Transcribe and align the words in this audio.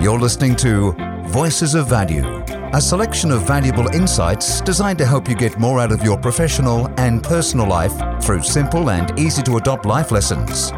You're 0.00 0.18
listening 0.18 0.56
to 0.56 0.92
Voices 1.26 1.74
of 1.74 1.86
Value, 1.86 2.24
a 2.72 2.80
selection 2.80 3.30
of 3.30 3.46
valuable 3.46 3.86
insights 3.88 4.62
designed 4.62 4.96
to 4.96 5.04
help 5.04 5.28
you 5.28 5.34
get 5.34 5.58
more 5.58 5.78
out 5.78 5.92
of 5.92 6.02
your 6.02 6.16
professional 6.16 6.88
and 6.98 7.22
personal 7.22 7.68
life 7.68 7.92
through 8.22 8.42
simple 8.42 8.88
and 8.88 9.18
easy 9.20 9.42
to 9.42 9.58
adopt 9.58 9.84
life 9.84 10.10
lessons. 10.10 10.72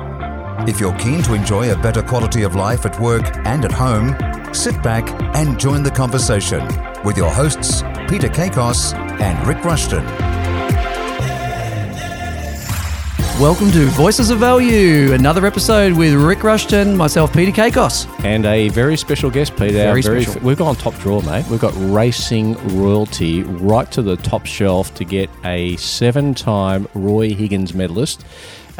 If 0.69 0.81
you're 0.81 0.99
keen 0.99 1.23
to 1.23 1.35
enjoy 1.35 1.73
a 1.73 1.81
better 1.81 2.03
quality 2.03 2.43
of 2.43 2.57
life 2.57 2.85
at 2.85 3.01
work 3.01 3.25
and 3.47 3.65
at 3.65 3.71
home, 3.71 4.17
sit 4.53 4.83
back 4.83 5.09
and 5.37 5.57
join 5.57 5.85
the 5.85 5.91
conversation 5.93 6.67
with 7.05 7.17
your 7.17 7.31
hosts, 7.31 7.83
Peter 8.09 8.29
Kakos 8.29 8.93
and 9.21 9.47
Rick 9.47 9.65
Rushton. 9.65 10.32
Welcome 13.43 13.73
to 13.73 13.87
Voices 13.87 14.31
of 14.31 14.39
Value, 14.39 15.15
another 15.15 15.45
episode 15.47 15.95
with 15.95 16.15
Rick 16.15 16.45
Rushton, 16.45 16.97
myself, 16.97 17.33
Peter 17.33 17.51
Kakos. 17.51 18.07
And 18.25 18.47
a 18.47 18.69
very 18.69 18.97
special 18.97 19.31
guest, 19.31 19.57
Peter. 19.57 19.73
Very 19.73 20.07
Our 20.07 20.23
special. 20.23 20.41
we've 20.43 20.57
gone 20.57 20.77
top 20.77 20.95
draw, 21.01 21.21
mate. 21.23 21.45
We've 21.49 21.61
got 21.61 21.75
racing 21.77 22.55
royalty 22.79 23.43
right 23.43 23.91
to 23.91 24.01
the 24.01 24.17
top 24.19 24.47
shelf 24.47 24.95
to 24.95 25.05
get 25.05 25.29
a 25.45 25.75
seven 25.79 26.35
time 26.35 26.87
Roy 26.95 27.35
Higgins 27.35 27.75
medalist, 27.75 28.25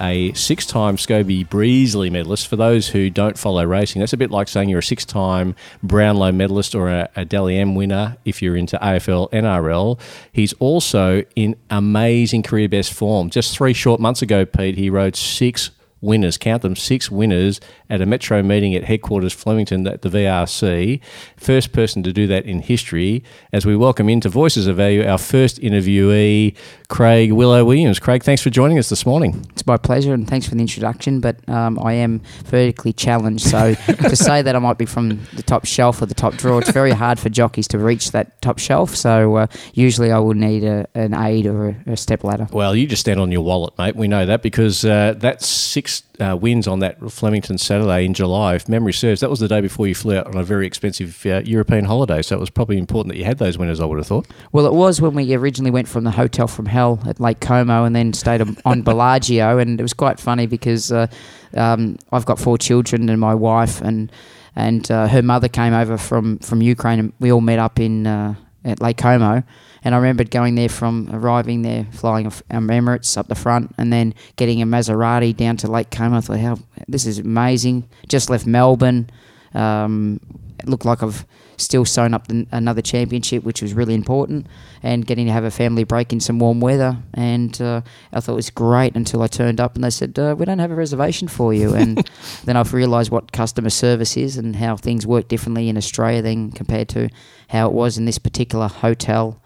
a 0.03 0.33
six 0.33 0.67
time 0.67 0.97
Scobie 0.97 1.49
Breasley 1.49 2.11
medalist. 2.11 2.49
For 2.49 2.57
those 2.57 2.89
who 2.89 3.09
don't 3.09 3.39
follow 3.39 3.65
racing, 3.65 4.01
that's 4.01 4.13
a 4.13 4.17
bit 4.17 4.31
like 4.31 4.49
saying 4.49 4.69
you're 4.69 4.81
a 4.81 4.83
six 4.83 5.05
time 5.05 5.55
Brownlow 5.83 6.33
medalist 6.33 6.75
or 6.75 6.89
a, 6.89 7.09
a 7.17 7.27
M 7.33 7.75
winner 7.75 8.17
if 8.25 8.43
you're 8.43 8.57
into 8.57 8.77
AFL, 8.79 9.31
NRL. 9.31 9.99
He's 10.33 10.53
also 10.55 11.23
in 11.37 11.57
amazing 11.71 12.43
career 12.43 12.69
best 12.69 12.93
form. 12.93 13.31
Just 13.31 13.57
three 13.57 13.73
short 13.73 14.01
months 14.01 14.23
ago, 14.23 14.45
Pete, 14.45 14.77
he 14.77 14.91
rode 14.91 15.17
six 15.17 15.71
winners, 16.03 16.37
count 16.37 16.63
them, 16.63 16.77
six 16.77 17.11
winners 17.11 17.61
at 17.89 18.03
a 18.03 18.07
metro 18.07 18.43
meeting 18.43 18.75
at 18.75 18.85
headquarters 18.85 19.33
Flemington 19.33 19.87
at 19.87 20.03
the 20.03 20.09
VRC. 20.09 21.01
First 21.37 21.73
person 21.73 22.03
to 22.03 22.13
do 22.13 22.27
that 22.27 22.45
in 22.45 22.61
history. 22.61 23.23
As 23.53 23.65
we 23.65 23.77
welcome 23.77 24.09
into 24.09 24.29
Voices 24.29 24.67
of 24.67 24.77
Value, 24.77 25.07
our 25.07 25.19
first 25.19 25.61
interviewee, 25.61 26.57
Craig 26.89 27.33
Willow 27.33 27.65
Williams. 27.65 27.99
Craig, 27.99 28.23
thanks 28.23 28.43
for 28.43 28.51
joining 28.51 28.79
us 28.79 28.89
this 28.91 29.07
morning. 29.07 29.47
It's 29.51 29.67
my 29.67 29.77
pleasure, 29.77 30.13
and 30.13 30.29
thanks 30.29 30.47
for 30.49 30.57
the 30.57 30.61
introduction. 30.61 31.21
But 31.21 31.49
um, 31.49 31.79
I 31.79 31.95
am 31.95 32.21
vertically 32.45 32.93
challenged, 32.93 33.47
so 33.47 33.75
to 33.87 34.17
say 34.17 34.43
that 34.43 34.55
I 34.55 34.59
might 34.59 34.79
be 34.79 34.87
from 34.87 35.21
the 35.35 35.43
top 35.43 35.65
shelf 35.65 36.03
or 36.03 36.07
the 36.07 36.15
top 36.15 36.35
drawer, 36.35 36.61
it's 36.61 36.71
very 36.71 36.91
hard 36.91 37.19
for 37.19 37.29
jockeys 37.29 37.69
to 37.69 37.79
reach 37.79 38.11
that 38.11 38.43
top 38.43 38.59
shelf. 38.59 38.95
So 38.97 39.37
uh, 39.37 39.47
usually, 39.73 40.11
I 40.11 40.19
will 40.19 40.35
need 40.35 40.65
a, 40.65 40.87
an 40.95 41.15
aid 41.15 41.47
or 41.47 41.69
a, 41.87 41.93
a 41.93 41.97
step 41.97 42.25
ladder. 42.25 42.49
Well, 42.53 42.75
you 42.75 42.87
just 42.87 43.01
stand 43.01 43.21
on 43.21 43.31
your 43.31 43.43
wallet, 43.43 43.79
mate. 43.79 43.97
We 43.97 44.09
know 44.09 44.27
that 44.27 44.43
because 44.43 44.85
uh, 44.85 45.15
that's 45.17 45.47
six 45.47 45.92
uh, 46.21 46.37
wins 46.37 46.67
on 46.67 46.79
that 46.81 47.11
Flemington 47.11 47.59
Saturday 47.59 48.05
in 48.05 48.15
July. 48.15 48.55
If 48.55 48.69
memory 48.69 48.93
serves, 48.93 49.21
that 49.21 49.31
was 49.31 49.41
the 49.41 49.49
day 49.49 49.61
before 49.61 49.87
you 49.87 49.95
flew 49.95 50.17
out 50.17 50.27
on 50.27 50.37
a 50.37 50.43
very 50.43 50.67
expensive 50.67 51.25
uh, 51.27 51.43
European 51.45 51.85
holiday. 51.85 52.23
So 52.23 52.37
it 52.37 52.41
was 52.41 52.51
probably 52.51 52.79
important 52.79 53.13
that 53.13 53.19
you 53.19 53.25
had 53.25 53.39
those 53.39 53.59
winners, 53.59 53.81
I 53.81 53.85
would 53.85 53.99
have 53.99 54.07
thought. 54.07 54.27
Well, 54.53 54.67
it 54.67 54.73
was 54.75 55.01
when 55.01 55.15
we 55.15 55.35
originally 55.35 55.71
went 55.71 55.89
from 55.89 56.05
the 56.05 56.11
hotel 56.13 56.47
from 56.47 56.67
hell 56.67 57.01
at 57.07 57.21
Lake 57.21 57.41
Como 57.41 57.85
and 57.85 57.95
then 57.95 58.13
stayed 58.13 58.43
on- 58.65 58.83
Bellagio, 58.83 59.59
and 59.59 59.79
it 59.79 59.83
was 59.83 59.93
quite 59.95 60.19
funny 60.19 60.47
because 60.47 60.91
uh, 60.93 61.07
um, 61.55 61.97
I've 62.11 62.27
got 62.27 62.39
four 62.39 62.59
children 62.59 63.09
and 63.09 63.21
my 63.21 63.35
wife 63.35 63.81
and 63.81 64.11
and 64.55 64.91
uh, 64.91 65.09
her 65.09 65.23
mother 65.23 65.49
came 65.49 65.73
over 65.73 65.97
from 65.97 66.39
from 66.39 66.61
Ukraine, 66.61 66.99
and 66.99 67.13
we 67.21 67.33
all 67.33 67.41
met 67.41 67.59
up 67.59 67.81
in 67.81 68.07
uh, 68.07 68.35
at 68.65 68.81
Lake 68.81 68.99
Como. 68.99 69.43
And 69.85 69.95
I 69.95 69.99
remembered 69.99 70.31
going 70.31 70.55
there 70.55 70.69
from 70.69 71.09
arriving 71.13 71.63
there, 71.63 71.87
flying 71.91 72.27
um, 72.27 72.69
Emirates 72.69 73.17
up 73.17 73.29
the 73.29 73.35
front, 73.35 73.75
and 73.79 73.93
then 73.93 74.15
getting 74.37 74.63
a 74.63 74.67
Maserati 74.67 75.37
down 75.37 75.57
to 75.59 75.71
Lake 75.71 75.91
Como. 75.91 76.19
I 76.19 76.21
thought, 76.21 76.39
"How 76.39 76.59
this 76.89 77.07
is 77.07 77.19
amazing!" 77.19 77.89
Just 78.09 78.31
left 78.31 78.47
Melbourne. 78.47 79.11
Um, 79.55 80.21
it 80.59 80.69
looked 80.69 80.85
like 80.85 81.03
I've 81.03 81.27
still 81.57 81.85
sewn 81.85 82.15
up 82.15 82.29
the, 82.29 82.47
another 82.53 82.83
championship, 82.83 83.45
which 83.45 83.63
was 83.63 83.75
really 83.75 83.95
important, 83.95 84.47
and 84.83 85.07
getting 85.07 85.27
to 85.27 85.33
have 85.33 85.45
a 85.45 85.51
family 85.51 85.85
break 85.85 86.13
in 86.13 86.21
some 86.21 86.39
warm 86.39 86.61
weather. 86.61 86.99
And 87.15 87.61
uh, 87.61 87.83
I 88.13 88.21
thought 88.21 88.33
it 88.33 88.37
was 88.37 88.51
great 88.51 88.95
until 88.95 89.23
I 89.23 89.27
turned 89.27 89.61
up 89.61 89.75
and 89.75 89.85
they 89.85 89.91
said, 89.91 90.19
uh, 90.19 90.35
We 90.39 90.45
don't 90.45 90.59
have 90.59 90.71
a 90.71 90.77
reservation 90.77 91.29
for 91.29 91.53
you. 91.53 91.75
And 91.83 92.09
then 92.45 92.57
I've 92.57 92.73
realised 92.75 93.11
what 93.11 93.33
customer 93.33 93.71
service 93.71 94.17
is 94.17 94.37
and 94.37 94.55
how 94.55 94.77
things 94.77 95.05
work 95.05 95.27
differently 95.27 95.69
in 95.69 95.77
Australia 95.77 96.23
than 96.23 96.53
compared 96.53 96.89
to 96.91 97.09
how 97.49 97.67
it 97.67 97.73
was 97.73 97.99
in 97.99 98.05
this 98.05 98.19
particular 98.19 98.69
hotel. 98.69 99.42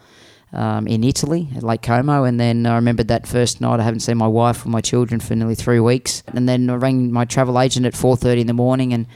Um, 0.57 0.87
in 0.87 1.05
Italy 1.05 1.51
at 1.55 1.63
Lake 1.63 1.83
Como, 1.83 2.25
and 2.25 2.41
then 2.41 2.65
I 2.65 2.77
remembered 2.77 3.09
that 3.09 3.27
first 3.27 3.61
night 3.61 3.79
I 3.79 3.83
haven't 3.83 4.01
seen 4.01 4.17
my 4.17 4.27
wife 4.27 4.65
or 4.65 4.71
my 4.71 4.81
children 4.81 5.21
for 5.21 5.37
nearly 5.37 5.55
three 5.55 5.81
weeks, 5.81 6.23
and 6.29 6.49
then 6.49 6.71
I 6.71 6.77
rang 6.77 7.13
my 7.13 7.27
travel 7.27 7.61
agent 7.61 7.85
at 7.85 7.95
four 7.95 8.17
thirty 8.17 8.41
in 8.41 8.47
the 8.47 8.55
morning, 8.55 8.95
and 8.95 9.07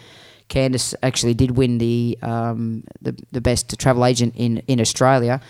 Candice 0.51 0.95
actually 1.03 1.33
did 1.33 1.53
win 1.53 1.79
the 1.79 2.19
um, 2.21 2.85
the, 3.01 3.17
the 3.33 3.41
best 3.41 3.79
travel 3.79 4.05
agent 4.05 4.35
in, 4.37 4.59
in 4.67 4.81
Australia. 4.81 5.41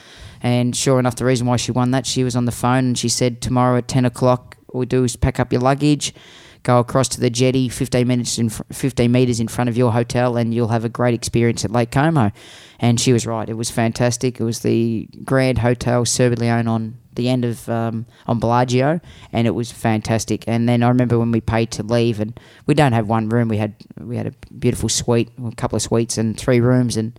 And 0.42 0.74
sure 0.76 0.98
enough, 0.98 1.16
the 1.16 1.24
reason 1.24 1.46
why 1.46 1.56
she 1.56 1.72
won 1.72 1.90
that, 1.90 2.06
she 2.06 2.24
was 2.24 2.36
on 2.36 2.44
the 2.44 2.52
phone 2.52 2.84
and 2.86 2.98
she 2.98 3.08
said, 3.08 3.40
Tomorrow 3.42 3.78
at 3.78 3.88
10 3.88 4.04
o'clock, 4.04 4.56
all 4.68 4.80
we 4.80 4.86
do 4.86 5.04
is 5.04 5.16
pack 5.16 5.38
up 5.38 5.52
your 5.52 5.60
luggage, 5.60 6.14
go 6.62 6.78
across 6.78 7.08
to 7.08 7.20
the 7.20 7.30
jetty 7.30 7.68
15 7.68 8.06
minutes 8.06 8.38
in 8.38 8.48
fr- 8.48 8.62
15 8.72 9.10
meters 9.10 9.40
in 9.40 9.48
front 9.48 9.68
of 9.70 9.76
your 9.76 9.92
hotel, 9.92 10.36
and 10.36 10.54
you'll 10.54 10.68
have 10.68 10.84
a 10.84 10.88
great 10.88 11.14
experience 11.14 11.64
at 11.64 11.70
Lake 11.70 11.90
Como. 11.90 12.30
And 12.78 13.00
she 13.00 13.12
was 13.12 13.26
right. 13.26 13.48
It 13.48 13.54
was 13.54 13.70
fantastic. 13.70 14.40
It 14.40 14.44
was 14.44 14.60
the 14.60 15.08
Grand 15.24 15.58
Hotel 15.58 16.04
Serbelloni 16.04 16.66
on 16.66 16.96
the 17.14 17.28
end 17.28 17.44
of 17.44 17.68
um, 17.68 18.06
on 18.26 18.38
Bellagio, 18.40 19.00
and 19.32 19.46
it 19.46 19.50
was 19.50 19.70
fantastic. 19.72 20.44
And 20.46 20.68
then 20.68 20.82
I 20.82 20.88
remember 20.88 21.18
when 21.18 21.32
we 21.32 21.40
paid 21.40 21.70
to 21.72 21.82
leave, 21.82 22.20
and 22.20 22.38
we 22.66 22.74
don't 22.74 22.92
have 22.92 23.08
one 23.08 23.28
room. 23.28 23.48
We 23.48 23.58
had 23.58 23.74
we 23.98 24.16
had 24.16 24.26
a 24.26 24.32
beautiful 24.54 24.88
suite, 24.88 25.30
a 25.44 25.54
couple 25.56 25.76
of 25.76 25.82
suites, 25.82 26.18
and 26.18 26.38
three 26.38 26.60
rooms, 26.60 26.96
and 26.96 27.18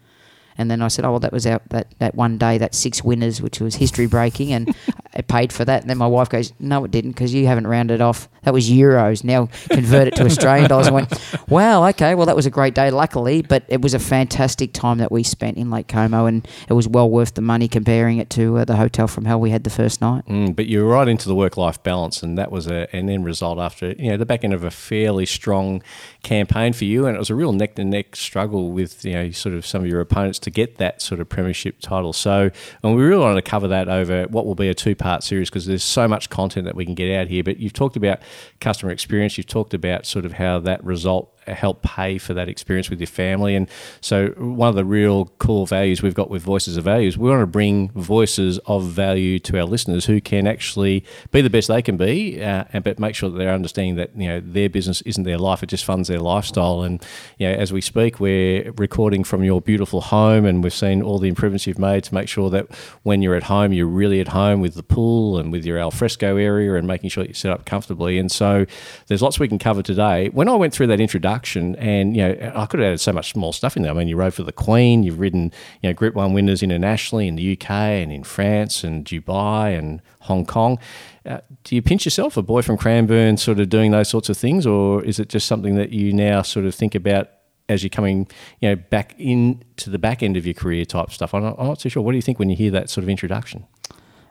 and 0.58 0.70
then 0.70 0.82
I 0.82 0.88
said, 0.88 1.06
oh 1.06 1.12
well, 1.12 1.20
that 1.20 1.32
was 1.32 1.46
our 1.46 1.62
that 1.70 1.94
that 2.00 2.16
one 2.16 2.38
day, 2.38 2.58
that 2.58 2.76
six 2.76 3.04
winners, 3.04 3.42
which 3.42 3.60
was 3.60 3.76
history 3.76 4.08
breaking, 4.08 4.54
and 4.54 4.76
I 5.14 5.22
paid 5.22 5.52
for 5.52 5.66
that. 5.66 5.82
And 5.82 5.90
then 5.90 5.98
my 5.98 6.08
wife 6.08 6.30
goes, 6.30 6.54
no, 6.60 6.86
it 6.86 6.92
didn't, 6.92 7.12
because 7.12 7.34
you 7.34 7.46
haven't 7.48 7.68
rounded 7.68 8.02
off. 8.02 8.30
That 8.44 8.54
was 8.54 8.70
euros. 8.70 9.24
Now 9.24 9.50
convert 9.70 10.08
it 10.08 10.16
to 10.16 10.26
Australian 10.26 10.70
dollars. 10.70 10.88
I 10.88 10.92
went, 10.92 11.14
wow, 11.50 11.88
okay, 11.90 12.16
well 12.16 12.26
that 12.26 12.36
was 12.36 12.46
a 12.46 12.50
great 12.50 12.74
day, 12.74 12.90
luckily, 12.90 13.42
but 13.42 13.64
it 13.68 13.82
was 13.82 13.94
a 13.94 14.00
fantastic 14.00 14.74
time 14.74 14.98
that 15.00 15.12
we 15.12 15.24
spent 15.24 15.58
in 15.58 15.70
Lake 15.70 15.88
Como, 15.88 16.26
and 16.26 16.48
it 16.68 16.74
was 16.74 16.88
well 16.88 17.10
worth 17.10 17.36
the 17.36 17.42
money 17.42 17.68
comparing 17.68 18.18
it 18.18 18.30
to 18.32 18.58
uh, 18.58 18.66
the 18.66 18.78
hotel 18.78 19.08
from 19.08 19.26
hell 19.26 19.40
we 19.40 19.52
had 19.52 19.64
the 19.64 19.70
first 19.70 20.02
night. 20.02 20.26
Mm, 20.28 20.56
but 20.56 20.68
you're 20.68 20.88
right 20.88 21.08
into 21.08 21.28
the 21.28 21.36
work-life 21.36 21.84
balance, 21.84 22.24
and 22.24 22.38
that 22.38 22.52
was 22.52 22.68
a, 22.68 22.94
an 22.96 23.10
end 23.10 23.26
result 23.26 23.60
after 23.60 23.92
you 23.92 24.10
know 24.10 24.18
the 24.18 24.26
back 24.26 24.44
end 24.44 24.54
of 24.54 24.64
a 24.64 24.72
fairly 24.72 25.26
strong 25.26 25.84
campaign 26.24 26.74
for 26.74 26.86
you, 26.86 27.06
and 27.06 27.16
it 27.16 27.20
was 27.20 27.30
a 27.30 27.36
real 27.36 27.54
neck-to-neck 27.54 28.16
struggle 28.16 28.72
with 28.72 29.06
you 29.06 29.14
know 29.14 29.32
sort 29.32 29.54
of 29.54 29.66
some 29.66 29.84
of 29.84 29.88
your 29.88 30.00
opponents 30.00 30.40
to 30.40 30.50
get 30.50 30.78
that 30.78 31.02
sort 31.02 31.22
of 31.22 31.30
premiership 31.30 31.80
title. 31.80 32.14
So, 32.14 32.50
and 32.82 32.96
we 32.96 33.04
really 33.04 33.22
wanted 33.22 33.36
to 33.36 33.50
cover 33.50 33.68
that 33.68 33.88
over 33.88 34.24
what 34.24 34.46
will 34.46 34.56
be 34.56 34.70
a 34.70 34.74
two-part 35.12 35.24
series 35.24 35.50
because 35.50 35.66
there's 35.66 35.84
so 35.84 36.08
much 36.08 36.30
content 36.30 36.66
that 36.66 36.76
we 36.76 36.86
can 36.86 36.96
get 36.96 37.14
out 37.14 37.28
here. 37.28 37.44
But 37.44 37.58
you've 37.58 37.74
talked 37.74 37.96
about 37.96 38.20
customer 38.60 38.92
experience, 38.92 39.38
you've 39.38 39.48
talked 39.48 39.74
about 39.74 40.06
sort 40.06 40.26
of 40.26 40.34
how 40.34 40.60
that 40.60 40.84
result 40.84 41.38
help 41.48 41.82
pay 41.82 42.18
for 42.18 42.34
that 42.34 42.48
experience 42.48 42.90
with 42.90 43.00
your 43.00 43.08
family. 43.08 43.56
And 43.56 43.68
so, 44.00 44.28
one 44.38 44.70
of 44.70 44.76
the 44.76 44.86
real 44.86 45.26
core 45.40 45.66
values 45.66 46.02
we've 46.02 46.14
got 46.14 46.30
with 46.30 46.44
Voices 46.44 46.78
of 46.78 46.84
Values, 46.84 47.18
we 47.18 47.30
want 47.30 47.42
to 47.42 47.48
bring 47.48 47.90
voices 47.90 48.60
of 48.60 48.86
value 48.86 49.40
to 49.40 49.60
our 49.60 49.66
listeners 49.66 50.06
who 50.06 50.22
can 50.22 50.48
actually 50.48 51.04
be 51.32 51.42
the 51.42 51.50
best 51.50 51.68
they 51.68 51.82
can 51.82 51.98
be, 51.98 52.42
uh, 52.42 52.66
and 52.74 52.84
but 52.84 53.00
make 53.00 53.16
sure 53.16 53.30
that 53.30 53.38
they're 53.38 53.54
understanding 53.54 53.96
that 53.96 54.12
you 54.16 54.28
know 54.28 54.40
their 54.40 54.70
business 54.70 55.02
isn't 55.02 55.24
their 55.24 55.38
life; 55.38 55.64
it 55.64 55.68
just 55.68 55.86
funds 55.86 56.08
their 56.08 56.20
lifestyle. 56.20 56.84
And 56.84 57.04
you 57.38 57.48
know, 57.48 57.54
as 57.54 57.74
we 57.74 57.82
speak, 57.82 58.20
we're 58.20 58.72
recording 58.74 59.24
from 59.24 59.44
your 59.44 59.62
beautiful 59.62 60.02
home, 60.02 60.46
and 60.46 60.64
we've 60.64 60.74
seen 60.74 61.02
all 61.02 61.20
the 61.20 61.30
improvements 61.30 61.66
you've 61.66 61.80
made 61.80 62.04
to 62.06 62.14
make 62.14 62.30
sure 62.30 62.50
that 62.52 62.68
when 63.04 63.22
you're 63.22 63.36
at 63.36 63.44
home, 63.44 63.74
you're 63.74 63.88
really 63.88 64.20
at 64.20 64.30
home 64.30 64.62
with 64.62 64.76
the 64.76 64.84
pool 64.84 65.38
and 65.38 65.52
with 65.52 65.66
your 65.66 65.80
alfresco 65.80 66.38
area, 66.38 66.76
and 66.76 66.88
making 66.88 67.10
sure 67.10 67.24
that 67.24 67.30
you 67.30 67.34
set 67.34 67.52
up 67.52 67.66
comfortably. 67.66 68.18
And 68.20 68.32
so, 68.32 68.66
there's 69.08 69.22
lots 69.22 69.40
we 69.40 69.48
can 69.48 69.60
cover 69.60 69.82
today. 69.82 70.30
When 70.30 70.48
I 70.48 70.56
went 70.56 70.74
through 70.74 70.88
that 70.88 71.00
introduction, 71.00 71.31
and 71.80 72.16
you 72.16 72.24
know, 72.24 72.52
I 72.56 72.66
could 72.66 72.80
have 72.80 72.88
added 72.88 73.00
so 73.00 73.14
much 73.14 73.36
more 73.36 73.54
stuff 73.54 73.76
in 73.76 73.84
there. 73.84 73.92
I 73.92 73.96
mean, 73.96 74.08
you 74.08 74.16
rode 74.16 74.34
for 74.34 74.44
the 74.44 74.52
Queen, 74.52 75.04
you've 75.04 75.20
ridden, 75.20 75.52
you 75.82 75.90
know, 75.90 75.94
Group 75.94 76.16
One 76.16 76.34
winners 76.34 76.62
internationally 76.62 77.28
in 77.28 77.36
the 77.36 77.54
UK 77.54 77.70
and 77.70 78.12
in 78.12 78.24
France 78.24 78.84
and 78.84 79.06
Dubai 79.06 79.78
and 79.78 80.02
Hong 80.22 80.46
Kong. 80.46 80.80
Uh, 81.26 81.40
do 81.64 81.76
you 81.76 81.82
pinch 81.82 82.06
yourself, 82.06 82.38
a 82.38 82.42
boy 82.42 82.62
from 82.62 82.78
Cranbourne, 82.78 83.38
sort 83.38 83.60
of 83.60 83.70
doing 83.70 83.92
those 83.92 84.10
sorts 84.10 84.30
of 84.30 84.38
things, 84.38 84.66
or 84.66 85.04
is 85.04 85.20
it 85.20 85.30
just 85.30 85.48
something 85.48 85.76
that 85.76 85.92
you 85.92 86.14
now 86.14 86.42
sort 86.42 86.66
of 86.66 86.74
think 86.74 86.96
about 86.96 87.30
as 87.70 87.84
you're 87.84 87.90
coming, 87.90 88.28
you 88.60 88.70
know, 88.70 88.76
back 88.76 89.14
into 89.20 89.90
the 89.90 90.00
back 90.00 90.24
end 90.24 90.36
of 90.38 90.46
your 90.46 90.54
career 90.54 90.86
type 90.86 91.12
stuff? 91.12 91.34
I'm 91.34 91.44
not, 91.44 91.56
I'm 91.60 91.68
not 91.68 91.80
too 91.80 91.90
sure. 91.90 92.04
What 92.04 92.12
do 92.12 92.18
you 92.18 92.22
think 92.22 92.40
when 92.40 92.50
you 92.50 92.56
hear 92.56 92.72
that 92.72 92.90
sort 92.90 93.04
of 93.04 93.10
introduction? 93.10 93.66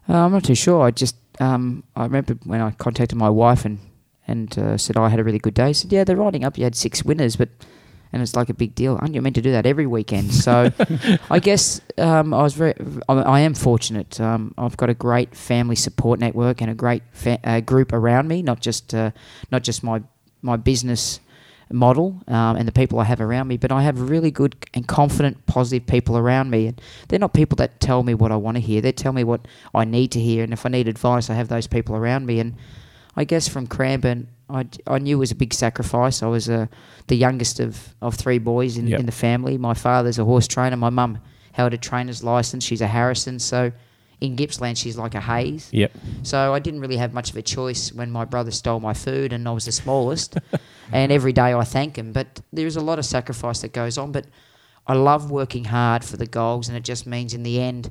Uh, 0.08 0.24
I'm 0.24 0.32
not 0.32 0.44
too 0.44 0.54
sure. 0.54 0.82
I 0.82 0.90
just 0.90 1.16
um, 1.40 1.84
I 1.96 2.04
remember 2.04 2.34
when 2.44 2.60
I 2.60 2.70
contacted 2.72 3.16
my 3.16 3.30
wife 3.30 3.64
and 3.64 3.78
and 4.30 4.58
uh, 4.58 4.76
said 4.76 4.96
oh, 4.96 5.02
I 5.02 5.08
had 5.08 5.20
a 5.20 5.24
really 5.24 5.38
good 5.38 5.54
day. 5.54 5.72
She 5.72 5.82
said 5.82 5.92
yeah, 5.92 6.04
they're 6.04 6.16
writing 6.16 6.44
up. 6.44 6.56
You 6.56 6.64
had 6.64 6.76
six 6.76 7.04
winners, 7.04 7.36
but 7.36 7.48
and 8.12 8.22
it's 8.22 8.34
like 8.34 8.48
a 8.48 8.54
big 8.54 8.74
deal. 8.74 8.98
Aren't 9.00 9.14
you 9.14 9.22
meant 9.22 9.36
to 9.36 9.42
do 9.42 9.52
that 9.52 9.66
every 9.66 9.86
weekend? 9.86 10.32
So 10.34 10.72
I 11.30 11.38
guess 11.38 11.80
um, 11.98 12.34
I 12.34 12.42
was 12.42 12.54
very 12.54 12.74
I, 13.08 13.14
I 13.14 13.40
am 13.40 13.54
fortunate. 13.54 14.20
Um, 14.20 14.54
I've 14.58 14.76
got 14.76 14.90
a 14.90 14.94
great 14.94 15.34
family 15.34 15.76
support 15.76 16.18
network 16.18 16.60
and 16.60 16.70
a 16.70 16.74
great 16.74 17.02
fa- 17.12 17.40
uh, 17.44 17.60
group 17.60 17.92
around 17.92 18.28
me. 18.28 18.42
Not 18.42 18.60
just 18.60 18.94
uh, 18.94 19.10
not 19.50 19.62
just 19.62 19.82
my 19.82 20.02
my 20.42 20.56
business 20.56 21.20
model 21.72 22.20
um, 22.26 22.56
and 22.56 22.66
the 22.66 22.72
people 22.72 22.98
I 22.98 23.04
have 23.04 23.20
around 23.20 23.48
me, 23.48 23.56
but 23.56 23.70
I 23.70 23.82
have 23.82 24.10
really 24.10 24.30
good 24.30 24.56
and 24.74 24.86
confident, 24.86 25.46
positive 25.46 25.86
people 25.86 26.18
around 26.18 26.50
me. 26.50 26.66
And 26.66 26.80
they're 27.08 27.18
not 27.18 27.32
people 27.32 27.56
that 27.56 27.80
tell 27.80 28.02
me 28.02 28.14
what 28.14 28.32
I 28.32 28.36
want 28.36 28.56
to 28.56 28.60
hear. 28.60 28.80
They 28.80 28.92
tell 28.92 29.12
me 29.12 29.24
what 29.24 29.46
I 29.74 29.84
need 29.84 30.10
to 30.12 30.20
hear. 30.20 30.42
And 30.42 30.52
if 30.52 30.66
I 30.66 30.68
need 30.68 30.88
advice, 30.88 31.30
I 31.30 31.34
have 31.34 31.48
those 31.48 31.66
people 31.66 31.94
around 31.94 32.26
me. 32.26 32.40
And 32.40 32.54
I 33.20 33.24
guess 33.24 33.46
from 33.48 33.66
Cranbourne, 33.66 34.28
I, 34.48 34.66
I 34.86 34.98
knew 34.98 35.16
it 35.18 35.20
was 35.20 35.30
a 35.30 35.34
big 35.34 35.52
sacrifice. 35.52 36.22
I 36.22 36.26
was 36.26 36.48
uh, 36.48 36.68
the 37.08 37.16
youngest 37.16 37.60
of, 37.60 37.94
of 38.00 38.14
three 38.14 38.38
boys 38.38 38.78
in, 38.78 38.86
Yep. 38.86 39.00
in 39.00 39.06
the 39.06 39.12
family. 39.12 39.58
My 39.58 39.74
father's 39.74 40.18
a 40.18 40.24
horse 40.24 40.48
trainer. 40.48 40.76
My 40.78 40.88
mum 40.88 41.18
held 41.52 41.74
a 41.74 41.76
trainer's 41.76 42.24
license. 42.24 42.64
She's 42.64 42.80
a 42.80 42.86
Harrison. 42.86 43.38
So 43.38 43.72
in 44.22 44.36
Gippsland, 44.36 44.78
she's 44.78 44.96
like 44.96 45.14
a 45.14 45.20
Hayes. 45.20 45.68
Yep. 45.70 45.92
So 46.22 46.54
I 46.54 46.60
didn't 46.60 46.80
really 46.80 46.96
have 46.96 47.12
much 47.12 47.28
of 47.30 47.36
a 47.36 47.42
choice 47.42 47.92
when 47.92 48.10
my 48.10 48.24
brother 48.24 48.50
stole 48.52 48.80
my 48.80 48.94
food 48.94 49.34
and 49.34 49.46
I 49.46 49.52
was 49.52 49.66
the 49.66 49.72
smallest. 49.72 50.38
and 50.92 51.12
every 51.12 51.34
day 51.34 51.52
I 51.52 51.64
thank 51.64 51.96
him. 51.98 52.12
But 52.12 52.40
there's 52.54 52.76
a 52.76 52.80
lot 52.80 52.98
of 52.98 53.04
sacrifice 53.04 53.60
that 53.60 53.74
goes 53.74 53.98
on. 53.98 54.12
But 54.12 54.24
I 54.86 54.94
love 54.94 55.30
working 55.30 55.64
hard 55.64 56.04
for 56.04 56.16
the 56.16 56.26
goals, 56.26 56.68
and 56.68 56.76
it 56.76 56.84
just 56.84 57.06
means 57.06 57.34
in 57.34 57.42
the 57.42 57.60
end, 57.60 57.90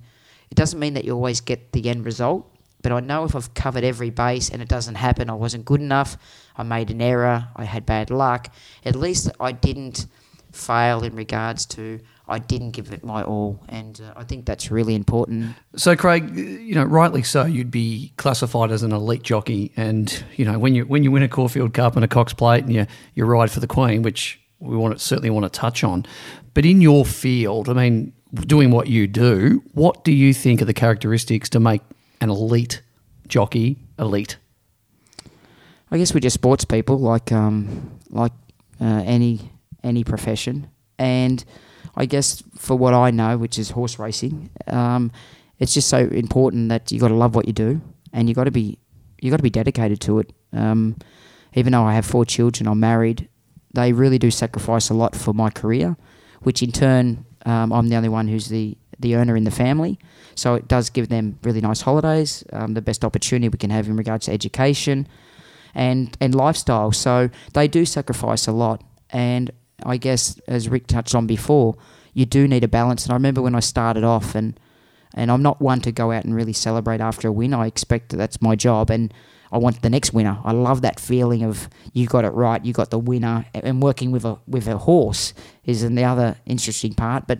it 0.50 0.56
doesn't 0.56 0.80
mean 0.80 0.96
that 0.96 1.06
you 1.06 1.14
always 1.14 1.40
get 1.40 1.72
the 1.72 1.88
end 1.88 2.04
result. 2.04 2.49
But 2.82 2.92
I 2.92 3.00
know 3.00 3.26
if 3.26 3.36
I've 3.36 3.54
covered 3.54 3.84
every 3.84 4.10
base 4.10 4.50
and 4.50 4.62
it 4.62 4.70
doesn't 4.70 4.96
happen, 4.96 5.30
I 5.30 5.34
wasn't 5.34 5.66
good 5.66 5.82
enough, 5.82 6.18
I 6.56 6.64
made 6.64 6.92
an 6.92 7.02
error, 7.02 7.48
I 7.56 7.66
had 7.66 7.86
bad 7.86 8.10
luck, 8.10 8.54
at 8.86 8.96
least 8.96 9.30
I 9.40 9.52
didn't 9.52 10.06
fail 10.52 11.04
in 11.04 11.16
regards 11.16 11.66
to 11.66 12.00
I 12.30 12.38
didn't 12.38 12.72
give 12.72 12.92
it 12.92 13.04
my 13.04 13.24
all. 13.24 13.60
And 13.68 14.00
uh, 14.00 14.14
I 14.16 14.24
think 14.24 14.46
that's 14.46 14.70
really 14.70 14.94
important. 14.94 15.56
So, 15.76 15.96
Craig, 15.96 16.36
you 16.36 16.76
know, 16.76 16.84
rightly 16.84 17.24
so, 17.24 17.46
you'd 17.46 17.72
be 17.72 18.14
classified 18.18 18.72
as 18.72 18.84
an 18.84 18.92
elite 18.92 19.24
jockey, 19.24 19.72
and 19.76 20.24
you 20.36 20.46
know, 20.46 20.60
when 20.60 20.76
you 20.76 20.86
when 20.86 21.04
you 21.04 21.12
win 21.12 21.24
a 21.24 21.28
Caulfield 21.28 21.74
Cup 21.74 21.96
and 21.96 22.06
a 22.06 22.08
Cox 22.08 22.34
Plate, 22.34 22.64
and 22.64 22.74
you 22.74 22.86
you 23.16 23.26
ride 23.26 23.52
for 23.52 23.60
the 23.60 23.68
Queen, 23.68 24.04
which 24.04 24.40
we 24.60 24.78
want 24.78 24.98
to, 24.98 25.04
certainly 25.04 25.32
want 25.32 25.52
to 25.52 25.60
touch 25.60 25.84
on. 25.84 26.06
But 26.54 26.66
in 26.66 26.82
your 26.82 27.04
field, 27.04 27.68
I 27.68 27.74
mean, 27.74 28.14
doing 28.34 28.72
what 28.72 28.88
you 28.88 29.08
do, 29.08 29.64
what 29.74 30.04
do 30.04 30.12
you 30.12 30.34
think 30.34 30.62
are 30.62 30.66
the 30.66 30.74
characteristics 30.74 31.50
to 31.50 31.60
make 31.60 31.82
an 32.22 32.30
elite 32.30 32.82
jockey 33.28 33.78
elite? 33.98 34.38
I 35.92 35.98
guess 35.98 36.14
we're 36.14 36.20
just 36.20 36.36
sports 36.36 36.66
people, 36.66 37.00
like 37.00 37.32
um, 37.32 38.00
like 38.10 38.34
uh, 38.80 39.04
any 39.06 39.52
any 39.84 40.04
profession, 40.04 40.70
and 40.98 41.44
I 41.96 42.06
guess 42.06 42.44
for 42.58 42.78
what 42.78 42.94
I 42.94 43.12
know, 43.12 43.38
which 43.38 43.58
is 43.58 43.72
horse 43.72 43.98
racing, 43.98 44.52
um, 44.68 45.12
it's 45.58 45.74
just 45.74 45.88
so 45.88 45.98
important 45.98 46.70
that 46.70 46.92
you 46.92 47.00
got 47.00 47.08
to 47.08 47.16
love 47.16 47.36
what 47.36 47.48
you 47.48 47.54
do, 47.54 47.82
and 48.14 48.30
you 48.30 48.36
got 48.36 48.44
to 48.44 48.52
be 48.52 48.78
you 49.20 49.32
got 49.32 49.38
to 49.38 49.44
be 49.44 49.50
dedicated 49.50 50.00
to 50.02 50.20
it. 50.20 50.34
Um, 50.54 50.96
even 51.54 51.74
though 51.74 51.84
I 51.84 51.94
have 51.96 52.06
four 52.06 52.26
children, 52.26 52.68
I'm 52.68 52.80
married. 52.80 53.28
They 53.74 53.94
really 53.94 54.20
do 54.20 54.32
sacrifice 54.32 54.90
a 54.90 54.94
lot 54.94 55.16
for 55.16 55.34
my 55.34 55.50
career, 55.50 55.98
which 56.42 56.62
in 56.62 56.72
turn, 56.72 57.26
um, 57.46 57.72
I'm 57.72 57.90
the 57.90 57.96
only 57.96 58.10
one 58.10 58.28
who's 58.28 58.50
the 58.50 58.78
the 59.00 59.16
earner 59.16 59.36
in 59.36 59.46
the 59.46 59.52
family. 59.52 59.98
So 60.36 60.56
it 60.56 60.68
does 60.68 60.90
give 60.90 61.10
them 61.10 61.40
really 61.44 61.62
nice 61.62 61.82
holidays, 61.82 62.44
um, 62.54 62.74
the 62.74 62.82
best 62.82 63.04
opportunity 63.04 63.50
we 63.50 63.58
can 63.58 63.70
have 63.70 63.88
in 63.88 63.96
regards 63.96 64.26
to 64.26 64.32
education 64.32 65.08
and 65.74 66.16
and 66.20 66.36
lifestyle. 66.36 66.92
So 66.92 67.30
they 67.54 67.68
do 67.68 67.86
sacrifice 67.86 68.48
a 68.48 68.52
lot. 68.52 68.84
And 69.12 69.52
I 69.86 69.98
guess 69.98 70.40
as 70.48 70.70
Rick 70.70 70.88
touched 70.88 71.16
on 71.16 71.28
before, 71.28 71.76
you 72.14 72.26
do 72.26 72.48
need 72.48 72.64
a 72.64 72.68
balance. 72.68 73.06
And 73.06 73.12
I 73.12 73.16
remember 73.16 73.42
when 73.42 73.56
I 73.56 73.60
started 73.60 74.04
off, 74.04 74.36
and 74.36 74.60
and 75.14 75.32
I'm 75.32 75.42
not 75.42 75.62
one 75.62 75.82
to 75.82 75.92
go 75.92 76.12
out 76.12 76.26
and 76.26 76.36
really 76.36 76.54
celebrate 76.54 77.02
after 77.02 77.28
a 77.28 77.32
win. 77.32 77.54
I 77.54 77.68
expect 77.68 78.10
that 78.10 78.18
that's 78.18 78.42
my 78.42 78.56
job, 78.56 78.90
and 78.90 79.14
I 79.52 79.58
want 79.58 79.82
the 79.82 79.90
next 79.90 80.14
winner. 80.14 80.40
I 80.44 80.52
love 80.52 80.82
that 80.82 81.00
feeling 81.00 81.44
of 81.44 81.70
you 81.94 82.06
got 82.08 82.26
it 82.26 82.30
right, 82.30 82.64
you 82.64 82.74
got 82.74 82.92
the 82.92 83.00
winner, 83.00 83.46
and 83.54 83.82
working 83.82 84.12
with 84.12 84.26
a 84.26 84.38
with 84.48 84.68
a 84.68 84.78
horse 84.78 85.34
is 85.66 85.88
the 85.88 86.04
other 86.04 86.38
interesting 86.46 86.94
part. 86.94 87.28
But 87.28 87.40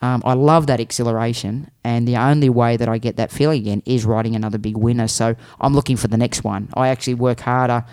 um, 0.00 0.22
I 0.24 0.34
love 0.34 0.68
that 0.68 0.78
exhilaration, 0.78 1.70
and 1.82 2.06
the 2.06 2.16
only 2.16 2.48
way 2.48 2.76
that 2.76 2.88
I 2.88 2.98
get 2.98 3.16
that 3.16 3.32
feeling 3.32 3.62
again 3.62 3.82
is 3.84 4.04
riding 4.04 4.36
another 4.36 4.58
big 4.58 4.76
winner. 4.76 5.08
So 5.08 5.34
I'm 5.60 5.74
looking 5.74 5.96
for 5.96 6.06
the 6.06 6.16
next 6.16 6.44
one. 6.44 6.68
I 6.74 6.88
actually 6.88 7.14
work 7.14 7.40
harder 7.40 7.84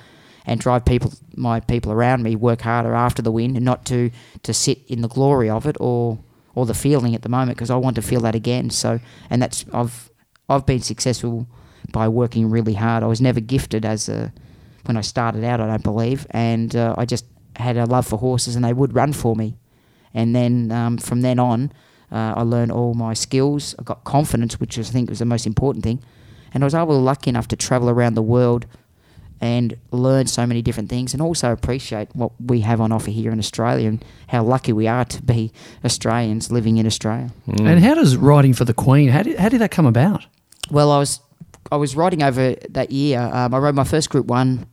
and 0.46 0.60
drive 0.60 0.86
people, 0.86 1.14
my 1.36 1.60
people 1.60 1.92
around 1.92 2.22
me, 2.22 2.36
work 2.36 2.62
harder 2.62 2.94
after 2.94 3.24
the 3.24 3.32
win, 3.32 3.56
and 3.56 3.66
not 3.66 3.86
to 3.86 4.12
to 4.44 4.54
sit 4.54 4.80
in 4.88 5.02
the 5.02 5.08
glory 5.08 5.50
of 5.50 5.66
it 5.66 5.78
or 5.80 6.20
or 6.54 6.68
the 6.68 6.76
feeling 6.76 7.16
at 7.16 7.24
the 7.24 7.30
moment 7.30 7.58
because 7.58 7.72
I 7.72 7.76
want 7.76 7.96
to 7.96 8.04
feel 8.04 8.22
that 8.22 8.36
again. 8.36 8.70
So, 8.70 9.00
and 9.32 9.42
that's 9.42 9.66
I've 9.74 10.12
I've 10.48 10.66
been 10.68 10.82
successful 10.82 11.48
by 11.92 12.08
working 12.08 12.52
really 12.52 12.76
hard. 12.76 13.04
I 13.04 13.08
was 13.08 13.22
never 13.22 13.40
gifted 13.40 13.84
as 13.84 14.10
a 14.10 14.32
when 14.86 14.96
I 14.96 15.02
started 15.02 15.44
out, 15.44 15.60
I 15.60 15.66
don't 15.66 15.84
believe, 15.84 16.28
and 16.30 16.76
uh, 16.76 16.94
I 16.96 17.06
just 17.06 17.26
had 17.56 17.78
a 17.78 17.86
love 17.86 18.06
for 18.06 18.20
horses, 18.20 18.56
and 18.56 18.64
they 18.64 18.74
would 18.74 18.94
run 18.94 19.12
for 19.14 19.36
me. 19.36 19.58
And 20.14 20.36
then 20.36 20.72
um, 20.72 20.98
from 20.98 21.22
then 21.22 21.40
on, 21.40 21.72
uh, 22.12 22.34
I 22.36 22.42
learned 22.44 22.72
all 22.72 22.94
my 22.94 23.14
skills. 23.14 23.76
I 23.80 23.84
got 23.84 24.04
confidence, 24.04 24.60
which 24.60 24.78
I 24.78 24.84
think 24.84 25.10
was 25.10 25.20
the 25.20 25.26
most 25.26 25.46
important 25.46 25.84
thing. 25.84 26.04
And 26.54 26.64
I 26.64 26.66
was 26.66 26.76
able, 26.76 27.00
lucky 27.02 27.30
enough, 27.30 27.48
to 27.50 27.56
travel 27.56 27.90
around 27.90 28.14
the 28.14 28.22
world 28.22 28.66
and 29.42 29.76
learn 29.92 30.28
so 30.28 30.48
many 30.48 30.62
different 30.62 30.90
things, 30.90 31.14
and 31.14 31.22
also 31.22 31.52
appreciate 31.52 32.08
what 32.16 32.32
we 32.40 32.62
have 32.62 32.80
on 32.80 32.92
offer 32.92 33.12
here 33.12 33.32
in 33.32 33.40
Australia 33.40 33.90
and 33.90 34.04
how 34.30 34.42
lucky 34.44 34.72
we 34.72 34.88
are 34.88 35.04
to 35.04 35.22
be 35.22 35.52
Australians 35.84 36.52
living 36.52 36.78
in 36.78 36.86
Australia. 36.86 37.32
And 37.46 37.84
how 37.84 37.96
does 37.96 38.16
riding 38.16 38.54
for 38.54 38.64
the 38.64 38.74
Queen? 38.74 39.10
How 39.10 39.24
did 39.24 39.38
how 39.38 39.50
did 39.50 39.60
that 39.60 39.72
come 39.72 39.86
about? 39.86 40.26
Well, 40.72 40.92
I 40.92 41.00
was 41.00 41.20
I 41.72 41.76
was 41.76 41.96
riding 41.96 42.24
over 42.24 42.56
that 42.70 42.92
year. 42.92 43.20
Um, 43.20 43.54
I 43.54 43.58
rode 43.58 43.76
my 43.76 43.84
first 43.84 44.10
Group 44.10 44.28
One, 44.28 44.68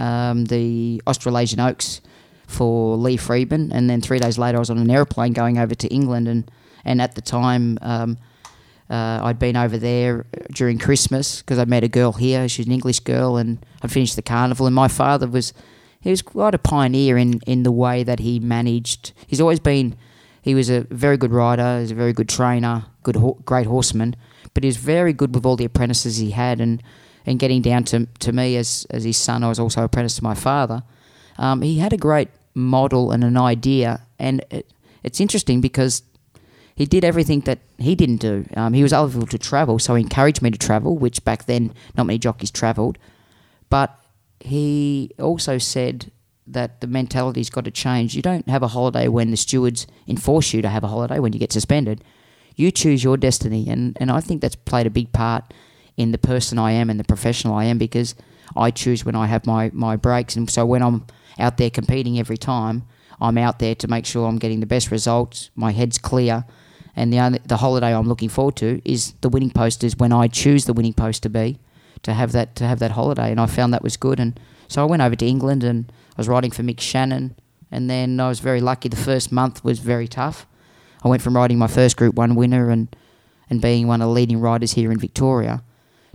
um, 0.00 0.46
the 0.46 1.00
Australasian 1.06 1.60
Oaks, 1.60 2.00
for 2.48 2.96
Lee 2.96 3.16
Freedman 3.16 3.70
and 3.70 3.88
then 3.88 4.00
three 4.00 4.18
days 4.18 4.38
later 4.38 4.56
I 4.56 4.60
was 4.60 4.70
on 4.70 4.78
an 4.78 4.90
aeroplane 4.90 5.34
going 5.34 5.58
over 5.58 5.74
to 5.76 5.88
England, 5.88 6.26
and 6.26 6.50
and 6.88 7.00
at 7.00 7.14
the 7.14 7.20
time. 7.20 7.78
Um, 7.82 8.18
uh, 8.90 9.20
I'd 9.22 9.38
been 9.38 9.56
over 9.56 9.76
there 9.76 10.24
during 10.50 10.78
Christmas 10.78 11.42
because 11.42 11.58
I 11.58 11.66
met 11.66 11.84
a 11.84 11.88
girl 11.88 12.12
here. 12.12 12.48
She's 12.48 12.66
an 12.66 12.72
English 12.72 13.00
girl, 13.00 13.36
and 13.36 13.64
I'd 13.82 13.92
finished 13.92 14.16
the 14.16 14.22
carnival. 14.22 14.66
And 14.66 14.74
my 14.74 14.88
father 14.88 15.28
was, 15.28 15.52
he 16.00 16.10
was 16.10 16.22
quite 16.22 16.54
a 16.54 16.58
pioneer 16.58 17.18
in, 17.18 17.40
in 17.46 17.64
the 17.64 17.70
way 17.70 18.02
that 18.02 18.18
he 18.18 18.40
managed. 18.40 19.12
He's 19.26 19.42
always 19.42 19.60
been, 19.60 19.94
he 20.40 20.54
was 20.54 20.70
a 20.70 20.86
very 20.90 21.18
good 21.18 21.32
rider. 21.32 21.80
He's 21.80 21.90
a 21.90 21.94
very 21.94 22.14
good 22.14 22.30
trainer, 22.30 22.86
good, 23.02 23.18
great 23.44 23.66
horseman. 23.66 24.16
But 24.54 24.64
he 24.64 24.68
was 24.68 24.78
very 24.78 25.12
good 25.12 25.34
with 25.34 25.44
all 25.44 25.56
the 25.56 25.66
apprentices 25.66 26.16
he 26.16 26.30
had, 26.30 26.58
and, 26.58 26.82
and 27.26 27.38
getting 27.38 27.60
down 27.60 27.84
to 27.84 28.06
to 28.20 28.32
me 28.32 28.56
as 28.56 28.86
as 28.90 29.04
his 29.04 29.18
son. 29.18 29.44
I 29.44 29.48
was 29.48 29.58
also 29.58 29.84
apprentice 29.84 30.16
to 30.16 30.24
my 30.24 30.34
father. 30.34 30.82
Um, 31.36 31.60
he 31.60 31.78
had 31.78 31.92
a 31.92 31.98
great 31.98 32.28
model 32.54 33.12
and 33.12 33.22
an 33.22 33.36
idea, 33.36 34.00
and 34.18 34.42
it, 34.50 34.72
it's 35.02 35.20
interesting 35.20 35.60
because 35.60 36.02
he 36.78 36.86
did 36.86 37.04
everything 37.04 37.40
that 37.40 37.58
he 37.78 37.96
didn't 37.96 38.18
do. 38.18 38.46
Um, 38.54 38.72
he 38.72 38.84
was 38.84 38.92
eligible 38.92 39.26
to 39.26 39.36
travel, 39.36 39.80
so 39.80 39.96
he 39.96 40.02
encouraged 40.04 40.40
me 40.42 40.52
to 40.52 40.58
travel, 40.58 40.96
which 40.96 41.24
back 41.24 41.46
then 41.46 41.74
not 41.96 42.06
many 42.06 42.20
jockeys 42.20 42.52
travelled. 42.52 42.98
But 43.68 43.98
he 44.38 45.10
also 45.18 45.58
said 45.58 46.12
that 46.46 46.80
the 46.80 46.86
mentality's 46.86 47.50
got 47.50 47.64
to 47.64 47.72
change. 47.72 48.14
You 48.14 48.22
don't 48.22 48.48
have 48.48 48.62
a 48.62 48.68
holiday 48.68 49.08
when 49.08 49.32
the 49.32 49.36
stewards 49.36 49.88
enforce 50.06 50.54
you 50.54 50.62
to 50.62 50.68
have 50.68 50.84
a 50.84 50.86
holiday 50.86 51.18
when 51.18 51.32
you 51.32 51.40
get 51.40 51.52
suspended. 51.52 52.04
You 52.54 52.70
choose 52.70 53.02
your 53.02 53.16
destiny, 53.16 53.68
and, 53.68 53.96
and 54.00 54.08
I 54.08 54.20
think 54.20 54.40
that's 54.40 54.54
played 54.54 54.86
a 54.86 54.90
big 54.90 55.12
part 55.12 55.52
in 55.96 56.12
the 56.12 56.18
person 56.18 56.60
I 56.60 56.70
am 56.70 56.90
and 56.90 57.00
the 57.00 57.04
professional 57.04 57.56
I 57.56 57.64
am 57.64 57.78
because 57.78 58.14
I 58.56 58.70
choose 58.70 59.04
when 59.04 59.16
I 59.16 59.26
have 59.26 59.46
my, 59.46 59.72
my 59.74 59.96
breaks. 59.96 60.36
And 60.36 60.48
so 60.48 60.64
when 60.64 60.84
I'm 60.84 61.08
out 61.40 61.56
there 61.56 61.70
competing 61.70 62.20
every 62.20 62.38
time, 62.38 62.84
I'm 63.20 63.36
out 63.36 63.58
there 63.58 63.74
to 63.74 63.88
make 63.88 64.06
sure 64.06 64.28
I'm 64.28 64.38
getting 64.38 64.60
the 64.60 64.66
best 64.66 64.92
results, 64.92 65.50
my 65.56 65.72
head's 65.72 65.98
clear, 65.98 66.44
and 66.98 67.12
the 67.12 67.20
only, 67.20 67.38
the 67.46 67.58
holiday 67.58 67.94
I'm 67.94 68.08
looking 68.08 68.28
forward 68.28 68.56
to 68.56 68.82
is 68.84 69.14
the 69.20 69.28
winning 69.28 69.52
post 69.52 69.84
is 69.84 69.96
when 69.96 70.12
I 70.12 70.26
choose 70.26 70.64
the 70.64 70.72
winning 70.72 70.94
post 70.94 71.22
to 71.22 71.28
be 71.28 71.60
to 72.02 72.12
have 72.12 72.32
that 72.32 72.56
to 72.56 72.66
have 72.66 72.80
that 72.80 72.90
holiday. 72.90 73.30
And 73.30 73.40
I 73.40 73.46
found 73.46 73.72
that 73.72 73.84
was 73.84 73.96
good. 73.96 74.18
And 74.18 74.38
so 74.66 74.82
I 74.82 74.84
went 74.84 75.00
over 75.00 75.14
to 75.14 75.24
England 75.24 75.62
and 75.62 75.92
I 75.92 76.14
was 76.16 76.26
riding 76.26 76.50
for 76.50 76.64
Mick 76.64 76.78
Channon. 76.78 77.36
And 77.70 77.88
then 77.88 78.18
I 78.18 78.28
was 78.28 78.40
very 78.40 78.60
lucky. 78.60 78.88
The 78.88 78.96
first 78.96 79.30
month 79.30 79.62
was 79.62 79.78
very 79.78 80.08
tough. 80.08 80.44
I 81.04 81.08
went 81.08 81.22
from 81.22 81.36
riding 81.36 81.56
my 81.56 81.68
first 81.68 81.96
group 81.96 82.16
1 82.16 82.34
winner 82.34 82.68
and 82.68 82.88
and 83.48 83.62
being 83.62 83.86
one 83.86 84.02
of 84.02 84.08
the 84.08 84.12
leading 84.12 84.40
riders 84.40 84.72
here 84.72 84.90
in 84.90 84.98
Victoria 84.98 85.62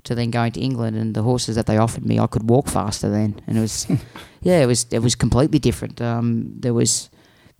to 0.03 0.13
then 0.13 0.31
going 0.31 0.51
to 0.51 0.59
England 0.59 0.97
and 0.97 1.15
the 1.15 1.23
horses 1.23 1.55
that 1.55 1.65
they 1.65 1.77
offered 1.77 2.05
me 2.05 2.19
I 2.19 2.27
could 2.27 2.49
walk 2.49 2.67
faster 2.67 3.09
then. 3.09 3.41
And 3.47 3.57
it 3.57 3.61
was 3.61 3.87
yeah 4.41 4.59
it 4.59 4.65
was 4.65 4.85
it 4.91 4.99
was 4.99 5.15
completely 5.15 5.59
different. 5.59 6.01
Um, 6.01 6.55
there 6.59 6.73
was 6.73 7.09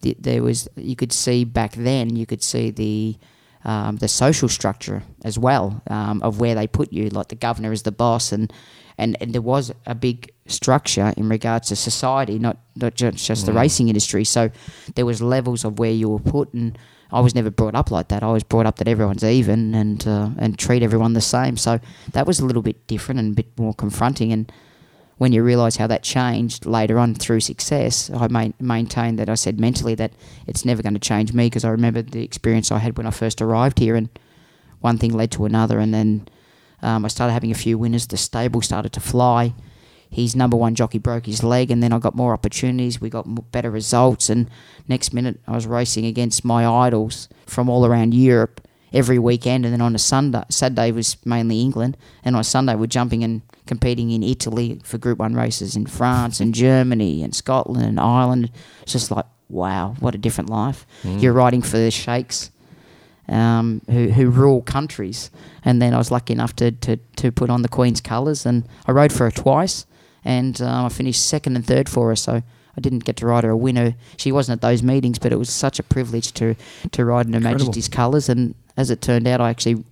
the, 0.04 0.16
there 0.20 0.44
was 0.44 0.70
you 0.76 0.96
could 0.96 1.12
see 1.12 1.44
back 1.44 1.74
then 1.74 2.16
you 2.16 2.26
could 2.26 2.44
see 2.44 2.70
the 2.70 3.18
um, 3.66 3.96
the 3.96 4.08
social 4.08 4.50
structure 4.50 5.04
as 5.24 5.40
well 5.40 5.82
um, 5.88 6.22
of 6.22 6.40
where 6.40 6.54
they 6.54 6.68
put 6.68 6.92
you. 6.92 7.10
Like 7.10 7.30
the 7.30 7.36
governor 7.36 7.72
is 7.72 7.84
the 7.84 7.92
boss 7.92 8.32
and 8.32 8.54
and, 8.98 9.18
and 9.20 9.34
there 9.34 9.42
was 9.42 9.72
a 9.88 9.96
big 9.96 10.32
structure 10.46 11.14
in 11.18 11.28
regards 11.28 11.70
to 11.70 11.76
society 11.76 12.38
not 12.38 12.58
not 12.76 12.94
just, 12.94 13.26
just 13.26 13.46
the 13.46 13.54
racing 13.54 13.88
industry. 13.88 14.24
So 14.24 14.52
there 14.96 15.06
was 15.06 15.22
levels 15.22 15.66
of 15.66 15.80
where 15.80 15.92
you 15.92 16.10
were 16.10 16.20
put 16.20 16.54
and 16.54 16.78
I 17.12 17.22
was 17.22 17.34
never 17.36 17.52
brought 17.52 17.76
up 17.76 17.92
like 17.92 18.10
that. 18.10 18.24
I 18.24 18.32
was 18.32 18.44
brought 18.44 18.66
up 18.66 18.78
that 18.78 18.88
everyone's 18.88 19.24
even 19.24 19.74
and 19.74 20.06
uh, 20.08 20.30
and 20.38 20.60
treat 20.60 20.84
everyone 20.84 21.14
the 21.14 21.22
same. 21.22 21.58
So 21.58 21.80
that 22.12 22.28
was 22.28 22.40
a 22.40 22.46
little 22.46 22.62
bit 22.62 22.86
different 22.88 23.20
and 23.20 23.32
a 23.32 23.36
bit 23.36 23.58
more 23.58 23.74
confronting 23.74 24.34
and 24.34 24.52
when 25.18 25.32
you 25.32 25.44
realise 25.44 25.78
how 25.78 25.88
that 25.88 26.04
changed 26.04 26.66
later 26.66 26.98
on 27.00 27.16
through 27.16 27.40
success, 27.40 28.10
I 28.14 28.28
main, 28.28 28.54
maintained 28.60 29.20
that 29.20 29.30
I 29.30 29.36
said 29.36 29.60
mentally 29.60 29.96
that 29.96 30.14
it's 30.48 30.66
never 30.66 30.82
going 30.82 30.96
to 30.96 31.00
change 31.00 31.34
me 31.34 31.48
because 31.48 31.64
I 31.64 31.70
remember 31.70 32.02
the 32.02 32.24
experience 32.24 32.72
I 32.72 32.80
had 32.80 32.98
when 32.98 33.08
I 33.08 33.12
first 33.12 33.42
arrived 33.42 33.80
here, 33.80 33.96
and 33.96 34.10
one 34.82 34.98
thing 34.98 35.14
led 35.14 35.32
to 35.32 35.46
another, 35.46 35.80
and 35.80 35.94
then 35.94 36.28
um, 36.82 37.06
I 37.06 37.08
started 37.08 37.34
having 37.34 37.52
a 37.52 37.56
few 37.56 37.78
winners. 37.78 38.08
The 38.08 38.18
stable 38.18 38.62
started 38.62 38.92
to 38.94 39.00
fly. 39.00 39.54
His 40.10 40.36
number 40.36 40.58
one 40.58 40.76
jockey 40.76 41.00
broke 41.00 41.26
his 41.26 41.44
leg, 41.44 41.72
and 41.72 41.82
then 41.82 41.94
I 41.94 42.00
got 42.00 42.16
more 42.16 42.34
opportunities. 42.34 43.02
We 43.02 43.10
got 43.10 43.52
better 43.52 43.72
results, 43.72 44.30
and 44.30 44.50
next 44.88 45.14
minute 45.14 45.40
I 45.48 45.52
was 45.54 45.66
racing 45.66 46.06
against 46.06 46.46
my 46.46 46.68
idols 46.68 47.30
from 47.46 47.70
all 47.70 47.86
around 47.86 48.14
Europe 48.14 48.68
every 48.92 49.18
weekend, 49.18 49.66
and 49.66 49.74
then 49.74 49.82
on 49.82 49.96
a 49.96 50.00
Sunday, 50.00 50.44
Saturday 50.50 50.92
was 50.92 51.18
mainly 51.26 51.62
England, 51.62 51.98
and 52.24 52.36
on 52.36 52.44
Sunday 52.44 52.76
we're 52.76 52.88
jumping 52.88 53.24
and 53.24 53.42
competing 53.66 54.12
in 54.12 54.24
Italy 54.24 54.80
for 54.84 54.98
Group 54.98 55.20
One 55.20 55.34
races 55.34 55.76
in 55.76 55.86
France 55.86 56.40
and 56.40 56.54
Germany 56.54 57.24
and 57.24 57.36
Scotland 57.36 57.86
and 57.86 58.00
Ireland. 58.00 58.52
It's 58.82 58.94
just 58.94 59.12
like 59.12 59.26
wow, 59.50 59.96
what 60.00 60.16
a 60.16 60.18
different 60.18 60.50
life. 60.50 60.86
Mm. 61.04 61.22
You're 61.22 61.34
riding 61.34 61.62
for 61.62 61.78
the 61.78 61.92
sheikhs. 61.92 62.50
Um, 63.30 63.82
who, 63.90 64.10
who 64.10 64.30
rule 64.30 64.62
countries, 64.62 65.32
and 65.64 65.82
then 65.82 65.94
I 65.94 65.98
was 65.98 66.12
lucky 66.12 66.34
enough 66.34 66.58
to, 66.58 66.72
to, 66.72 66.98
to 67.16 67.32
put 67.32 67.50
on 67.50 67.62
the 67.62 67.70
Queen's 67.70 68.02
colours, 68.02 68.46
and 68.46 68.68
I 68.86 68.92
rode 68.92 69.14
for 69.14 69.24
her 69.24 69.32
twice, 69.32 69.86
and 70.26 70.62
um, 70.62 70.88
I 70.88 70.90
finished 70.90 71.26
second 71.26 71.56
and 71.56 71.66
third 71.66 71.88
for 71.88 72.10
her. 72.10 72.18
So 72.18 72.44
I 72.76 72.82
didn't 72.82 73.06
get 73.06 73.16
to 73.18 73.26
ride 73.26 73.46
her 73.46 73.52
a 73.52 73.58
winner. 73.58 73.96
She 74.18 74.34
wasn't 74.34 74.58
at 74.58 74.62
those 74.62 74.84
meetings, 74.84 75.20
but 75.20 75.32
it 75.32 75.38
was 75.38 75.50
such 75.50 75.80
a 75.80 75.84
privilege 75.84 76.34
to 76.34 76.56
to 76.92 77.06
ride 77.06 77.26
in 77.26 77.32
Her 77.34 77.38
Incredible. 77.38 77.68
Majesty's 77.68 77.88
colours, 77.88 78.28
and 78.28 78.56
as 78.76 78.90
it 78.90 79.02
turned 79.02 79.26
out, 79.26 79.40
I 79.40 79.50
actually 79.50 79.86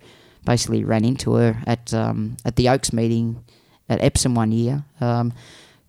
basically 0.44 0.84
ran 0.84 1.06
into 1.06 1.36
her 1.36 1.62
at 1.66 1.94
um, 1.94 2.36
at 2.44 2.58
the 2.58 2.68
Oaks 2.68 2.92
meeting 2.92 3.44
at 3.92 4.02
Epsom 4.02 4.34
one 4.34 4.52
year. 4.52 4.84
Um, 5.00 5.34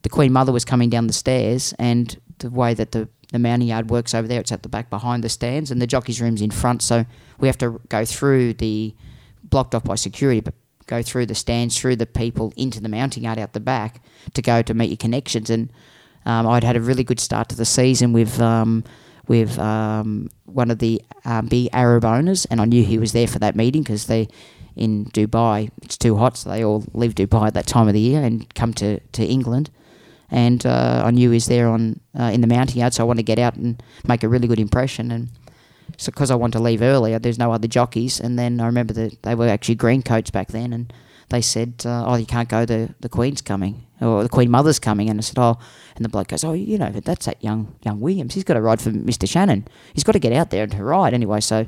the 0.03 0.09
Queen 0.09 0.33
Mother 0.33 0.53
was 0.53 0.65
coming 0.65 0.91
down 0.91 1.07
the 1.07 1.13
stairs, 1.13 1.73
and 1.79 2.21
the 2.39 2.51
way 2.51 2.75
that 2.75 2.93
the 2.93 3.09
the 3.31 3.39
mounting 3.39 3.69
yard 3.69 3.89
works 3.89 4.15
over 4.15 4.29
there, 4.29 4.41
it's 4.41 4.53
at 4.53 4.63
the 4.63 4.69
back 4.69 4.91
behind 4.91 5.25
the 5.25 5.29
stands, 5.31 5.71
and 5.71 5.81
the 5.81 5.87
jockey's 5.87 6.21
room's 6.21 6.43
in 6.43 6.51
front. 6.51 6.83
So 6.83 7.07
we 7.39 7.49
have 7.49 7.57
to 7.59 7.81
go 7.89 8.05
through 8.05 8.55
the 8.55 8.95
blocked 9.43 9.75
off 9.75 9.85
by 9.85 9.95
security, 9.95 10.41
but 10.41 10.53
go 10.87 11.01
through 11.01 11.27
the 11.27 11.35
stands, 11.35 11.79
through 11.79 11.97
the 11.97 12.05
people 12.05 12.53
into 12.57 12.79
the 12.81 12.91
mounting 12.91 13.23
yard 13.23 13.39
out 13.39 13.55
the 13.55 13.61
back 13.61 14.03
to 14.35 14.43
go 14.43 14.61
to 14.61 14.75
meet 14.75 14.91
your 14.91 14.99
connections. 14.99 15.49
And 15.49 15.73
um, 16.27 16.47
I'd 16.47 16.63
had 16.65 16.77
a 16.77 16.81
really 16.81 17.05
good 17.05 17.21
start 17.21 17.49
to 17.49 17.57
the 17.57 17.65
season 17.65 18.13
with 18.13 18.39
um, 18.39 18.85
with 19.29 19.59
um, 19.59 20.29
one 20.45 20.71
of 20.71 20.79
the 20.79 21.01
um, 21.25 21.47
big 21.47 21.71
Arab 21.73 22.05
owners, 22.05 22.45
and 22.47 22.61
I 22.61 22.67
knew 22.67 22.85
he 22.85 22.99
was 22.99 23.13
there 23.13 23.29
for 23.29 23.39
that 23.39 23.57
meeting 23.57 23.83
because 23.83 24.09
they 24.09 24.29
in 24.77 25.07
Dubai 25.07 25.71
it's 25.83 25.97
too 25.97 26.17
hot, 26.17 26.37
so 26.37 26.51
they 26.51 26.65
all 26.65 26.85
leave 26.95 27.15
Dubai 27.15 27.49
at 27.49 27.55
that 27.55 27.67
time 27.67 27.89
of 27.89 27.95
the 27.95 28.01
year 28.01 28.23
and 28.23 28.53
come 28.55 28.73
to, 28.75 29.01
to 29.01 29.25
England. 29.25 29.71
And 30.31 30.65
uh, 30.65 31.03
I 31.05 31.11
knew 31.11 31.29
he 31.31 31.37
was 31.37 31.47
there 31.47 31.69
on 31.69 32.01
uh, 32.19 32.31
in 32.33 32.41
the 32.41 32.47
mounting 32.47 32.81
yard, 32.81 32.95
so 32.95 33.05
I 33.05 33.07
wanted 33.07 33.27
to 33.27 33.35
get 33.35 33.39
out 33.39 33.57
and 33.57 33.83
make 34.09 34.23
a 34.23 34.29
really 34.29 34.49
good 34.49 34.59
impression. 34.59 35.11
And 35.11 35.29
so 35.99 36.11
because 36.11 36.31
I 36.31 36.37
wanted 36.37 36.57
to 36.59 36.65
leave 36.65 36.81
earlier, 36.81 37.19
there's 37.19 37.39
no 37.39 37.53
other 37.53 37.69
jockeys. 37.69 38.19
And 38.19 38.39
then 38.39 38.59
I 38.59 38.67
remember 38.67 38.95
that 38.95 39.23
they 39.23 39.35
were 39.35 39.49
actually 39.49 39.75
green 39.75 40.03
coats 40.03 40.31
back 40.31 40.49
then, 40.49 40.73
and 40.73 40.91
they 41.29 41.43
said, 41.43 41.83
uh, 41.85 42.05
"Oh, 42.07 42.15
you 42.15 42.25
can't 42.25 42.49
go. 42.49 42.65
The 42.65 42.95
the 43.01 43.11
Queen's 43.11 43.43
coming, 43.43 43.87
or 44.01 44.23
the 44.23 44.29
Queen 44.29 44.51
Mother's 44.51 44.79
coming." 44.79 45.11
And 45.11 45.21
I 45.21 45.23
said, 45.23 45.39
"Oh," 45.39 45.59
and 45.97 46.05
the 46.05 46.09
bloke 46.09 46.29
goes, 46.29 46.45
"Oh, 46.45 46.55
you 46.55 46.79
know, 46.79 46.91
that's 46.91 47.27
that 47.27 47.45
young 47.45 47.75
young 47.85 48.01
Williams. 48.01 48.33
He's 48.33 48.45
got 48.45 48.55
to 48.55 48.63
ride 48.63 48.81
for 48.81 48.91
Mister 48.91 49.27
Channon. 49.27 49.67
He's 49.93 50.05
got 50.05 50.13
to 50.13 50.19
get 50.19 50.33
out 50.33 50.49
there 50.49 50.63
and 50.63 50.73
to 50.73 50.83
ride 50.83 51.13
anyway." 51.13 51.41
So 51.41 51.67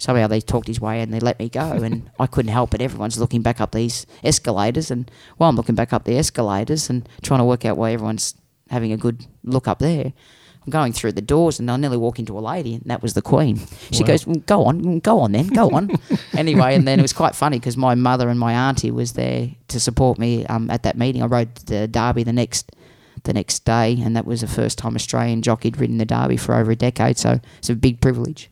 somehow 0.00 0.26
they 0.26 0.40
talked 0.40 0.66
his 0.66 0.80
way 0.80 1.00
and 1.00 1.12
they 1.12 1.20
let 1.20 1.38
me 1.38 1.48
go, 1.48 1.70
and 1.70 2.10
I 2.18 2.26
couldn't 2.26 2.52
help 2.52 2.74
it. 2.74 2.82
Everyone's 2.82 3.18
looking 3.18 3.42
back 3.42 3.60
up 3.60 3.72
these 3.72 4.06
escalators, 4.24 4.90
and 4.90 5.08
while 5.36 5.50
I'm 5.50 5.56
looking 5.56 5.76
back 5.76 5.92
up 5.92 6.04
the 6.04 6.16
escalators 6.16 6.90
and 6.90 7.08
trying 7.22 7.40
to 7.40 7.44
work 7.44 7.64
out 7.64 7.76
why 7.76 7.92
everyone's 7.92 8.34
having 8.70 8.92
a 8.92 8.96
good 8.96 9.26
look 9.44 9.68
up 9.68 9.78
there, 9.78 10.12
I'm 10.64 10.70
going 10.70 10.92
through 10.92 11.12
the 11.12 11.22
doors 11.22 11.58
and 11.58 11.70
I 11.70 11.76
nearly 11.76 11.96
walk 11.96 12.18
into 12.18 12.38
a 12.38 12.40
lady, 12.40 12.74
and 12.74 12.84
that 12.86 13.02
was 13.02 13.14
the 13.14 13.22
Queen. 13.22 13.60
She 13.90 14.02
wow. 14.02 14.08
goes, 14.08 14.26
well, 14.26 14.42
"Go 14.46 14.64
on, 14.64 14.98
go 15.00 15.20
on, 15.20 15.32
then, 15.32 15.48
go 15.48 15.70
on." 15.70 15.90
anyway, 16.36 16.74
and 16.74 16.88
then 16.88 16.98
it 16.98 17.02
was 17.02 17.12
quite 17.12 17.34
funny 17.34 17.58
because 17.58 17.76
my 17.76 17.94
mother 17.94 18.28
and 18.28 18.40
my 18.40 18.52
auntie 18.52 18.90
was 18.90 19.12
there 19.12 19.50
to 19.68 19.78
support 19.78 20.18
me 20.18 20.46
um, 20.46 20.70
at 20.70 20.82
that 20.82 20.96
meeting. 20.96 21.22
I 21.22 21.26
rode 21.26 21.54
the 21.66 21.86
Derby 21.86 22.24
the 22.24 22.32
next 22.32 22.72
the 23.24 23.34
next 23.34 23.66
day, 23.66 23.98
and 24.00 24.16
that 24.16 24.24
was 24.24 24.40
the 24.40 24.46
first 24.46 24.78
time 24.78 24.94
Australian 24.94 25.42
jockey'd 25.42 25.78
ridden 25.78 25.98
the 25.98 26.06
Derby 26.06 26.38
for 26.38 26.54
over 26.54 26.70
a 26.70 26.76
decade. 26.76 27.18
So 27.18 27.40
it's 27.58 27.68
a 27.68 27.74
big 27.74 28.00
privilege 28.00 28.50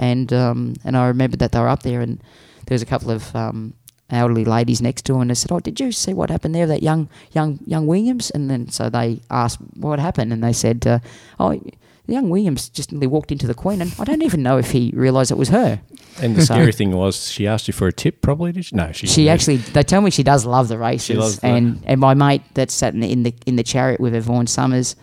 and 0.00 0.32
um, 0.32 0.74
and 0.82 0.96
I 0.96 1.06
remember 1.06 1.36
that 1.36 1.52
they 1.52 1.60
were 1.60 1.68
up 1.68 1.82
there, 1.82 2.00
and 2.00 2.20
there 2.66 2.74
was 2.74 2.82
a 2.82 2.86
couple 2.86 3.10
of 3.10 3.36
um, 3.36 3.74
elderly 4.08 4.46
ladies 4.46 4.80
next 4.80 5.04
to 5.04 5.14
him, 5.14 5.20
and 5.20 5.30
they 5.30 5.34
said, 5.34 5.52
"Oh, 5.52 5.60
did 5.60 5.78
you 5.78 5.92
see 5.92 6.14
what 6.14 6.30
happened 6.30 6.54
there? 6.54 6.66
That 6.66 6.82
young 6.82 7.08
young 7.32 7.60
young 7.66 7.86
Williams?" 7.86 8.30
And 8.30 8.50
then 8.50 8.70
so 8.70 8.88
they 8.88 9.20
asked 9.30 9.58
what 9.74 10.00
happened, 10.00 10.32
and 10.32 10.42
they 10.42 10.54
said, 10.54 10.86
uh, 10.86 10.98
"Oh." 11.38 11.60
Young 12.06 12.28
Williams 12.28 12.68
just 12.68 12.90
nearly 12.90 13.06
walked 13.06 13.30
into 13.30 13.46
the 13.46 13.54
Queen, 13.54 13.80
and 13.80 13.94
I 14.00 14.02
don't 14.02 14.22
even 14.22 14.42
know 14.42 14.58
if 14.58 14.72
he 14.72 14.90
realised 14.96 15.30
it 15.30 15.36
was 15.36 15.50
her. 15.50 15.80
And 16.20 16.34
the 16.34 16.40
so, 16.40 16.54
scary 16.54 16.72
thing 16.72 16.90
was, 16.90 17.30
she 17.30 17.46
asked 17.46 17.68
you 17.68 17.72
for 17.72 17.86
a 17.86 17.92
tip. 17.92 18.20
Probably 18.20 18.50
did 18.50 18.64
she? 18.64 18.74
No, 18.74 18.90
she. 18.90 19.06
She 19.06 19.28
actually. 19.28 19.58
They 19.58 19.84
tell 19.84 20.00
me 20.00 20.10
she 20.10 20.24
does 20.24 20.44
love 20.44 20.66
the 20.66 20.76
races, 20.76 21.38
and 21.44 21.80
and 21.86 22.00
my 22.00 22.14
mate 22.14 22.42
that 22.54 22.72
sat 22.72 22.94
in 22.94 23.00
the 23.00 23.12
in 23.12 23.22
the, 23.22 23.34
in 23.46 23.54
the 23.54 23.62
chariot 23.62 24.00
with 24.00 24.20
Vaughan 24.24 24.48
Summers, 24.48 24.96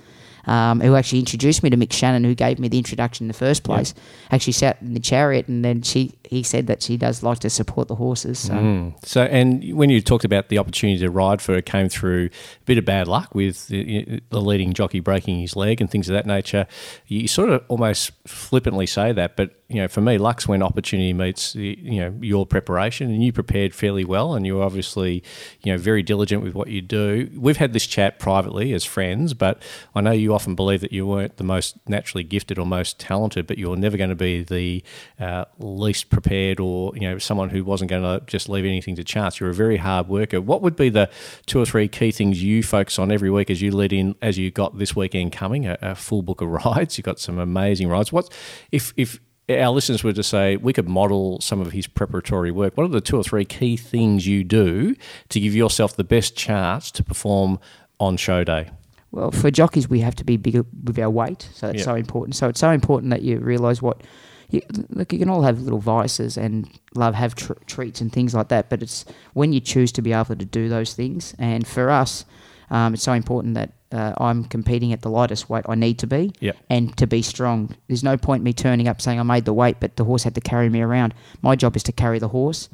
um, 0.47 0.79
who 0.79 0.95
actually 0.95 1.19
introduced 1.19 1.61
me 1.61 1.69
to 1.69 1.77
Mick 1.77 1.89
Channon, 1.89 2.25
who 2.25 2.33
gave 2.33 2.57
me 2.57 2.67
the 2.67 2.77
introduction 2.77 3.25
in 3.25 3.27
the 3.27 3.33
first 3.33 3.63
place, 3.63 3.93
actually 4.31 4.53
sat 4.53 4.81
in 4.81 4.93
the 4.93 4.99
chariot, 4.99 5.47
and 5.47 5.63
then 5.63 5.81
she 5.81 6.13
he 6.23 6.43
said 6.43 6.67
that 6.67 6.81
she 6.81 6.97
does 6.97 7.23
like 7.23 7.39
to 7.39 7.49
support 7.49 7.87
the 7.87 7.95
horses. 7.95 8.39
So. 8.39 8.53
Mm. 8.53 9.05
so, 9.05 9.23
and 9.23 9.73
when 9.75 9.89
you 9.89 10.01
talked 10.01 10.25
about 10.25 10.49
the 10.49 10.57
opportunity 10.57 10.99
to 10.99 11.09
ride 11.09 11.41
for 11.41 11.55
it, 11.55 11.65
came 11.65 11.89
through 11.89 12.25
a 12.25 12.65
bit 12.65 12.77
of 12.77 12.85
bad 12.85 13.07
luck 13.07 13.33
with 13.35 13.67
the, 13.67 14.21
the 14.29 14.41
leading 14.41 14.73
jockey 14.73 14.99
breaking 14.99 15.39
his 15.39 15.55
leg 15.55 15.79
and 15.79 15.89
things 15.89 16.09
of 16.09 16.13
that 16.13 16.25
nature. 16.25 16.67
You 17.07 17.27
sort 17.27 17.49
of 17.49 17.63
almost 17.67 18.11
flippantly 18.25 18.87
say 18.87 19.11
that, 19.13 19.35
but 19.35 19.51
you 19.69 19.81
know, 19.81 19.87
for 19.89 19.99
me, 19.99 20.17
luck's 20.17 20.47
when 20.47 20.63
opportunity 20.63 21.11
meets 21.11 21.53
you 21.55 21.99
know 21.99 22.13
your 22.21 22.45
preparation, 22.45 23.11
and 23.11 23.21
you 23.21 23.33
prepared 23.33 23.75
fairly 23.75 24.05
well, 24.05 24.33
and 24.33 24.45
you're 24.45 24.63
obviously 24.63 25.23
you 25.61 25.73
know 25.73 25.77
very 25.77 26.01
diligent 26.01 26.41
with 26.41 26.55
what 26.55 26.69
you 26.69 26.81
do. 26.81 27.29
We've 27.35 27.57
had 27.57 27.73
this 27.73 27.85
chat 27.85 28.17
privately 28.17 28.73
as 28.73 28.85
friends, 28.85 29.33
but 29.33 29.61
I 29.93 30.01
know 30.01 30.11
you 30.11 30.33
often 30.37 30.53
believe 30.53 30.81
that 30.81 30.91
you 30.91 31.07
weren't 31.07 31.37
the 31.37 31.43
most 31.43 31.77
naturally 31.87 32.23
gifted 32.23 32.59
or 32.59 32.65
most 32.67 32.99
talented, 32.99 33.47
but 33.47 33.57
you're 33.57 33.75
never 33.75 33.97
going 33.97 34.11
to 34.11 34.15
be 34.15 34.43
the 34.43 34.83
uh, 35.19 35.45
least 35.57 36.11
prepared 36.11 36.59
or 36.59 36.95
you 36.95 37.01
know 37.01 37.17
someone 37.17 37.49
who 37.49 37.63
wasn't 37.63 37.89
going 37.89 38.03
to 38.03 38.23
just 38.27 38.47
leave 38.47 38.63
anything 38.63 38.95
to 38.95 39.03
chance. 39.03 39.39
You're 39.39 39.49
a 39.49 39.53
very 39.55 39.77
hard 39.77 40.07
worker. 40.07 40.39
What 40.39 40.61
would 40.61 40.75
be 40.75 40.89
the 40.89 41.09
two 41.47 41.59
or 41.59 41.65
three 41.65 41.87
key 41.87 42.11
things 42.11 42.43
you 42.43 42.61
focus 42.61 42.99
on 42.99 43.11
every 43.11 43.31
week 43.31 43.49
as 43.49 43.63
you 43.63 43.71
lead 43.71 43.91
in 43.91 44.13
as 44.21 44.37
you 44.37 44.51
got 44.51 44.77
this 44.77 44.95
weekend 44.95 45.31
coming? 45.31 45.65
A, 45.65 45.75
a 45.81 45.95
full 45.95 46.21
book 46.21 46.41
of 46.41 46.49
rides. 46.65 46.99
You've 46.99 47.05
got 47.05 47.19
some 47.19 47.39
amazing 47.39 47.89
rides. 47.89 48.13
What's 48.13 48.29
if 48.71 48.93
if 48.95 49.19
our 49.49 49.71
listeners 49.71 50.03
were 50.03 50.13
to 50.13 50.23
say 50.23 50.55
we 50.57 50.71
could 50.71 50.87
model 50.87 51.41
some 51.41 51.61
of 51.61 51.71
his 51.71 51.87
preparatory 51.87 52.51
work, 52.51 52.77
what 52.77 52.83
are 52.83 52.89
the 52.89 53.01
two 53.01 53.17
or 53.17 53.23
three 53.23 53.45
key 53.45 53.75
things 53.75 54.27
you 54.27 54.43
do 54.43 54.95
to 55.29 55.39
give 55.39 55.55
yourself 55.55 55.95
the 55.95 56.03
best 56.03 56.35
chance 56.35 56.91
to 56.91 57.03
perform 57.03 57.59
on 57.99 58.17
show 58.17 58.43
day? 58.43 58.69
Well, 59.11 59.31
for 59.31 59.49
jockeys, 59.49 59.89
we 59.89 60.01
have 60.01 60.15
to 60.15 60.23
be 60.23 60.37
bigger 60.37 60.65
with 60.83 60.99
our 60.99 61.09
weight, 61.09 61.49
so 61.53 61.69
it's 61.69 61.77
yep. 61.77 61.85
so 61.85 61.95
important. 61.95 62.35
So 62.35 62.49
it's 62.49 62.59
so 62.59 62.71
important 62.71 63.09
that 63.11 63.21
you 63.21 63.39
realise 63.39 63.81
what 63.81 64.01
you, 64.49 64.61
look, 64.89 65.11
you 65.11 65.19
can 65.19 65.29
all 65.29 65.43
have 65.43 65.61
little 65.61 65.79
vices 65.79 66.37
and 66.37 66.69
love 66.95 67.15
have 67.15 67.35
tr- 67.35 67.53
treats 67.65 68.01
and 68.01 68.11
things 68.11 68.33
like 68.33 68.49
that, 68.49 68.69
but 68.69 68.81
it's 68.81 69.05
when 69.33 69.53
you 69.53 69.59
choose 69.59 69.91
to 69.93 70.01
be 70.01 70.13
able 70.13 70.35
to 70.35 70.45
do 70.45 70.69
those 70.69 70.93
things. 70.93 71.35
And 71.37 71.67
for 71.67 71.89
us, 71.89 72.25
um, 72.69 72.93
it's 72.93 73.03
so 73.03 73.13
important 73.13 73.55
that 73.55 73.73
uh, 73.91 74.13
I'm 74.17 74.43
competing 74.45 74.93
at 74.93 75.01
the 75.01 75.09
lightest 75.09 75.49
weight 75.49 75.65
I 75.67 75.75
need 75.75 75.99
to 75.99 76.07
be 76.07 76.33
yep. 76.39 76.57
and 76.69 76.95
to 76.97 77.07
be 77.07 77.21
strong. 77.21 77.75
There's 77.87 78.03
no 78.03 78.17
point 78.17 78.43
me 78.43 78.53
turning 78.53 78.87
up 78.87 79.01
saying 79.01 79.19
I 79.19 79.23
made 79.23 79.45
the 79.45 79.53
weight, 79.53 79.77
but 79.79 79.95
the 79.95 80.03
horse 80.03 80.23
had 80.23 80.35
to 80.35 80.41
carry 80.41 80.69
me 80.69 80.81
around. 80.81 81.13
My 81.41 81.55
job 81.55 81.75
is 81.75 81.83
to 81.83 81.91
carry 81.91 82.19
the 82.19 82.29
horse. 82.29 82.69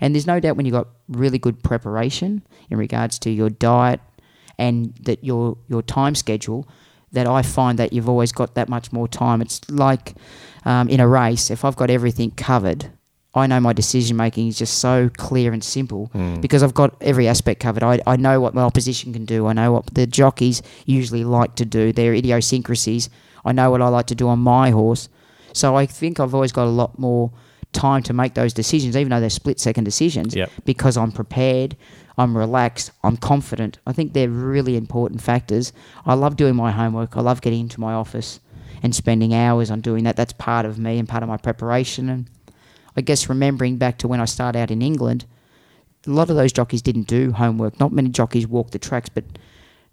And 0.00 0.14
there's 0.14 0.26
no 0.26 0.40
doubt 0.40 0.56
when 0.56 0.66
you've 0.66 0.74
got 0.74 0.88
really 1.08 1.38
good 1.38 1.62
preparation 1.62 2.42
in 2.70 2.76
regards 2.76 3.18
to 3.20 3.30
your 3.30 3.48
diet 3.48 4.00
and 4.58 4.94
that 5.02 5.22
your 5.22 5.56
your 5.68 5.82
time 5.82 6.14
schedule, 6.14 6.68
that 7.12 7.26
I 7.26 7.42
find 7.42 7.78
that 7.78 7.92
you've 7.92 8.08
always 8.08 8.32
got 8.32 8.54
that 8.54 8.68
much 8.68 8.92
more 8.92 9.08
time. 9.08 9.40
It's 9.42 9.60
like 9.70 10.14
um, 10.64 10.88
in 10.88 11.00
a 11.00 11.08
race, 11.08 11.50
if 11.50 11.64
I've 11.64 11.76
got 11.76 11.90
everything 11.90 12.30
covered, 12.32 12.90
I 13.34 13.46
know 13.46 13.60
my 13.60 13.74
decision 13.74 14.16
making 14.16 14.48
is 14.48 14.58
just 14.58 14.78
so 14.78 15.10
clear 15.16 15.52
and 15.52 15.62
simple 15.62 16.10
mm. 16.14 16.40
because 16.40 16.62
I've 16.62 16.74
got 16.74 16.96
every 17.02 17.28
aspect 17.28 17.60
covered. 17.60 17.82
I, 17.82 18.00
I 18.06 18.16
know 18.16 18.40
what 18.40 18.54
my 18.54 18.62
opposition 18.62 19.12
can 19.12 19.26
do. 19.26 19.46
I 19.46 19.52
know 19.52 19.72
what 19.72 19.94
the 19.94 20.06
jockeys 20.06 20.62
usually 20.86 21.22
like 21.22 21.54
to 21.56 21.66
do, 21.66 21.92
their 21.92 22.14
idiosyncrasies. 22.14 23.10
I 23.44 23.52
know 23.52 23.70
what 23.70 23.82
I 23.82 23.88
like 23.88 24.06
to 24.06 24.14
do 24.14 24.28
on 24.28 24.38
my 24.38 24.70
horse. 24.70 25.10
So 25.52 25.76
I 25.76 25.86
think 25.86 26.18
I've 26.18 26.34
always 26.34 26.52
got 26.52 26.66
a 26.66 26.70
lot 26.70 26.98
more 26.98 27.30
time 27.72 28.02
to 28.04 28.12
make 28.12 28.34
those 28.34 28.54
decisions, 28.54 28.96
even 28.96 29.10
though 29.10 29.20
they're 29.20 29.30
split 29.30 29.60
second 29.60 29.84
decisions, 29.84 30.34
yep. 30.34 30.50
because 30.64 30.96
I'm 30.96 31.12
prepared, 31.12 31.76
I'm 32.18 32.36
relaxed, 32.36 32.92
I'm 33.04 33.16
confident. 33.16 33.78
I 33.86 33.92
think 33.92 34.12
they're 34.12 34.28
really 34.28 34.76
important 34.76 35.20
factors. 35.20 35.72
I 36.04 36.14
love 36.14 36.36
doing 36.36 36.56
my 36.56 36.70
homework. 36.70 37.16
I 37.16 37.20
love 37.20 37.42
getting 37.42 37.60
into 37.60 37.80
my 37.80 37.92
office 37.92 38.40
and 38.82 38.94
spending 38.94 39.34
hours 39.34 39.70
on 39.70 39.80
doing 39.80 40.04
that. 40.04 40.16
That's 40.16 40.32
part 40.32 40.64
of 40.66 40.78
me 40.78 40.98
and 40.98 41.08
part 41.08 41.22
of 41.22 41.28
my 41.28 41.36
preparation. 41.36 42.08
And 42.08 42.30
I 42.96 43.02
guess 43.02 43.28
remembering 43.28 43.76
back 43.76 43.98
to 43.98 44.08
when 44.08 44.20
I 44.20 44.24
started 44.24 44.58
out 44.58 44.70
in 44.70 44.80
England, 44.80 45.26
a 46.06 46.10
lot 46.10 46.30
of 46.30 46.36
those 46.36 46.52
jockeys 46.52 46.82
didn't 46.82 47.06
do 47.06 47.32
homework. 47.32 47.78
Not 47.80 47.92
many 47.92 48.08
jockeys 48.08 48.46
walk 48.46 48.70
the 48.70 48.78
tracks, 48.78 49.08
but 49.08 49.24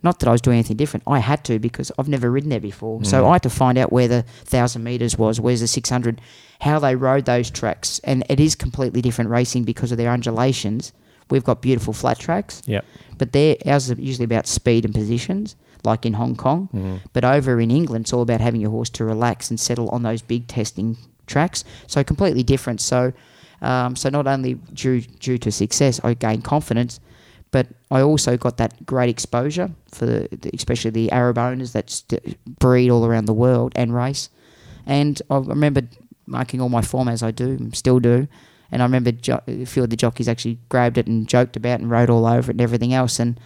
Not 0.03 0.20
that 0.20 0.27
I 0.27 0.34
was 0.34 0.42
doing 0.42 0.58
anything 0.58 0.75
different. 0.75 1.06
I 1.08 1.20
had 1.20 1.46
to 1.46 1.60
because 1.60 1.89
I've 1.98 2.10
never 2.10 2.30
ridden 2.30 2.50
there 2.50 2.60
before. 2.60 3.03
So 3.06 3.24
mm. 3.24 3.30
I 3.30 3.34
had 3.34 3.44
to 3.44 3.50
find 3.50 3.77
out 3.77 3.94
where 3.94 4.10
the 4.10 4.24
thousand 4.44 4.84
meters 4.84 5.18
was, 5.18 5.39
where's 5.39 5.62
the 5.62 5.68
six 5.68 5.89
hundred, 5.89 6.20
how 6.60 6.77
they 6.80 6.96
rode 6.96 7.24
those 7.25 7.50
tracks, 7.50 8.00
and 8.03 8.24
it 8.30 8.39
is 8.39 8.53
completely 8.53 9.01
different 9.01 9.30
racing 9.30 9.63
because 9.63 9.94
of 9.94 9.98
their 9.98 10.12
undulations. 10.12 10.92
We've 11.30 11.44
got 11.44 11.62
beautiful 11.62 11.94
flat 11.94 12.20
tracks, 12.20 12.62
Yep. 12.65 12.86
but 13.18 13.32
they're 13.32 13.56
ours 13.65 13.89
are 13.92 13.96
usually 13.96 14.25
about 14.25 14.48
speed 14.48 14.86
and 14.86 14.94
positions, 14.94 15.56
like 15.84 16.06
in 16.06 16.13
Hong 16.13 16.36
Kong. 16.36 16.70
But 17.13 17.24
over 17.25 17.60
in 17.60 17.72
England, 17.72 18.06
it's 18.06 18.13
all 18.13 18.22
about 18.22 18.42
having 18.42 18.62
your 18.62 18.72
horse 18.72 18.89
to 18.92 19.06
relax 19.06 19.50
and 19.50 19.60
settle 19.60 19.89
on 19.89 20.03
those 20.03 20.22
big 20.22 20.48
testing 20.48 20.98
tracks. 21.27 21.63
So 21.88 22.03
completely 22.03 22.44
different. 22.44 22.82
So, 22.82 23.13
um, 23.62 23.96
so 23.96 24.10
not 24.10 24.27
only 24.27 24.56
due 24.74 25.01
due 25.01 25.38
to 25.39 25.51
success, 25.51 26.00
I 26.03 26.13
gained 26.13 26.44
confidence, 26.44 27.00
but 27.51 27.68
I 27.92 28.01
also 28.01 28.36
got 28.38 28.58
that 28.58 28.86
great 28.86 29.10
exposure 29.10 29.72
for 29.92 30.06
the, 30.06 30.27
the- 30.32 30.51
especially 30.53 30.92
the 30.92 31.12
Arab 31.12 31.38
owners 31.38 31.72
that 31.74 31.89
st- 31.89 32.38
breed 32.60 32.89
all 32.89 33.06
around 33.06 33.25
the 33.25 33.34
world 33.34 33.72
and 33.75 33.94
race. 33.96 34.30
And 34.86 35.22
I 35.30 35.38
remember 35.38 35.82
marking 36.25 36.60
all 36.62 36.70
my 36.70 36.82
form 36.82 37.08
as 37.08 37.22
I 37.24 37.32
do, 37.32 37.70
still 37.74 38.00
do. 38.00 38.27
And 38.74 38.82
I 38.82 38.86
remember 38.86 39.12
jo- 39.12 39.42
a 39.48 39.65
few 39.65 39.84
of 39.84 39.89
the 39.89 39.96
jockeys 39.96 40.27
actually 40.27 40.60
grabbed 40.70 40.98
it 40.98 41.08
and 41.08 41.27
joked 41.27 41.56
about 41.56 41.80
and 41.80 41.89
rode 41.89 42.10
all 42.10 42.25
over 42.25 42.51
it 42.51 42.56
and 42.56 42.62
everything 42.62 42.94
else. 42.94 43.20
And 43.20 43.39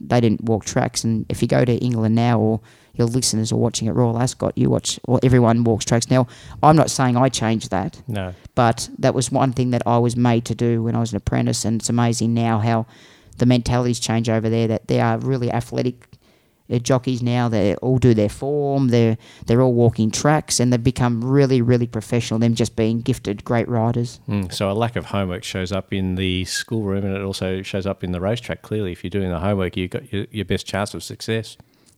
they 0.00 0.20
didn't 0.20 0.44
walk 0.44 0.64
tracks. 0.64 1.02
And 1.04 1.26
if 1.28 1.42
you 1.42 1.48
go 1.48 1.64
to 1.64 1.72
England 1.76 2.14
now, 2.14 2.38
or 2.38 2.60
your 2.94 3.08
listeners 3.08 3.50
are 3.50 3.56
watching 3.56 3.88
at 3.88 3.94
Royal 3.96 4.18
Ascot, 4.18 4.56
you 4.56 4.70
watch, 4.70 5.00
or 5.08 5.18
everyone 5.24 5.64
walks 5.64 5.84
tracks 5.84 6.10
now. 6.10 6.26
I'm 6.62 6.76
not 6.76 6.90
saying 6.90 7.16
I 7.16 7.28
changed 7.28 7.70
that, 7.70 8.00
No. 8.06 8.34
but 8.54 8.88
that 8.98 9.14
was 9.14 9.32
one 9.32 9.52
thing 9.52 9.70
that 9.70 9.82
I 9.86 9.98
was 9.98 10.16
made 10.16 10.44
to 10.44 10.54
do 10.54 10.82
when 10.82 10.94
I 10.94 11.00
was 11.00 11.10
an 11.12 11.16
apprentice. 11.16 11.64
And 11.64 11.80
it's 11.80 11.88
amazing 11.88 12.34
now 12.34 12.58
how 12.60 12.86
the 13.38 13.46
mentalities 13.46 13.98
change 13.98 14.28
over 14.28 14.48
there. 14.48 14.68
That 14.68 14.86
they 14.86 15.00
are 15.00 15.18
really 15.18 15.50
athletic 15.50 16.06
uh, 16.70 16.78
jockeys 16.78 17.22
now. 17.22 17.48
They 17.48 17.74
all 17.76 17.98
do 17.98 18.14
their 18.14 18.28
form. 18.28 18.88
They're 18.88 19.16
they're 19.46 19.62
all 19.62 19.74
walking 19.74 20.10
tracks, 20.10 20.60
and 20.60 20.72
they've 20.72 20.82
become 20.82 21.24
really 21.24 21.62
really 21.62 21.86
professional. 21.86 22.40
Them 22.40 22.54
just 22.54 22.76
being 22.76 23.00
gifted 23.00 23.44
great 23.44 23.68
riders. 23.68 24.20
Mm, 24.28 24.52
so 24.52 24.70
a 24.70 24.72
lack 24.72 24.96
of 24.96 25.06
homework 25.06 25.44
shows 25.44 25.72
up 25.72 25.92
in 25.92 26.14
the 26.16 26.44
schoolroom, 26.44 27.04
and 27.04 27.16
it 27.16 27.22
also 27.22 27.62
shows 27.62 27.86
up 27.86 28.04
in 28.04 28.12
the 28.12 28.20
racetrack. 28.20 28.62
Clearly, 28.62 28.92
if 28.92 29.04
you're 29.04 29.10
doing 29.10 29.30
the 29.30 29.40
homework, 29.40 29.76
you've 29.76 29.90
got 29.90 30.12
your, 30.12 30.26
your 30.30 30.44
best 30.44 30.66
chance 30.66 30.94
of 30.94 31.02
success. 31.02 31.56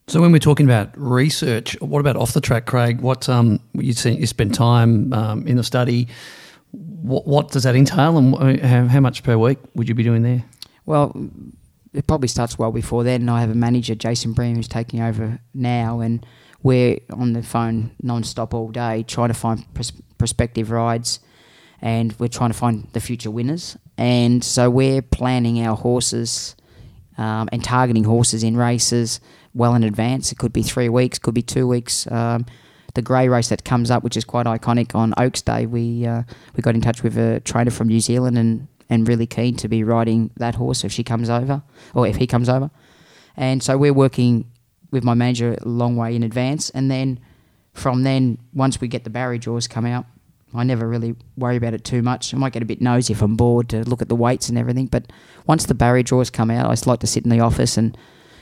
So 0.08 0.20
when 0.20 0.30
we're 0.30 0.38
talking 0.38 0.66
about 0.66 0.90
research, 0.96 1.80
what 1.80 1.98
about 1.98 2.16
off 2.16 2.32
the 2.32 2.40
track, 2.40 2.66
Craig? 2.66 3.00
What 3.00 3.28
um, 3.28 3.58
you 3.74 3.92
see, 3.92 4.12
you 4.12 4.26
spend 4.26 4.54
time 4.54 5.12
um, 5.12 5.46
in 5.48 5.56
the 5.56 5.64
study. 5.64 6.06
What, 6.70 7.26
what 7.26 7.50
does 7.50 7.64
that 7.64 7.74
entail, 7.74 8.16
and 8.16 8.60
how, 8.60 8.86
how 8.86 9.00
much 9.00 9.24
per 9.24 9.36
week 9.36 9.58
would 9.74 9.88
you 9.88 9.94
be 9.96 10.04
doing 10.04 10.22
there? 10.22 10.44
Well, 10.84 11.12
it 11.96 12.06
probably 12.06 12.28
starts 12.28 12.58
well 12.58 12.72
before 12.72 13.04
then. 13.04 13.28
I 13.28 13.40
have 13.40 13.50
a 13.50 13.54
manager, 13.54 13.94
Jason 13.94 14.32
Bream, 14.32 14.56
who's 14.56 14.68
taking 14.68 15.00
over 15.00 15.40
now, 15.54 16.00
and 16.00 16.24
we're 16.62 16.98
on 17.10 17.32
the 17.32 17.42
phone 17.42 17.92
non-stop 18.02 18.52
all 18.52 18.70
day 18.70 19.02
trying 19.02 19.28
to 19.28 19.34
find 19.34 19.72
pros- 19.74 19.92
prospective 20.18 20.70
rides, 20.70 21.20
and 21.80 22.14
we're 22.18 22.28
trying 22.28 22.50
to 22.50 22.58
find 22.58 22.88
the 22.92 23.00
future 23.00 23.30
winners. 23.30 23.76
And 23.96 24.44
so 24.44 24.68
we're 24.68 25.02
planning 25.02 25.64
our 25.66 25.76
horses 25.76 26.54
um, 27.16 27.48
and 27.50 27.64
targeting 27.64 28.04
horses 28.04 28.42
in 28.42 28.56
races 28.56 29.20
well 29.54 29.74
in 29.74 29.82
advance. 29.82 30.30
It 30.32 30.38
could 30.38 30.52
be 30.52 30.62
three 30.62 30.90
weeks, 30.90 31.18
could 31.18 31.34
be 31.34 31.42
two 31.42 31.66
weeks. 31.66 32.06
Um, 32.10 32.44
the 32.94 33.02
grey 33.02 33.28
race 33.28 33.48
that 33.48 33.64
comes 33.64 33.90
up, 33.90 34.02
which 34.02 34.16
is 34.16 34.24
quite 34.24 34.46
iconic 34.46 34.94
on 34.94 35.14
Oaks 35.16 35.42
Day, 35.42 35.66
we 35.66 36.06
uh, 36.06 36.22
we 36.54 36.62
got 36.62 36.74
in 36.74 36.80
touch 36.80 37.02
with 37.02 37.16
a 37.16 37.40
trainer 37.40 37.70
from 37.70 37.88
New 37.88 38.00
Zealand 38.00 38.36
and 38.38 38.68
and 38.88 39.08
really 39.08 39.26
keen 39.26 39.56
to 39.56 39.68
be 39.68 39.82
riding 39.82 40.30
that 40.36 40.54
horse 40.54 40.84
if 40.84 40.92
she 40.92 41.02
comes 41.02 41.28
over 41.28 41.62
or 41.94 42.06
if 42.06 42.16
he 42.16 42.26
comes 42.26 42.48
over. 42.48 42.70
And 43.36 43.62
so 43.62 43.76
we're 43.76 43.92
working 43.92 44.50
with 44.90 45.04
my 45.04 45.14
manager 45.14 45.56
a 45.60 45.68
long 45.68 45.96
way 45.96 46.14
in 46.14 46.22
advance, 46.22 46.70
and 46.70 46.90
then 46.90 47.18
from 47.72 48.02
then 48.04 48.38
once 48.54 48.80
we 48.80 48.88
get 48.88 49.04
the 49.04 49.10
barrier 49.10 49.38
draws 49.38 49.66
come 49.66 49.86
out. 49.86 50.06
I 50.54 50.62
never 50.62 50.88
really 50.88 51.16
worry 51.36 51.56
about 51.56 51.74
it 51.74 51.84
too 51.84 52.00
much. 52.02 52.32
I 52.32 52.38
might 52.38 52.52
get 52.52 52.62
a 52.62 52.66
bit 52.66 52.80
nosy 52.80 53.12
if 53.12 53.20
I'm 53.20 53.36
bored 53.36 53.68
to 53.70 53.82
look 53.84 54.00
at 54.00 54.08
the 54.08 54.16
weights 54.16 54.48
and 54.48 54.56
everything, 54.56 54.86
but 54.86 55.12
once 55.46 55.66
the 55.66 55.74
barrier 55.74 56.02
draws 56.02 56.30
come 56.30 56.50
out, 56.50 56.66
I 56.66 56.72
just 56.72 56.86
like 56.86 57.00
to 57.00 57.06
sit 57.06 57.24
in 57.24 57.30
the 57.30 57.40
office 57.40 57.76
and 57.76 57.96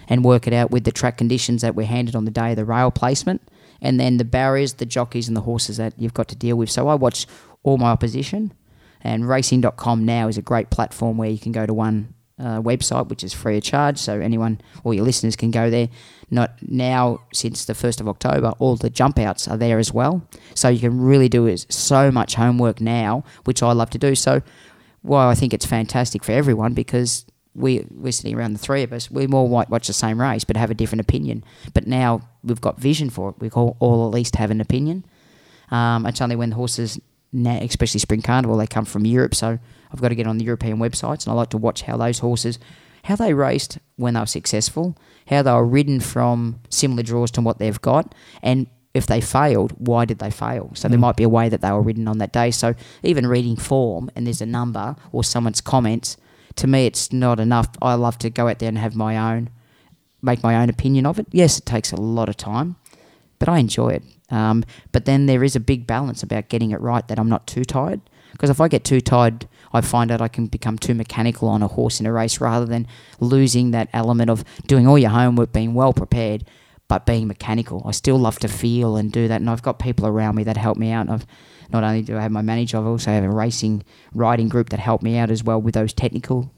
and 0.09 0.25
work 0.25 0.47
it 0.47 0.53
out 0.53 0.71
with 0.71 0.85
the 0.85 0.93
track 0.93 1.17
conditions 1.17 1.63
that 1.63 1.75
we're 1.75 1.87
handed 1.87 2.15
on 2.15 2.25
the 2.25 2.31
day, 2.31 2.51
of 2.51 2.57
the 2.57 2.65
rail 2.65 2.91
placement, 2.91 3.41
and 3.81 3.99
then 3.99 4.19
the 4.19 4.25
barriers, 4.25 4.75
the 4.75 4.87
jockeys, 4.87 5.29
and 5.29 5.37
the 5.37 5.43
horses 5.43 5.77
that 5.79 5.95
you've 5.97 6.15
got 6.15 6.29
to 6.29 6.37
deal 6.37 6.57
with. 6.57 6.71
So 6.71 6.89
I 6.89 6.95
watch 6.95 7.27
all 7.63 7.79
my 7.79 7.91
opposition, 7.91 8.53
and 9.05 9.29
racing.com 9.29 10.05
now 10.05 10.29
is 10.29 10.39
a 10.39 10.43
great 10.43 10.71
platform 10.71 11.19
where 11.19 11.29
you 11.29 11.39
can 11.39 11.53
go 11.53 11.67
to 11.67 11.75
one 11.75 12.15
uh, 12.39 12.61
website, 12.61 13.09
which 13.09 13.23
is 13.23 13.33
free 13.33 13.57
of 13.57 13.63
charge, 13.63 13.99
so 13.99 14.19
anyone, 14.19 14.61
all 14.83 14.93
your 14.93 15.05
listeners 15.05 15.37
can 15.37 15.51
go 15.51 15.71
there. 15.71 15.89
Not 16.31 16.55
now, 16.63 17.21
since 17.33 17.65
the 17.65 17.75
1st 17.75 18.01
of 18.01 18.09
October, 18.09 18.55
all 18.59 18.77
the 18.77 18.91
jump 18.91 19.19
outs 19.19 19.47
are 19.47 19.57
there 19.57 19.79
as 19.79 19.93
well. 19.93 20.27
So 20.55 20.69
you 20.69 20.81
can 20.81 21.01
really 21.01 21.29
do 21.29 21.47
is 21.47 21.67
so 21.69 22.11
much 22.11 22.35
homework 22.35 22.81
now, 22.81 23.23
which 23.45 23.63
I 23.63 23.73
love 23.73 23.91
to 23.91 23.99
do. 23.99 24.15
So 24.15 24.43
why 25.03 25.31
I 25.31 25.35
think 25.35 25.53
it's 25.53 25.67
fantastic 25.67 26.25
for 26.25 26.33
everyone 26.33 26.73
because 26.73 27.27
we 27.55 27.87
we're 27.91 28.11
sitting 28.11 28.35
around 28.35 28.55
the 28.55 28.59
three 28.59 28.83
of 28.83 28.93
us. 28.93 29.11
We 29.11 29.27
all 29.29 29.49
might 29.49 29.71
watch 29.71 29.87
the 29.87 29.93
same 29.93 30.21
race, 30.21 30.45
but 30.45 30.57
have 30.57 30.71
a 30.71 30.75
different 30.75 31.03
opinion. 31.03 31.45
But 31.73 31.87
now 31.87 32.29
we've 32.43 32.61
got 32.61 32.81
vision 32.81 33.11
for 33.11 33.31
it. 33.31 33.37
We 33.39 33.51
all, 33.51 33.77
all 33.79 34.09
at 34.09 34.15
least 34.15 34.37
have 34.37 34.51
an 34.51 34.61
opinion. 34.61 35.05
Um, 35.71 36.07
it's 36.07 36.21
only 36.21 36.37
when 36.37 36.51
the 36.51 36.57
horses, 36.57 37.01
now, 37.35 37.59
especially 37.61 38.01
Spring 38.01 38.23
Carnival, 38.23 38.57
they 38.57 38.67
come 38.67 38.85
from 38.85 39.05
Europe. 39.05 39.35
So 39.35 39.59
I've 39.93 40.01
got 40.01 40.09
to 40.09 40.15
get 40.15 40.27
on 40.27 40.39
the 40.39 40.45
European 40.45 40.79
websites, 40.79 41.27
and 41.27 41.33
I 41.33 41.35
like 41.35 41.51
to 41.51 41.59
watch 41.59 41.83
how 41.83 41.97
those 41.97 42.21
horses, 42.21 42.59
how 43.05 43.17
they 43.17 43.35
raced 43.35 43.79
when 43.97 44.15
they 44.15 44.21
were 44.21 44.27
successful, 44.27 44.97
how 45.27 45.43
they 45.43 45.53
were 45.53 45.67
ridden 45.67 46.01
from 46.01 46.61
similar 46.71 47.03
draws 47.03 47.31
to 47.33 47.41
what 47.41 47.59
they've 47.59 47.81
got, 47.81 48.15
and 48.43 48.69
if 48.95 49.09
they 49.09 49.21
failed, 49.21 49.73
why 49.77 50.05
did 50.05 50.21
they 50.21 50.31
fail? 50.31 50.71
So 50.75 50.89
there 50.89 50.97
mm. 50.97 51.03
might 51.03 51.17
be 51.17 51.25
a 51.25 51.29
way 51.29 51.49
that 51.49 51.61
they 51.61 51.73
were 51.73 51.83
ridden 51.83 52.07
on 52.07 52.19
that 52.19 52.33
day. 52.33 52.53
So 52.53 52.75
even 53.03 53.27
reading 53.27 53.57
form 53.57 54.09
and 54.15 54.25
there's 54.25 54.41
a 54.41 54.47
number 54.47 54.95
or 55.11 55.25
someone's 55.25 55.61
comments, 55.61 56.17
to 56.55 56.69
me 56.69 56.87
it's 56.87 57.13
not 57.13 57.41
enough. 57.41 57.69
I 57.83 57.95
love 57.95 58.19
to 58.19 58.31
go 58.31 58.47
out 58.47 58.61
there 58.61 58.69
and 58.69 58.79
have 58.79 58.95
my 58.95 59.35
own, 59.35 59.51
make 60.23 60.45
my 60.45 60.55
own 60.55 60.71
opinion 60.71 61.07
of 61.07 61.19
it. 61.19 61.27
Yes, 61.33 61.59
it 61.59 61.67
takes 61.67 61.91
a 61.91 61.97
lot 61.97 62.29
of 62.29 62.37
time, 62.37 62.77
but 63.41 63.49
I 63.49 63.59
enjoy 63.59 63.89
it. 63.89 64.05
Um, 64.31 64.65
but 64.93 65.05
then 65.05 65.27
there 65.27 65.45
is 65.45 65.55
a 65.55 65.61
big 65.61 65.87
balance 65.87 66.23
about 66.23 66.49
getting 66.49 66.71
it 66.71 66.81
right 66.81 67.07
that 67.09 67.19
I'm 67.19 67.29
not 67.29 67.47
too 67.47 67.65
tired. 67.65 68.01
Because 68.33 68.51
if 68.51 68.61
I 68.61 68.67
get 68.67 68.85
too 68.85 69.01
tired, 69.01 69.47
I 69.73 69.81
find 69.81 70.11
out 70.11 70.21
I 70.21 70.29
can 70.29 70.47
become 70.47 70.77
too 70.77 70.95
mechanical 70.95 71.49
on 71.49 71.63
a 71.63 71.69
horse 71.69 72.01
in 72.01 72.07
a 72.07 72.13
race 72.13 72.41
rather 72.41 72.67
than 72.67 72.89
losing 73.21 73.71
that 73.71 73.89
element 73.93 74.29
of 74.29 74.45
doing 74.67 74.89
all 74.89 74.99
your 74.99 75.11
homework, 75.11 75.53
being 75.53 75.73
well 75.73 75.93
prepared, 75.93 76.45
but 76.89 77.07
being 77.07 77.29
mechanical. 77.29 77.83
I 77.85 77.93
still 77.93 78.19
love 78.19 78.39
to 78.41 78.49
feel 78.49 78.97
and 78.97 79.13
do 79.13 79.29
that. 79.29 79.41
And 79.41 79.49
I've 79.49 79.63
got 79.63 79.79
people 79.79 80.07
around 80.07 80.35
me 80.35 80.45
that 80.45 80.57
help 80.57 80.77
me 80.77 80.91
out. 80.91 81.09
I've 81.09 81.27
not 81.71 81.85
only 81.85 82.03
do 82.03 82.17
I 82.17 82.23
have 82.23 82.33
my 82.33 82.43
manager, 82.43 82.79
I 82.79 82.83
also 82.83 83.11
have 83.11 83.25
a 83.25 83.31
racing 83.31 83.85
riding 84.13 84.49
group 84.49 84.71
that 84.71 84.81
help 84.81 85.03
me 85.03 85.17
out 85.17 85.31
as 85.31 85.45
well 85.45 85.61
with 85.61 85.75
those 85.75 85.93
technical 85.93 86.53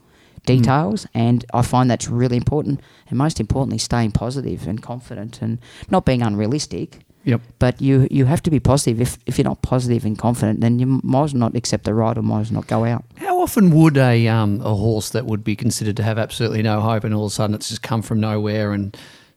details. 0.45 1.07
And 1.13 1.45
I 1.53 1.63
find 1.63 1.91
that's 1.91 2.09
really 2.09 2.37
important. 2.37 2.81
And 3.09 3.19
most 3.19 3.39
importantly, 3.39 3.79
staying 3.79 4.13
positive 4.13 4.67
and 4.67 4.83
confident 4.83 5.43
and 5.43 5.59
not 5.91 6.07
being 6.07 6.23
unrealistic. 6.23 7.06
Yep. 7.27 7.41
But 7.59 7.83
you 7.83 8.07
you 8.09 8.25
have 8.25 8.41
to 8.45 8.51
be 8.51 8.61
positive. 8.61 9.01
If 9.01 9.19
if 9.27 9.37
you're 9.37 9.45
not 9.45 9.61
positive 9.61 10.05
and 10.05 10.17
confident, 10.17 10.61
then 10.61 10.79
you 10.79 11.01
might 11.03 11.25
as 11.25 11.35
well 11.35 11.41
not 11.41 11.57
accept 11.57 11.83
the 11.85 11.93
ride 11.93 12.17
or 12.17 12.23
might 12.23 12.43
as 12.43 12.53
well 12.53 12.61
not 12.61 12.69
go 12.69 12.85
out. 12.85 13.05
How 13.17 13.41
often 13.41 13.71
would 13.73 13.97
a 13.97 14.29
um, 14.29 14.61
a 14.61 14.75
horse 14.75 15.11
that 15.11 15.27
would 15.27 15.43
be 15.43 15.57
considered 15.57 15.97
to 15.97 16.05
have 16.05 16.19
absolutely 16.19 16.63
no 16.63 16.81
hope, 16.81 17.03
and 17.03 17.13
all 17.13 17.27
of 17.27 17.33
a 17.33 17.35
sudden 17.35 17.55
it's 17.55 17.69
just 17.69 17.83
come 17.83 18.01
from 18.01 18.21
nowhere 18.21 18.73
and 18.73 18.97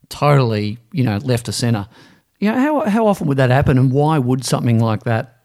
totally, 0.10 0.78
you 0.92 1.04
know, 1.04 1.18
left 1.18 1.48
to 1.48 1.52
centre? 1.52 1.88
You 2.40 2.52
know, 2.52 2.60
how 2.60 2.90
how 2.90 3.08
often 3.08 3.26
would 3.28 3.38
that 3.38 3.50
happen, 3.50 3.80
and 3.80 3.92
why 3.92 4.20
would 4.20 4.46
something 4.46 4.80
like 4.80 5.04
that 5.06 5.39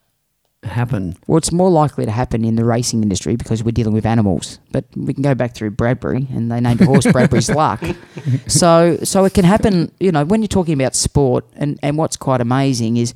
happen? 0.64 1.16
Well, 1.26 1.38
it's 1.38 1.52
more 1.52 1.70
likely 1.70 2.04
to 2.04 2.10
happen 2.10 2.44
in 2.44 2.56
the 2.56 2.64
racing 2.64 3.02
industry 3.02 3.36
because 3.36 3.62
we're 3.62 3.72
dealing 3.72 3.94
with 3.94 4.06
animals. 4.06 4.58
But 4.72 4.84
we 4.96 5.14
can 5.14 5.22
go 5.22 5.34
back 5.34 5.54
through 5.54 5.70
Bradbury, 5.72 6.26
and 6.32 6.50
they 6.50 6.60
named 6.60 6.80
a 6.80 6.86
horse 6.86 7.06
Bradbury's 7.10 7.50
Luck. 7.54 7.82
So, 8.46 8.98
so 9.02 9.24
it 9.24 9.34
can 9.34 9.44
happen. 9.44 9.92
You 10.00 10.12
know, 10.12 10.24
when 10.24 10.42
you're 10.42 10.48
talking 10.48 10.74
about 10.74 10.94
sport, 10.94 11.44
and 11.56 11.78
and 11.82 11.96
what's 11.98 12.16
quite 12.16 12.40
amazing 12.40 12.96
is 12.96 13.14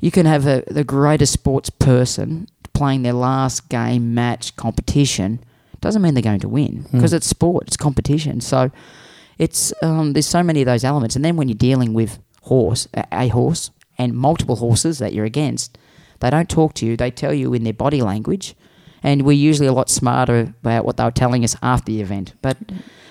you 0.00 0.10
can 0.10 0.26
have 0.26 0.46
a, 0.46 0.64
the 0.66 0.84
greatest 0.84 1.32
sports 1.32 1.70
person 1.70 2.48
playing 2.72 3.02
their 3.02 3.12
last 3.12 3.68
game, 3.68 4.14
match, 4.14 4.56
competition. 4.56 5.42
Doesn't 5.80 6.02
mean 6.02 6.14
they're 6.14 6.22
going 6.22 6.40
to 6.40 6.48
win 6.48 6.86
because 6.92 7.12
it's 7.12 7.26
sport, 7.26 7.66
it's 7.66 7.76
competition. 7.76 8.40
So 8.40 8.70
it's 9.38 9.72
um, 9.82 10.12
there's 10.12 10.26
so 10.26 10.42
many 10.42 10.62
of 10.62 10.66
those 10.66 10.84
elements, 10.84 11.16
and 11.16 11.24
then 11.24 11.36
when 11.36 11.48
you're 11.48 11.56
dealing 11.56 11.92
with 11.94 12.18
horse, 12.42 12.88
a 12.94 13.28
horse, 13.28 13.70
and 13.98 14.14
multiple 14.14 14.56
horses 14.56 14.98
that 14.98 15.12
you're 15.12 15.24
against, 15.24 15.78
they 16.22 16.30
don't 16.30 16.48
talk 16.48 16.72
to 16.74 16.86
you. 16.86 16.96
They 16.96 17.10
tell 17.10 17.34
you 17.34 17.52
in 17.52 17.64
their 17.64 17.72
body 17.74 18.00
language, 18.00 18.54
and 19.02 19.22
we're 19.22 19.32
usually 19.50 19.66
a 19.68 19.72
lot 19.72 19.90
smarter 19.90 20.54
about 20.62 20.84
what 20.86 20.96
they 20.96 21.04
were 21.04 21.10
telling 21.10 21.44
us 21.44 21.54
after 21.62 21.92
the 21.92 22.00
event. 22.00 22.32
But 22.40 22.56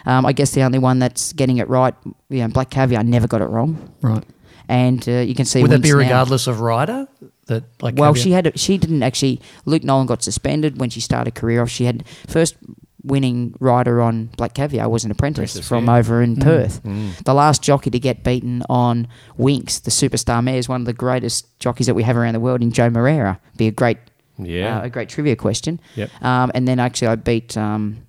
um, 0.05 0.25
I 0.25 0.33
guess 0.33 0.51
the 0.51 0.63
only 0.63 0.79
one 0.79 0.97
that's 0.99 1.33
getting 1.33 1.57
it 1.57 1.69
right, 1.69 1.93
you 2.29 2.39
know, 2.39 2.47
Black 2.47 2.69
Caviar 2.71 3.03
never 3.03 3.27
got 3.27 3.41
it 3.41 3.49
wrong, 3.49 3.77
Right. 4.01 4.23
and 4.67 5.07
uh, 5.07 5.11
you 5.19 5.35
can 5.35 5.45
see. 5.45 5.61
Would 5.61 5.71
that 5.71 5.81
be 5.83 5.91
now- 5.91 5.97
regardless 5.97 6.47
of 6.47 6.59
rider? 6.61 7.07
That 7.47 7.63
like 7.81 7.95
well, 7.97 8.13
caveat- 8.13 8.23
she 8.23 8.31
had 8.31 8.59
she 8.59 8.77
didn't 8.77 9.03
actually. 9.03 9.41
Luke 9.65 9.83
Nolan 9.83 10.07
got 10.07 10.23
suspended 10.23 10.79
when 10.79 10.89
she 10.89 11.01
started 11.01 11.35
career 11.35 11.61
off. 11.61 11.69
She 11.69 11.85
had 11.85 12.05
first 12.27 12.55
winning 13.03 13.55
rider 13.59 14.01
on 14.01 14.25
Black 14.37 14.53
Caviar 14.53 14.87
was 14.89 15.03
an 15.05 15.11
apprentice 15.11 15.51
Apprentice, 15.53 15.67
from 15.67 15.85
yeah. 15.85 15.95
over 15.95 16.21
in 16.21 16.35
Perth. 16.37 16.83
Mm. 16.83 17.23
The 17.23 17.33
last 17.33 17.61
jockey 17.63 17.89
to 17.89 17.99
get 17.99 18.23
beaten 18.23 18.63
on 18.69 19.07
Winks, 19.37 19.79
the 19.79 19.91
superstar 19.91 20.43
mare, 20.43 20.57
is 20.57 20.69
one 20.69 20.81
of 20.81 20.85
the 20.85 20.93
greatest 20.93 21.59
jockeys 21.59 21.87
that 21.87 21.95
we 21.95 22.03
have 22.03 22.15
around 22.17 22.33
the 22.33 22.39
world 22.39 22.61
in 22.61 22.71
Joe 22.71 22.89
Moreira. 22.89 23.39
Be 23.57 23.67
a 23.67 23.71
great, 23.71 23.97
Yeah. 24.37 24.79
uh, 24.79 24.83
a 24.85 24.89
great 24.89 25.09
trivia 25.09 25.35
question. 25.35 25.79
Yep. 25.95 26.09
Um, 26.23 26.51
and 26.53 26.67
then 26.67 26.79
actually, 26.79 27.07
I 27.09 27.15
beat 27.15 27.57
um, 27.57 28.05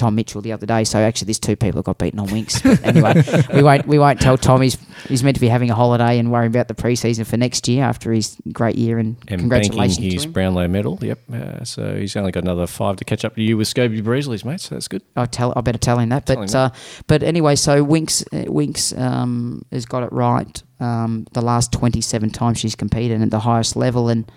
Tom 0.00 0.14
Mitchell 0.14 0.40
the 0.40 0.52
other 0.52 0.64
day. 0.64 0.82
So 0.84 0.98
actually, 0.98 1.26
there's 1.26 1.38
two 1.38 1.56
people 1.56 1.82
that 1.82 1.84
got 1.84 1.98
beaten 1.98 2.18
on 2.18 2.32
Winks. 2.32 2.62
But 2.62 2.82
anyway, 2.82 3.22
we 3.54 3.62
won't 3.62 3.86
we 3.86 3.98
won't 3.98 4.18
tell 4.18 4.38
Tom 4.38 4.62
he's 4.62 4.78
he's 5.06 5.22
meant 5.22 5.36
to 5.36 5.40
be 5.40 5.48
having 5.48 5.70
a 5.70 5.74
holiday 5.74 6.18
and 6.18 6.32
worrying 6.32 6.50
about 6.50 6.68
the 6.68 6.74
preseason 6.74 7.26
for 7.26 7.36
next 7.36 7.68
year 7.68 7.84
after 7.84 8.10
his 8.10 8.36
great 8.50 8.76
year. 8.76 8.98
And, 8.98 9.16
and 9.28 9.40
congratulations 9.40 9.96
banking 9.98 10.10
to 10.10 10.14
his 10.16 10.24
him. 10.24 10.32
Brownlow 10.32 10.68
medal. 10.68 10.98
Yep. 11.02 11.18
Uh, 11.30 11.64
so 11.64 11.96
he's 11.96 12.16
only 12.16 12.32
got 12.32 12.44
another 12.44 12.66
five 12.66 12.96
to 12.96 13.04
catch 13.04 13.24
up 13.24 13.34
to 13.34 13.42
you 13.42 13.58
with 13.58 13.68
Scobie 13.68 14.02
Breasley's, 14.02 14.44
mate. 14.44 14.60
So 14.60 14.74
that's 14.74 14.88
good. 14.88 15.02
I 15.16 15.26
tell 15.26 15.52
I 15.54 15.60
better 15.60 15.78
tell 15.78 15.98
him 15.98 16.08
that. 16.08 16.24
Tell 16.24 16.36
But 16.36 16.50
him 16.50 16.56
uh, 16.56 16.70
but 17.06 17.22
anyway, 17.22 17.56
so 17.56 17.84
Winks 17.84 18.24
uh, 18.32 18.44
Winks 18.46 18.96
um, 18.96 19.66
has 19.70 19.84
got 19.84 20.02
it 20.02 20.12
right. 20.12 20.62
Um, 20.80 21.26
the 21.32 21.42
last 21.42 21.72
27 21.72 22.30
times 22.30 22.58
she's 22.58 22.74
competed 22.74 23.20
at 23.20 23.30
the 23.30 23.40
highest 23.40 23.76
level, 23.76 24.08
and 24.08 24.32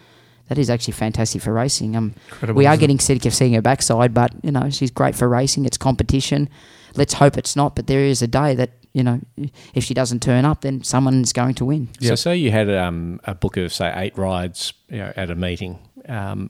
that 0.49 0.57
is 0.57 0.69
actually 0.69 0.93
fantastic 0.93 1.41
for 1.41 1.53
racing. 1.53 1.95
Um, 1.95 2.13
Incredible, 2.29 2.57
we 2.57 2.65
are 2.65 2.73
isn't 2.73 2.81
getting 2.81 2.99
sick 2.99 3.25
of 3.25 3.33
seeing 3.33 3.53
her 3.53 3.61
backside, 3.61 4.13
but 4.13 4.33
you 4.43 4.51
know 4.51 4.69
she's 4.69 4.91
great 4.91 5.15
for 5.15 5.29
racing. 5.29 5.65
It's 5.65 5.77
competition. 5.77 6.49
Let's 6.95 7.13
hope 7.13 7.37
it's 7.37 7.55
not. 7.55 7.75
But 7.75 7.87
there 7.87 8.01
is 8.01 8.21
a 8.21 8.27
day 8.27 8.55
that 8.55 8.71
you 8.93 9.03
know 9.03 9.21
if 9.73 9.83
she 9.83 9.93
doesn't 9.93 10.21
turn 10.21 10.45
up, 10.45 10.61
then 10.61 10.83
someone's 10.83 11.33
going 11.33 11.55
to 11.55 11.65
win. 11.65 11.89
Yeah. 11.99 12.09
So 12.09 12.15
say 12.15 12.37
you 12.37 12.51
had 12.51 12.69
um, 12.69 13.19
a 13.23 13.35
book 13.35 13.57
of 13.57 13.73
say 13.73 13.91
eight 13.95 14.17
rides 14.17 14.73
you 14.89 14.97
know, 14.97 15.13
at 15.15 15.29
a 15.29 15.35
meeting. 15.35 15.79
Um, 16.07 16.49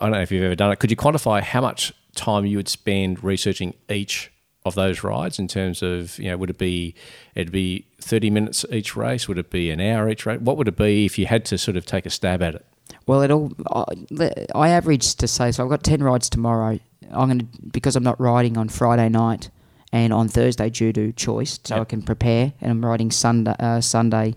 I 0.00 0.06
don't 0.06 0.12
know 0.12 0.22
if 0.22 0.32
you've 0.32 0.44
ever 0.44 0.54
done 0.54 0.72
it. 0.72 0.78
Could 0.78 0.90
you 0.90 0.96
quantify 0.96 1.42
how 1.42 1.60
much 1.60 1.92
time 2.14 2.46
you 2.46 2.56
would 2.56 2.68
spend 2.68 3.22
researching 3.22 3.74
each 3.90 4.32
of 4.64 4.74
those 4.74 5.04
rides 5.04 5.38
in 5.38 5.46
terms 5.46 5.80
of 5.80 6.18
you 6.18 6.28
know 6.28 6.36
would 6.36 6.50
it 6.50 6.58
be 6.58 6.94
it'd 7.34 7.52
be 7.52 7.86
thirty 8.00 8.30
minutes 8.30 8.64
each 8.70 8.96
race? 8.96 9.28
Would 9.28 9.38
it 9.38 9.50
be 9.50 9.70
an 9.70 9.80
hour 9.80 10.08
each 10.08 10.26
race? 10.26 10.40
What 10.40 10.56
would 10.56 10.68
it 10.68 10.76
be 10.76 11.04
if 11.04 11.18
you 11.18 11.26
had 11.26 11.44
to 11.46 11.58
sort 11.58 11.76
of 11.76 11.86
take 11.86 12.06
a 12.06 12.10
stab 12.10 12.42
at 12.42 12.56
it? 12.56 12.66
Well, 13.06 13.22
it 13.22 13.30
all. 13.30 13.52
I, 13.70 14.46
I 14.54 14.68
average 14.70 15.14
to 15.16 15.28
say 15.28 15.52
so. 15.52 15.62
I've 15.64 15.70
got 15.70 15.82
ten 15.84 16.02
rides 16.02 16.28
tomorrow. 16.28 16.78
I'm 17.10 17.38
to 17.38 17.46
because 17.72 17.94
I'm 17.96 18.02
not 18.02 18.20
riding 18.20 18.56
on 18.58 18.68
Friday 18.68 19.08
night 19.08 19.48
and 19.92 20.12
on 20.12 20.28
Thursday 20.28 20.70
due 20.70 20.92
to 20.92 21.12
choice, 21.12 21.60
so 21.64 21.76
Yep. 21.76 21.82
I 21.82 21.84
can 21.84 22.02
prepare. 22.02 22.52
And 22.60 22.70
I'm 22.72 22.84
riding 22.84 23.10
Sunday 23.12 23.54
uh, 23.60 23.80
Sunday 23.80 24.34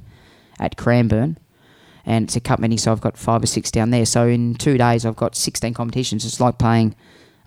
at 0.59 0.77
Cranbourne, 0.77 1.37
and 2.05 2.25
it's 2.25 2.35
a 2.35 2.39
cup 2.39 2.59
meeting, 2.59 2.77
so 2.77 2.91
I've 2.91 3.01
got 3.01 3.17
five 3.17 3.41
or 3.41 3.47
six 3.47 3.71
down 3.71 3.89
there. 3.89 4.05
So 4.05 4.27
in 4.27 4.53
two 4.55 4.77
days, 4.77 5.05
I've 5.05 5.15
got 5.15 5.35
sixteen 5.35 5.73
competitions. 5.73 6.23
It's 6.25 6.39
like 6.39 6.59
playing, 6.59 6.95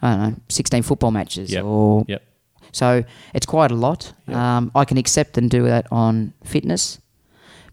I 0.02 0.10
don't 0.16 0.20
know, 0.30 0.36
sixteen 0.48 0.82
football 0.82 1.12
matches 1.12 1.52
Yep. 1.52 1.64
or 1.64 2.04
Yep. 2.08 2.22
so 2.72 3.04
it's 3.32 3.46
quite 3.46 3.70
a 3.70 3.76
lot. 3.76 4.12
Yep. 4.26 4.36
Um, 4.36 4.72
I 4.74 4.84
can 4.84 4.96
accept 4.96 5.38
and 5.38 5.48
do 5.48 5.62
that 5.64 5.86
on 5.92 6.32
fitness, 6.42 6.98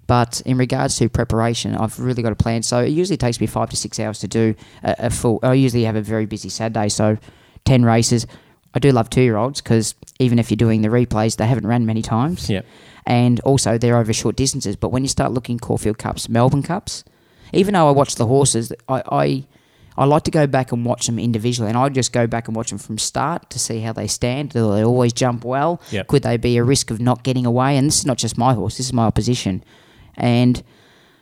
but 0.09 0.41
in 0.43 0.57
regards 0.57 0.97
to 0.97 1.07
preparation, 1.07 1.75
I've 1.75 1.99
really 1.99 2.23
got 2.23 2.31
a 2.31 2.35
plan. 2.35 2.63
So 2.63 2.79
it 2.79 2.89
usually 2.89 3.15
takes 3.15 3.39
me 3.39 3.45
five 3.45 3.69
to 3.69 3.75
six 3.75 3.99
hours 3.99 4.17
to 4.21 4.27
do 4.27 4.55
a, 4.81 4.95
a 4.97 5.09
full. 5.11 5.39
I 5.43 5.53
usually 5.53 5.83
have 5.83 5.95
a 5.95 6.01
very 6.01 6.25
busy 6.25 6.49
Saturday, 6.49 6.89
so 6.89 7.19
ten 7.63 7.85
races. 7.85 8.25
I 8.73 8.79
do 8.79 8.91
love 8.91 9.11
two 9.11 9.21
year 9.21 9.37
olds 9.37 9.61
because 9.61 9.93
even 10.17 10.39
if 10.39 10.49
you're 10.49 10.55
doing 10.55 10.81
the 10.81 10.87
replays, 10.87 11.35
they 11.35 11.45
haven't 11.45 11.67
ran 11.67 11.85
many 11.85 12.01
times. 12.01 12.49
Yep. 12.49 12.65
And 13.05 13.39
also 13.41 13.77
they're 13.77 13.97
over 13.97 14.11
short 14.11 14.35
distances. 14.35 14.75
But 14.75 14.89
when 14.89 15.03
you 15.03 15.09
start 15.09 15.31
looking 15.31 15.59
Caulfield 15.59 15.99
Cups, 15.99 16.27
Melbourne 16.27 16.63
Cups, 16.63 17.03
even 17.53 17.75
though 17.75 17.87
I 17.87 17.91
watch 17.91 18.15
the 18.15 18.25
horses, 18.25 18.73
I, 18.87 19.03
I 19.11 19.45
I 19.95 20.05
like 20.05 20.23
to 20.23 20.31
go 20.31 20.47
back 20.47 20.71
and 20.71 20.83
watch 20.85 21.05
them 21.05 21.19
individually, 21.19 21.69
and 21.69 21.77
I 21.77 21.87
just 21.89 22.13
go 22.13 22.25
back 22.25 22.47
and 22.47 22.57
watch 22.57 22.71
them 22.71 22.79
from 22.79 22.97
start 22.97 23.51
to 23.51 23.59
see 23.59 23.81
how 23.81 23.93
they 23.93 24.07
stand. 24.07 24.49
Do 24.49 24.71
they 24.71 24.83
always 24.83 25.13
jump 25.13 25.45
well? 25.45 25.79
Yep. 25.91 26.07
Could 26.07 26.23
they 26.23 26.37
be 26.37 26.57
a 26.57 26.63
risk 26.63 26.89
of 26.89 26.99
not 26.99 27.21
getting 27.21 27.45
away? 27.45 27.77
And 27.77 27.85
this 27.85 27.99
is 27.99 28.05
not 28.07 28.17
just 28.17 28.39
my 28.39 28.55
horse; 28.55 28.77
this 28.77 28.87
is 28.87 28.93
my 28.93 29.05
opposition, 29.05 29.63
and 30.19 30.61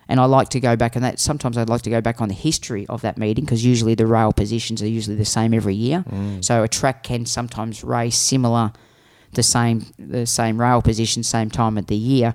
and 0.10 0.20
I 0.20 0.26
like 0.26 0.50
to 0.50 0.60
go 0.60 0.76
back 0.76 0.96
and 0.96 1.04
that. 1.04 1.20
Sometimes 1.20 1.58
I'd 1.58 1.70
like 1.70 1.82
to 1.84 1.90
go 1.90 2.02
back 2.02 2.22
on 2.22 2.30
the 2.30 2.34
history 2.34 2.86
of 2.88 3.02
that 3.02 3.18
meeting 3.18 3.44
because 3.44 3.66
usually 3.66 3.96
the 3.96 4.08
rail 4.08 4.32
positions 4.32 4.82
are 4.82 4.88
usually 4.88 5.18
the 5.18 5.26
same 5.26 5.54
every 5.54 5.76
year. 5.76 6.06
Mm. 6.10 6.44
So 6.44 6.64
a 6.64 6.68
track 6.68 7.04
can 7.04 7.26
sometimes 7.26 7.84
race 7.84 8.16
similar, 8.16 8.72
the 9.34 9.44
same 9.44 9.86
the 10.00 10.26
same 10.26 10.60
rail 10.60 10.82
position, 10.82 11.24
same 11.24 11.50
time 11.50 11.78
of 11.78 11.88
the 11.88 11.96
year, 11.96 12.34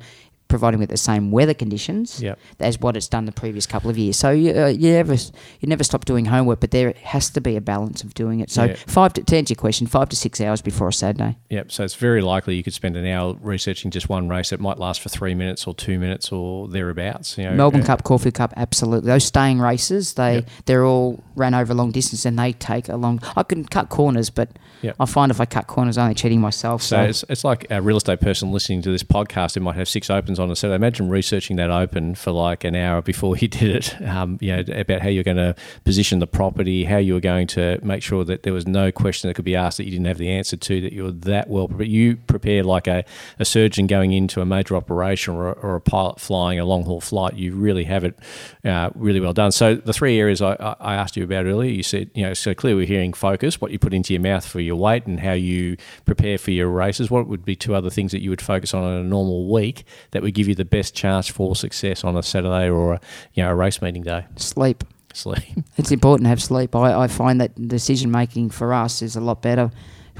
providing 0.52 0.78
with 0.78 0.90
the 0.90 0.96
same 0.96 1.30
weather 1.30 1.54
conditions 1.54 2.20
Yep. 2.22 2.38
as 2.60 2.78
what 2.78 2.96
it's 2.96 3.08
done 3.08 3.24
the 3.24 3.32
previous 3.32 3.66
couple 3.66 3.88
of 3.90 3.96
years. 3.96 4.16
So 4.16 4.30
you, 4.30 4.52
uh, 4.52 4.66
you 4.66 4.92
never 4.92 5.14
you 5.14 5.66
never 5.66 5.82
stop 5.82 6.04
doing 6.04 6.26
homework, 6.26 6.60
but 6.60 6.70
there 6.70 6.92
has 7.02 7.30
to 7.30 7.40
be 7.40 7.56
a 7.56 7.60
balance 7.60 8.04
of 8.04 8.12
doing 8.14 8.40
it. 8.40 8.50
So 8.50 8.64
Yeah. 8.64 8.74
five 8.86 9.14
to, 9.14 9.22
to 9.24 9.36
answer 9.36 9.52
your 9.52 9.60
question, 9.60 9.86
five 9.86 10.08
to 10.10 10.16
six 10.16 10.40
hours 10.40 10.60
before 10.62 10.88
a 10.88 10.92
Saturday. 10.92 11.38
Yep. 11.50 11.72
So 11.72 11.84
it's 11.84 11.94
very 11.94 12.20
likely 12.20 12.54
you 12.56 12.62
could 12.62 12.74
spend 12.74 12.96
an 12.96 13.06
hour 13.06 13.34
researching 13.40 13.90
just 13.90 14.08
one 14.08 14.28
race. 14.28 14.52
It 14.52 14.60
might 14.60 14.78
last 14.78 15.00
for 15.00 15.08
three 15.08 15.34
minutes 15.34 15.66
or 15.66 15.74
two 15.74 15.98
minutes 15.98 16.30
or 16.30 16.68
thereabouts. 16.68 17.38
You 17.38 17.44
know, 17.44 17.52
Melbourne 17.54 17.82
Uh, 17.82 17.86
Cup, 17.86 18.04
Caulfield 18.04 18.34
Cup, 18.34 18.52
absolutely. 18.56 19.08
Those 19.08 19.24
staying 19.24 19.58
races, 19.60 20.14
they 20.14 20.34
Yep. 20.34 20.48
they're 20.66 20.84
all 20.84 21.22
ran 21.34 21.54
over 21.54 21.72
long 21.74 21.90
distance 21.90 22.24
and 22.26 22.38
they 22.38 22.52
take 22.52 22.88
a 22.88 22.96
long. 22.96 23.20
I 23.36 23.42
can 23.42 23.64
cut 23.64 23.88
corners, 23.88 24.28
but 24.30 24.50
Yep. 24.82 24.96
I 25.00 25.06
find 25.06 25.30
if 25.30 25.40
I 25.40 25.44
cut 25.46 25.66
corners, 25.66 25.96
I'm 25.96 26.02
only 26.04 26.14
cheating 26.14 26.40
myself. 26.40 26.82
So 26.82 26.96
So, 26.96 27.02
it's, 27.04 27.24
it's 27.28 27.44
like 27.44 27.66
a 27.70 27.80
real 27.80 27.96
estate 27.96 28.20
person 28.20 28.52
listening 28.52 28.82
to 28.82 28.90
this 28.90 29.02
podcast 29.04 29.54
who 29.54 29.60
might 29.60 29.76
have 29.76 29.88
six 29.88 30.10
opens 30.10 30.38
on 30.42 30.50
a 30.50 30.56
Saturday. 30.56 30.76
Imagine 30.76 31.08
researching 31.08 31.56
that 31.56 31.70
open 31.70 32.14
for 32.14 32.30
like 32.32 32.64
an 32.64 32.76
hour 32.76 33.00
before 33.00 33.36
you 33.38 33.48
did 33.48 33.76
it. 33.76 34.02
Um, 34.02 34.38
you 34.40 34.54
know 34.56 34.64
about 34.74 35.00
how 35.00 35.08
you're 35.08 35.24
going 35.24 35.36
to 35.36 35.54
position 35.84 36.18
the 36.18 36.26
property, 36.26 36.84
how 36.84 36.98
you 36.98 37.14
were 37.14 37.20
going 37.20 37.46
to 37.48 37.78
make 37.82 38.02
sure 38.02 38.24
that 38.24 38.42
there 38.42 38.52
was 38.52 38.66
no 38.66 38.92
question 38.92 39.28
that 39.28 39.34
could 39.34 39.44
be 39.44 39.56
asked 39.56 39.78
that 39.78 39.84
you 39.84 39.92
didn't 39.92 40.06
have 40.06 40.18
the 40.18 40.30
answer 40.30 40.56
to. 40.56 40.80
That 40.80 40.92
you're 40.92 41.10
that 41.12 41.48
well 41.48 41.68
prepared. 41.68 41.88
You 41.88 42.16
prepare 42.16 42.62
like 42.64 42.86
a, 42.86 43.04
a 43.38 43.44
surgeon 43.44 43.86
going 43.86 44.12
into 44.12 44.40
a 44.40 44.44
major 44.44 44.76
operation 44.76 45.34
or, 45.34 45.48
a- 45.50 45.52
or 45.52 45.76
a 45.76 45.80
pilot 45.80 46.20
flying 46.20 46.58
a 46.58 46.64
long 46.64 46.84
haul 46.84 47.00
flight. 47.00 47.34
You 47.34 47.54
really 47.54 47.84
have 47.84 48.04
it 48.04 48.18
uh, 48.64 48.90
really 48.94 49.20
well 49.20 49.32
done. 49.32 49.52
So 49.52 49.76
the 49.76 49.92
three 49.92 50.18
areas 50.18 50.42
I, 50.42 50.54
I 50.60 50.76
I 50.80 50.94
asked 50.96 51.16
you 51.16 51.24
about 51.24 51.46
earlier, 51.46 51.70
you 51.70 51.82
said 51.82 52.10
you 52.14 52.24
know 52.24 52.34
so 52.34 52.54
clearly 52.54 52.82
we're 52.82 52.86
hearing 52.86 53.12
focus, 53.12 53.60
what 53.60 53.70
you 53.70 53.78
put 53.78 53.94
into 53.94 54.12
your 54.12 54.22
mouth 54.22 54.46
for 54.46 54.60
your 54.60 54.76
weight, 54.76 55.06
and 55.06 55.20
how 55.20 55.32
you 55.32 55.76
prepare 56.04 56.38
for 56.38 56.50
your 56.50 56.68
races. 56.68 57.10
What 57.10 57.28
would 57.28 57.44
be 57.44 57.56
two 57.56 57.74
other 57.74 57.90
things 57.90 58.12
that 58.12 58.20
you 58.20 58.30
would 58.30 58.42
focus 58.42 58.74
on 58.74 58.84
in 58.84 59.00
a 59.00 59.04
normal 59.04 59.50
week 59.50 59.84
that 60.10 60.22
would 60.22 60.31
give 60.32 60.48
you 60.48 60.54
the 60.54 60.64
best 60.64 60.94
chance 60.94 61.28
for 61.28 61.54
success 61.54 62.04
on 62.04 62.16
a 62.16 62.22
Saturday 62.22 62.68
or 62.68 62.94
a, 62.94 63.00
you 63.34 63.42
know 63.42 63.50
a 63.50 63.54
race 63.54 63.80
meeting 63.82 64.02
day? 64.02 64.26
sleep. 64.36 64.84
Sleep. 65.14 65.42
It's 65.76 65.90
important 65.90 66.24
to 66.24 66.28
have 66.30 66.42
sleep. 66.42 66.74
I, 66.74 67.04
I 67.04 67.06
find 67.06 67.40
that 67.40 67.68
decision 67.68 68.10
making 68.10 68.50
for 68.50 68.72
us 68.72 69.02
is 69.02 69.14
a 69.16 69.20
lot 69.20 69.42
better. 69.42 69.70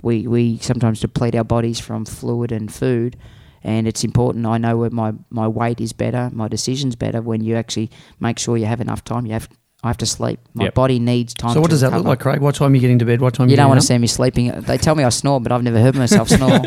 We 0.03 0.27
we 0.27 0.59
sometimes 0.59 1.01
deplete 1.01 1.35
our 1.35 1.45
bodies 1.45 1.81
from 1.81 2.05
fluid 2.05 2.53
and 2.53 2.73
food, 2.73 3.17
and 3.63 3.87
it's 3.87 4.05
important. 4.05 4.47
I 4.47 4.59
know 4.59 4.77
where 4.77 4.91
my, 4.91 5.13
my 5.31 5.49
weight 5.49 5.81
is 5.81 5.93
better, 5.93 6.31
my 6.33 6.49
decision's 6.49 6.97
better 6.97 7.23
when 7.23 7.43
you 7.43 7.57
actually 7.57 7.91
make 8.21 8.39
sure 8.39 8.57
you 8.57 8.67
have 8.67 8.81
enough 8.81 9.05
time. 9.05 9.27
You 9.27 9.33
have 9.33 9.49
I 9.85 9.89
have 9.89 9.97
to 9.99 10.07
sleep. 10.07 10.39
My 10.55 10.65
Yep. 10.65 10.75
body 10.75 10.99
needs 11.01 11.35
time. 11.35 11.55
So 11.55 11.61
what 11.61 11.67
to 11.69 11.73
does 11.73 11.81
that 11.81 11.89
look 11.89 11.99
recover. 12.05 12.09
like, 12.11 12.21
Craig? 12.21 12.41
What 12.41 12.55
time 12.55 12.73
are 12.73 12.75
you 12.77 12.81
getting 12.81 13.01
to 13.01 13.05
bed? 13.05 13.21
What 13.21 13.35
time 13.35 13.49
You 13.49 13.53
you 13.53 13.57
don't 13.57 13.69
want 13.69 13.81
to 13.81 13.87
see 13.87 13.99
me 13.99 14.07
sleeping. 14.07 14.51
They 14.61 14.79
tell 14.79 14.95
me 14.95 15.03
I 15.03 15.09
snore, 15.09 15.41
but 15.41 15.51
I've 15.51 15.63
never 15.65 15.81
heard 15.81 15.97
myself 15.97 16.29
snore. 16.39 16.61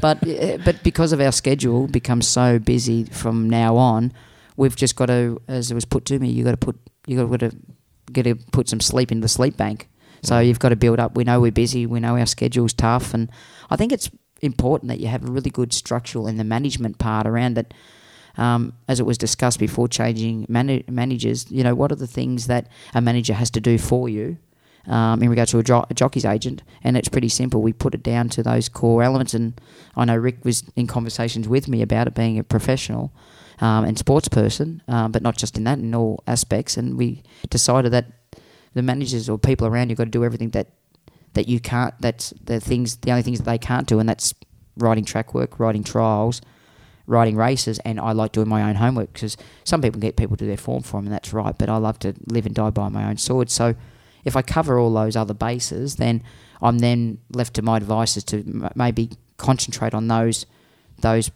but 0.00 0.26
uh, 0.26 0.58
but 0.64 0.82
because 0.84 1.12
of 1.12 1.20
our 1.20 1.32
schedule 1.32 1.88
becomes 1.88 2.28
so 2.28 2.58
busy 2.58 3.04
from 3.04 3.50
now 3.50 3.76
on, 3.76 4.12
we've 4.56 4.76
just 4.76 4.94
got 4.96 5.06
to, 5.06 5.40
as 5.48 5.70
it 5.70 5.74
was 5.74 5.84
put 5.84 6.04
to 6.06 6.18
me, 6.18 6.28
you 6.30 6.44
got 6.44 6.52
to 6.52 6.56
put 6.56 6.76
you 7.06 7.26
got 7.26 7.40
to 7.40 7.50
get 8.12 8.22
to 8.24 8.36
put 8.52 8.68
some 8.68 8.80
sleep 8.80 9.10
into 9.10 9.22
the 9.22 9.28
sleep 9.28 9.56
bank. 9.56 9.88
So 10.22 10.38
you've 10.38 10.58
got 10.60 10.70
to 10.70 10.76
build 10.76 10.98
up. 10.98 11.16
We 11.16 11.24
know 11.24 11.40
we're 11.40 11.52
busy. 11.52 11.84
We 11.86 12.00
know 12.00 12.16
our 12.16 12.26
schedule's 12.26 12.72
tough, 12.72 13.12
and 13.14 13.28
I 13.70 13.76
think 13.76 13.92
it's 13.92 14.10
important 14.42 14.88
that 14.88 15.00
you 15.00 15.08
have 15.08 15.26
a 15.28 15.30
really 15.30 15.50
good 15.50 15.72
structural 15.72 16.26
in 16.28 16.36
the 16.36 16.44
management 16.44 16.98
part 16.98 17.26
around 17.26 17.58
it. 17.58 17.74
Um, 18.38 18.74
as 18.86 19.00
it 19.00 19.06
was 19.06 19.16
discussed 19.16 19.58
before, 19.58 19.88
changing 19.88 20.46
mana 20.48 20.82
managers. 20.88 21.50
You 21.50 21.64
know, 21.64 21.74
what 21.74 21.90
are 21.90 21.96
the 21.96 22.06
things 22.06 22.46
that 22.48 22.68
a 22.94 23.00
manager 23.00 23.32
has 23.32 23.50
to 23.52 23.60
do 23.60 23.78
for 23.78 24.08
you 24.08 24.36
um, 24.86 25.22
in 25.22 25.30
regard 25.30 25.48
to 25.48 25.58
a, 25.58 25.62
jo- 25.62 25.86
a 25.88 25.94
jockey's 25.94 26.26
agent? 26.26 26.62
And 26.82 26.96
it's 26.96 27.08
pretty 27.08 27.30
simple. 27.30 27.62
We 27.62 27.72
put 27.72 27.94
it 27.94 28.02
down 28.02 28.28
to 28.30 28.42
those 28.42 28.68
core 28.68 29.02
elements. 29.02 29.32
And 29.32 29.58
I 29.96 30.04
know 30.04 30.16
Rick 30.16 30.44
was 30.44 30.64
in 30.76 30.86
conversations 30.86 31.48
with 31.48 31.66
me 31.66 31.80
about 31.80 32.08
it 32.08 32.14
being 32.14 32.38
a 32.38 32.44
professional 32.44 33.10
um, 33.60 33.84
and 33.84 33.98
sports 33.98 34.28
person, 34.28 34.82
um, 34.86 35.12
but 35.12 35.22
not 35.22 35.36
just 35.36 35.56
in 35.56 35.64
that, 35.64 35.78
in 35.78 35.94
all 35.94 36.22
aspects. 36.26 36.76
And 36.76 36.98
we 36.98 37.22
decided 37.48 37.92
that 37.92 38.06
the 38.74 38.82
managers 38.82 39.28
or 39.30 39.38
people 39.38 39.66
around 39.66 39.88
you 39.88 39.96
got 39.96 40.04
to 40.04 40.10
do 40.10 40.24
everything 40.24 40.50
that 40.50 40.68
that 41.32 41.48
you 41.48 41.60
can't. 41.60 41.94
That's 42.00 42.30
the 42.42 42.60
things, 42.60 42.96
the 42.96 43.10
only 43.10 43.22
things 43.22 43.38
that 43.38 43.44
they 43.44 43.58
can't 43.58 43.86
do, 43.86 43.98
and 43.98 44.08
that's 44.08 44.34
writing 44.76 45.04
track 45.04 45.34
work, 45.34 45.60
writing 45.60 45.84
trials, 45.84 46.40
writing 47.06 47.36
races. 47.36 47.78
And 47.80 48.00
I 48.00 48.12
like 48.12 48.32
doing 48.32 48.48
my 48.48 48.68
own 48.68 48.76
homework 48.76 49.12
because 49.12 49.36
some 49.64 49.82
people 49.82 50.00
get 50.00 50.16
people 50.16 50.36
to 50.36 50.44
do 50.44 50.48
their 50.48 50.56
form 50.56 50.82
for 50.82 50.98
them, 50.98 51.06
and 51.06 51.14
that's 51.14 51.32
right. 51.32 51.56
But 51.56 51.68
I 51.68 51.76
love 51.76 51.98
to 52.00 52.14
live 52.26 52.46
and 52.46 52.54
die 52.54 52.70
by 52.70 52.88
my 52.88 53.08
own 53.08 53.16
sword. 53.16 53.50
So 53.50 53.74
if 54.24 54.36
I 54.36 54.42
cover 54.42 54.78
all 54.78 54.92
those 54.92 55.16
other 55.16 55.34
bases, 55.34 55.96
then 55.96 56.22
I'm 56.60 56.78
then 56.78 57.18
left 57.30 57.54
to 57.54 57.62
my 57.62 57.78
devices 57.78 58.24
to 58.24 58.38
m- 58.38 58.70
maybe 58.74 59.10
concentrate 59.36 59.94
on 59.94 60.08
those 60.08 60.46
those 61.00 61.30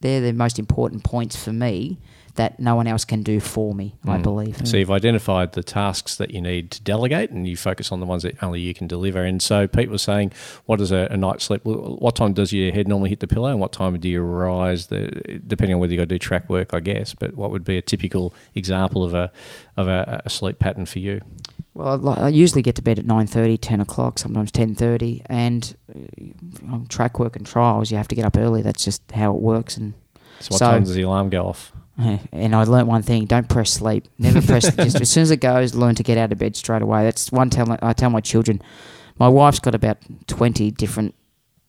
they're 0.00 0.20
the 0.20 0.32
most 0.32 0.58
important 0.58 1.02
points 1.02 1.36
for 1.36 1.52
me 1.52 1.98
that 2.38 2.58
no 2.58 2.74
one 2.74 2.86
else 2.86 3.04
can 3.04 3.22
do 3.22 3.38
for 3.38 3.74
me. 3.74 3.94
Mm. 4.04 4.10
I 4.10 4.16
believe. 4.18 4.66
So 4.66 4.76
you've 4.76 4.90
identified 4.90 5.52
the 5.52 5.62
tasks 5.62 6.16
that 6.16 6.30
you 6.30 6.40
need 6.40 6.70
to 6.72 6.82
delegate, 6.82 7.30
and 7.30 7.46
you 7.46 7.56
focus 7.56 7.92
on 7.92 8.00
the 8.00 8.06
ones 8.06 8.22
that 8.22 8.42
only 8.42 8.60
you 8.60 8.72
can 8.72 8.86
deliver. 8.86 9.22
And 9.22 9.42
so 9.42 9.68
Pete 9.68 9.90
was 9.90 10.02
saying, 10.02 10.32
what 10.64 10.80
is 10.80 10.90
a, 10.90 11.08
a 11.10 11.16
night's 11.16 11.44
sleep? 11.44 11.62
What 11.64 12.16
time 12.16 12.32
does 12.32 12.52
your 12.52 12.72
head 12.72 12.88
normally 12.88 13.10
hit 13.10 13.20
the 13.20 13.26
pillow, 13.28 13.50
and 13.50 13.60
what 13.60 13.72
time 13.72 13.98
do 14.00 14.08
you 14.08 14.22
rise? 14.22 14.86
The, 14.86 15.40
depending 15.46 15.74
on 15.74 15.80
whether 15.80 15.92
you 15.92 15.98
got 15.98 16.08
to 16.08 16.14
do 16.14 16.18
track 16.18 16.48
work, 16.48 16.72
I 16.72 16.80
guess. 16.80 17.14
But 17.14 17.34
what 17.34 17.50
would 17.50 17.64
be 17.64 17.76
a 17.76 17.82
typical 17.82 18.32
example 18.54 19.04
of 19.04 19.12
a 19.14 19.30
of 19.76 19.86
a, 19.88 20.22
a 20.24 20.30
sleep 20.30 20.58
pattern 20.58 20.86
for 20.86 20.98
you? 20.98 21.20
Well, 21.74 22.08
I 22.08 22.28
usually 22.30 22.62
get 22.62 22.74
to 22.76 22.82
bed 22.82 22.98
at 22.98 23.04
9.30, 23.04 23.58
10 23.60 23.80
o'clock, 23.80 24.18
sometimes 24.18 24.50
10.30. 24.50 25.22
And 25.26 25.76
uh, 25.94 26.72
on 26.72 26.86
track 26.88 27.20
work 27.20 27.36
and 27.36 27.46
trials, 27.46 27.92
you 27.92 27.96
have 27.96 28.08
to 28.08 28.16
get 28.16 28.24
up 28.24 28.36
early. 28.36 28.62
That's 28.62 28.84
just 28.84 29.08
how 29.12 29.32
it 29.36 29.40
works. 29.40 29.76
And 29.76 29.94
So 30.40 30.48
what 30.54 30.58
So- 30.58 30.66
time 30.70 30.82
does 30.82 30.94
the 30.94 31.02
alarm 31.02 31.30
go 31.30 31.46
off? 31.46 31.72
and 32.32 32.54
I 32.54 32.62
learnt 32.64 32.86
one 32.88 33.02
thing: 33.02 33.26
don't 33.26 33.48
press 33.48 33.70
sleep. 33.72 34.06
Never 34.18 34.40
press. 34.40 34.74
just 34.74 35.00
as 35.00 35.10
soon 35.10 35.22
as 35.22 35.30
it 35.30 35.38
goes, 35.38 35.74
learn 35.74 35.94
to 35.96 36.02
get 36.02 36.16
out 36.18 36.32
of 36.32 36.38
bed 36.38 36.56
straight 36.56 36.82
away. 36.82 37.04
That's 37.04 37.32
one 37.32 37.50
tell 37.50 37.76
I 37.82 37.92
tell 37.92 38.10
my 38.10 38.20
children. 38.20 38.62
My 39.18 39.28
wife's 39.28 39.58
got 39.58 39.74
about 39.74 39.98
twenty 40.26 40.70
different 40.70 41.14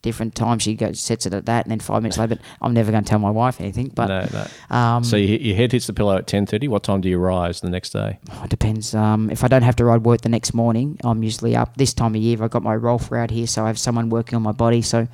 different 0.01 0.33
times 0.33 0.63
she 0.63 0.75
goes 0.75 0.97
sets 0.97 1.25
it 1.25 1.33
at 1.33 1.45
that, 1.45 1.65
and 1.65 1.71
then 1.71 1.79
five 1.79 2.01
minutes 2.01 2.17
later. 2.17 2.35
But 2.35 2.45
I'm 2.61 2.73
never 2.73 2.91
going 2.91 3.03
to 3.03 3.09
tell 3.09 3.19
my 3.19 3.31
wife 3.31 3.59
anything. 3.59 3.91
But 3.93 4.07
no, 4.07 4.27
no. 4.71 4.75
um, 4.75 5.03
So 5.03 5.17
you, 5.17 5.37
your 5.37 5.55
head 5.57 5.71
hits 5.71 5.87
the 5.87 5.93
pillow 5.93 6.15
at 6.15 6.27
ten 6.27 6.45
thirty. 6.45 6.67
What 6.67 6.83
time 6.83 7.01
do 7.01 7.09
you 7.09 7.17
rise 7.17 7.61
the 7.61 7.69
next 7.69 7.89
day? 7.89 8.19
Oh, 8.31 8.43
it 8.43 8.49
depends. 8.49 8.93
Um, 8.95 9.29
if 9.29 9.43
I 9.43 9.47
don't 9.47 9.63
have 9.63 9.75
to 9.77 9.85
ride 9.85 10.03
work 10.05 10.21
the 10.21 10.29
next 10.29 10.53
morning, 10.53 10.99
I'm 11.03 11.23
usually 11.23 11.55
up. 11.55 11.75
This 11.75 11.93
time 11.93 12.15
of 12.15 12.21
year, 12.21 12.41
I've 12.43 12.51
got 12.51 12.63
my 12.63 12.75
rolfer 12.75 13.21
out 13.21 13.31
here, 13.31 13.47
so 13.47 13.63
I 13.63 13.67
have 13.67 13.79
someone 13.79 14.09
working 14.09 14.35
on 14.35 14.41
my 14.43 14.51
body. 14.53 14.81
So, 14.81 15.07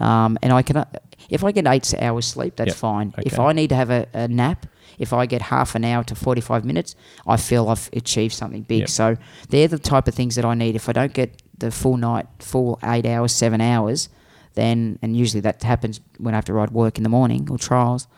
um, 0.00 0.38
and 0.42 0.52
I 0.52 0.62
can, 0.62 0.78
uh, 0.78 0.84
if 1.28 1.44
I 1.44 1.52
get 1.52 1.66
eight 1.66 1.92
hours 2.00 2.26
sleep, 2.26 2.56
that's 2.56 2.68
Yep. 2.68 2.76
fine. 2.76 3.14
If 3.18 3.38
I 3.38 3.52
need 3.52 3.68
to 3.68 3.76
have 3.76 3.90
a, 3.90 4.06
a 4.14 4.28
nap, 4.28 4.66
if 4.98 5.12
I 5.12 5.26
get 5.26 5.42
half 5.42 5.74
an 5.74 5.84
hour 5.84 6.04
to 6.04 6.14
45 6.14 6.64
minutes, 6.64 6.94
I 7.26 7.36
feel 7.36 7.68
I've 7.68 7.88
achieved 7.92 8.34
something 8.34 8.62
big. 8.62 8.80
Yep. 8.80 8.88
So 8.88 9.16
they're 9.48 9.68
the 9.68 9.78
type 9.78 10.08
of 10.08 10.14
things 10.14 10.34
that 10.36 10.44
I 10.44 10.54
need. 10.54 10.76
If 10.76 10.88
I 10.88 10.92
don't 10.92 11.12
get 11.12 11.42
the 11.58 11.70
full 11.70 11.96
night, 11.96 12.26
full 12.38 12.78
eight 12.84 13.06
hours, 13.06 13.32
seven 13.32 13.60
hours, 13.60 14.08
then, 14.54 14.98
and 15.02 15.16
usually 15.16 15.40
that 15.42 15.62
happens 15.62 16.00
when 16.18 16.34
I 16.34 16.36
have 16.38 16.44
to 16.46 16.52
ride 16.52 16.70
work 16.70 16.96
in 16.98 17.02
the 17.04 17.08
morning 17.10 17.48
or 17.50 17.58
trials, 17.58 18.08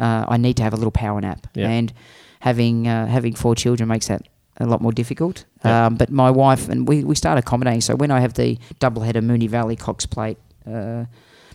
uh, 0.00 0.24
I 0.28 0.36
need 0.36 0.56
to 0.58 0.62
have 0.62 0.72
a 0.72 0.76
little 0.76 0.90
power 0.92 1.20
nap. 1.20 1.46
Yep. 1.54 1.68
And 1.68 1.92
having 2.40 2.86
uh, 2.88 3.06
having 3.06 3.34
four 3.34 3.54
children 3.54 3.88
makes 3.88 4.06
that 4.08 4.28
a 4.58 4.66
lot 4.66 4.80
more 4.80 4.92
difficult. 4.92 5.44
Um, 5.64 5.96
but 5.96 6.10
my 6.10 6.30
wife 6.30 6.68
and 6.68 6.86
we, 6.86 7.02
we 7.04 7.14
start 7.16 7.38
accommodating. 7.38 7.80
So 7.80 7.96
when 7.96 8.10
I 8.10 8.20
have 8.20 8.34
the 8.34 8.58
double 8.78 9.02
header 9.02 9.20
Moonee 9.20 9.48
Valley 9.48 9.76
Cox 9.76 10.06
Plate 10.06 10.38
uh, 10.66 11.04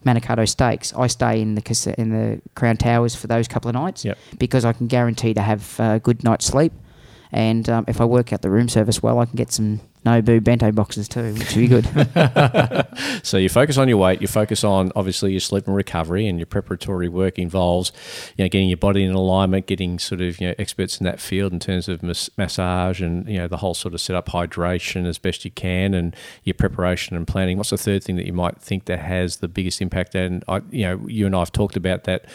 Manikato 0.05 0.47
Stakes, 0.47 0.93
I 0.93 1.07
stay 1.07 1.41
in 1.41 1.55
the 1.55 1.95
in 1.97 2.09
the 2.09 2.41
Crown 2.55 2.77
Towers 2.77 3.15
for 3.15 3.27
those 3.27 3.47
couple 3.47 3.69
of 3.69 3.73
nights 3.75 4.05
Yep. 4.05 4.17
because 4.37 4.65
I 4.65 4.73
can 4.73 4.87
guarantee 4.87 5.33
to 5.33 5.41
have 5.41 5.79
a 5.79 5.99
good 5.99 6.23
night's 6.23 6.45
sleep. 6.45 6.73
And 7.31 7.69
um, 7.69 7.85
if 7.87 8.01
I 8.01 8.05
work 8.05 8.33
out 8.33 8.41
the 8.41 8.49
room 8.49 8.69
service 8.69 9.03
well, 9.03 9.19
I 9.19 9.25
can 9.25 9.35
get 9.35 9.51
some 9.51 9.81
Nobu 10.05 10.41
bento 10.41 10.71
boxes 10.71 11.09
too, 11.09 11.33
which 11.33 11.55
would 11.55 11.61
be 11.61 11.67
good. 11.67 12.87
So 13.23 13.37
you 13.37 13.49
focus 13.49 13.77
on 13.77 13.87
your 13.87 13.97
weight, 13.97 14.21
you 14.21 14.27
focus 14.27 14.63
on 14.63 14.91
obviously 14.95 15.31
your 15.31 15.39
sleep 15.39 15.67
and 15.67 15.75
recovery, 15.75 16.27
and 16.27 16.39
your 16.39 16.45
preparatory 16.45 17.09
work 17.09 17.37
involves, 17.37 17.91
you 18.37 18.43
know, 18.43 18.49
getting 18.49 18.69
your 18.69 18.77
body 18.77 19.03
in 19.03 19.13
alignment, 19.13 19.67
getting 19.67 19.99
sort 19.99 20.21
of 20.21 20.39
you 20.39 20.47
know 20.47 20.55
experts 20.57 20.99
in 20.99 21.05
that 21.05 21.19
field 21.19 21.53
in 21.53 21.59
terms 21.59 21.87
of 21.87 22.01
mas- 22.01 22.29
massage 22.37 23.01
and 23.01 23.27
you 23.27 23.37
know 23.37 23.47
the 23.47 23.57
whole 23.57 23.73
sort 23.73 23.93
of 23.93 24.01
setup, 24.01 24.29
hydration 24.29 25.05
as 25.05 25.17
best 25.17 25.45
you 25.45 25.51
can, 25.51 25.93
and 25.93 26.15
your 26.43 26.53
preparation 26.53 27.15
and 27.15 27.27
planning. 27.27 27.57
What's 27.57 27.69
the 27.71 27.77
third 27.77 28.03
thing 28.03 28.15
that 28.15 28.25
you 28.25 28.33
might 28.33 28.61
think 28.61 28.85
that 28.85 28.99
has 28.99 29.37
the 29.37 29.47
biggest 29.47 29.81
impact? 29.81 30.15
And 30.15 30.43
I, 30.47 30.61
you 30.69 30.85
know, 30.85 31.01
you 31.07 31.25
and 31.25 31.35
I 31.35 31.39
have 31.39 31.51
talked 31.51 31.75
about 31.77 32.05
that 32.05 32.25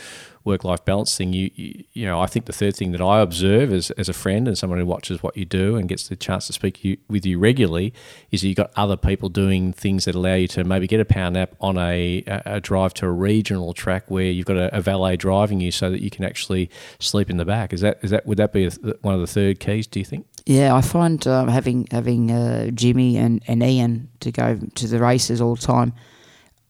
work-life 0.44 0.84
balance 0.84 1.16
thing. 1.16 1.32
You, 1.32 1.50
you, 1.54 1.84
you 1.92 2.06
know, 2.06 2.20
I 2.20 2.26
think 2.26 2.46
the 2.46 2.52
third 2.52 2.76
thing 2.76 2.92
that 2.92 3.00
I 3.00 3.20
observe 3.20 3.72
as, 3.72 3.90
as 3.92 4.08
a 4.08 4.12
friend 4.12 4.46
and 4.46 4.56
someone 4.56 4.78
who 4.78 4.86
watches 4.86 5.22
what 5.22 5.36
you 5.36 5.44
do 5.44 5.76
and 5.76 5.88
gets 5.88 6.08
the 6.08 6.16
chance 6.16 6.46
to 6.48 6.52
speak 6.52 6.84
you, 6.84 6.98
with 7.08 7.24
you 7.24 7.38
regularly 7.38 7.94
is 8.30 8.42
that 8.42 8.48
you've 8.48 8.56
got 8.56 8.70
other 8.76 8.96
people 8.96 9.28
doing 9.28 9.72
things 9.72 10.04
that 10.04 10.14
allow 10.14 10.34
you 10.34 10.48
to 10.48 10.64
maybe 10.64 10.86
get 10.86 11.00
a 11.00 11.04
power 11.04 11.30
nap 11.30 11.54
on 11.60 11.78
a, 11.78 12.22
a, 12.26 12.42
a 12.56 12.60
drive 12.60 12.92
to 12.94 13.06
a 13.06 13.10
regional 13.10 13.72
track 13.72 14.10
where 14.10 14.24
you've 14.24 14.46
got 14.46 14.56
a, 14.56 14.76
a 14.76 14.80
valet 14.80 15.16
driving 15.16 15.60
you 15.60 15.70
so 15.70 15.90
that 15.90 16.02
you 16.02 16.10
can 16.10 16.24
actually 16.24 16.70
sleep 16.98 17.30
in 17.30 17.38
the 17.38 17.44
back. 17.44 17.72
Is 17.72 17.80
that 17.80 17.98
is 18.02 18.10
that 18.10 18.26
would 18.26 18.38
that 18.38 18.52
be 18.52 18.66
a, 18.66 18.70
one 19.00 19.14
of 19.14 19.20
the 19.20 19.26
third 19.26 19.60
keys? 19.60 19.86
Do 19.86 19.98
you 19.98 20.04
think? 20.04 20.26
Yeah, 20.46 20.74
I 20.74 20.82
find 20.82 21.26
um, 21.26 21.48
having 21.48 21.86
having 21.90 22.30
uh, 22.30 22.70
Jimmy 22.70 23.16
and, 23.16 23.42
and 23.46 23.62
Ian 23.62 24.10
to 24.20 24.30
go 24.30 24.58
to 24.74 24.86
the 24.86 24.98
races 24.98 25.40
all 25.40 25.54
the 25.54 25.62
time, 25.62 25.94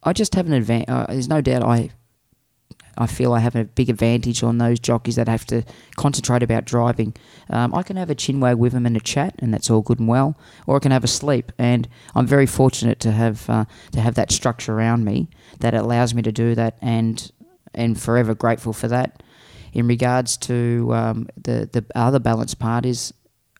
I 0.05 0.13
just 0.13 0.35
have 0.37 0.47
an 0.47 0.53
advantage. 0.53 0.89
Uh, 0.89 1.07
there's 1.09 1.29
no 1.29 1.41
doubt 1.41 1.65
I 1.65 1.91
I 2.97 3.07
feel 3.07 3.33
I 3.33 3.41
have 3.41 3.57
a 3.57 3.65
big 3.65 3.91
advantage 3.91 4.43
on 4.43 4.59
those 4.59 4.79
jockeys 4.79 5.17
that 5.17 5.29
have 5.29 5.45
to 5.47 5.63
concentrate 5.97 6.43
about 6.43 6.65
driving. 6.65 7.15
Um, 7.51 7.75
I 7.75 7.83
can 7.83 7.97
have 7.97 8.11
a 8.11 8.15
chinwag 8.15 8.59
with 8.59 8.73
them 8.73 8.87
and 8.87 8.97
a 8.97 9.01
chat, 9.01 9.35
and 9.39 9.53
that's 9.53 9.71
all 9.71 9.83
good 9.83 9.99
and 9.99 10.09
well, 10.09 10.39
or 10.67 10.77
I 10.77 10.79
can 10.79 10.93
have 10.93 11.05
a 11.05 11.09
sleep. 11.09 11.53
And 11.59 11.89
I'm 12.15 12.27
very 12.27 12.47
fortunate 12.47 13.01
to 13.01 13.13
have 13.13 13.49
uh, 13.51 13.65
to 13.93 14.01
have 14.01 14.15
that 14.15 14.33
structure 14.33 14.75
around 14.75 15.05
me 15.05 15.29
that 15.61 15.75
allows 15.75 16.15
me 16.15 16.23
to 16.23 16.33
do 16.33 16.55
that, 16.55 16.77
and 16.81 17.31
and 17.75 18.01
forever 18.01 18.35
grateful 18.35 18.73
for 18.73 18.89
that. 18.89 19.23
In 19.73 19.89
regards 19.89 20.37
to 20.39 20.91
um, 20.95 21.29
the 21.37 21.69
the 21.73 21.85
other 21.95 22.21
balance 22.21 22.55
part 22.55 22.87
is 22.87 23.13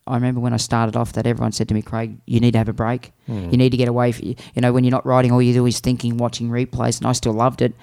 I 0.07 0.15
remember 0.15 0.39
when 0.39 0.53
I 0.53 0.57
started 0.57 0.95
off 0.95 1.13
that 1.13 1.25
everyone 1.25 1.51
said 1.51 1.67
to 1.69 1.73
me, 1.73 1.81
Craig, 1.81 2.17
you 2.27 2.39
need 2.39 2.51
to 2.51 2.59
have 2.59 2.69
a 2.69 2.73
break. 2.73 3.11
You 3.51 3.57
need 3.57 3.71
to 3.71 3.77
get 3.77 3.87
away. 3.87 4.11
From, 4.11 4.27
you 4.27 4.35
know, 4.57 4.71
when 4.71 4.83
you're 4.83 4.91
not 4.91 5.05
riding, 5.05 5.31
all 5.31 5.41
you 5.41 5.51
do 5.53 5.65
is 5.65 5.79
thinking, 5.79 6.17
watching 6.17 6.49
replays, 6.49 6.99
and 6.99 7.07
I 7.07 7.13
still 7.13 7.33
loved 7.33 7.61
it. 7.63 7.73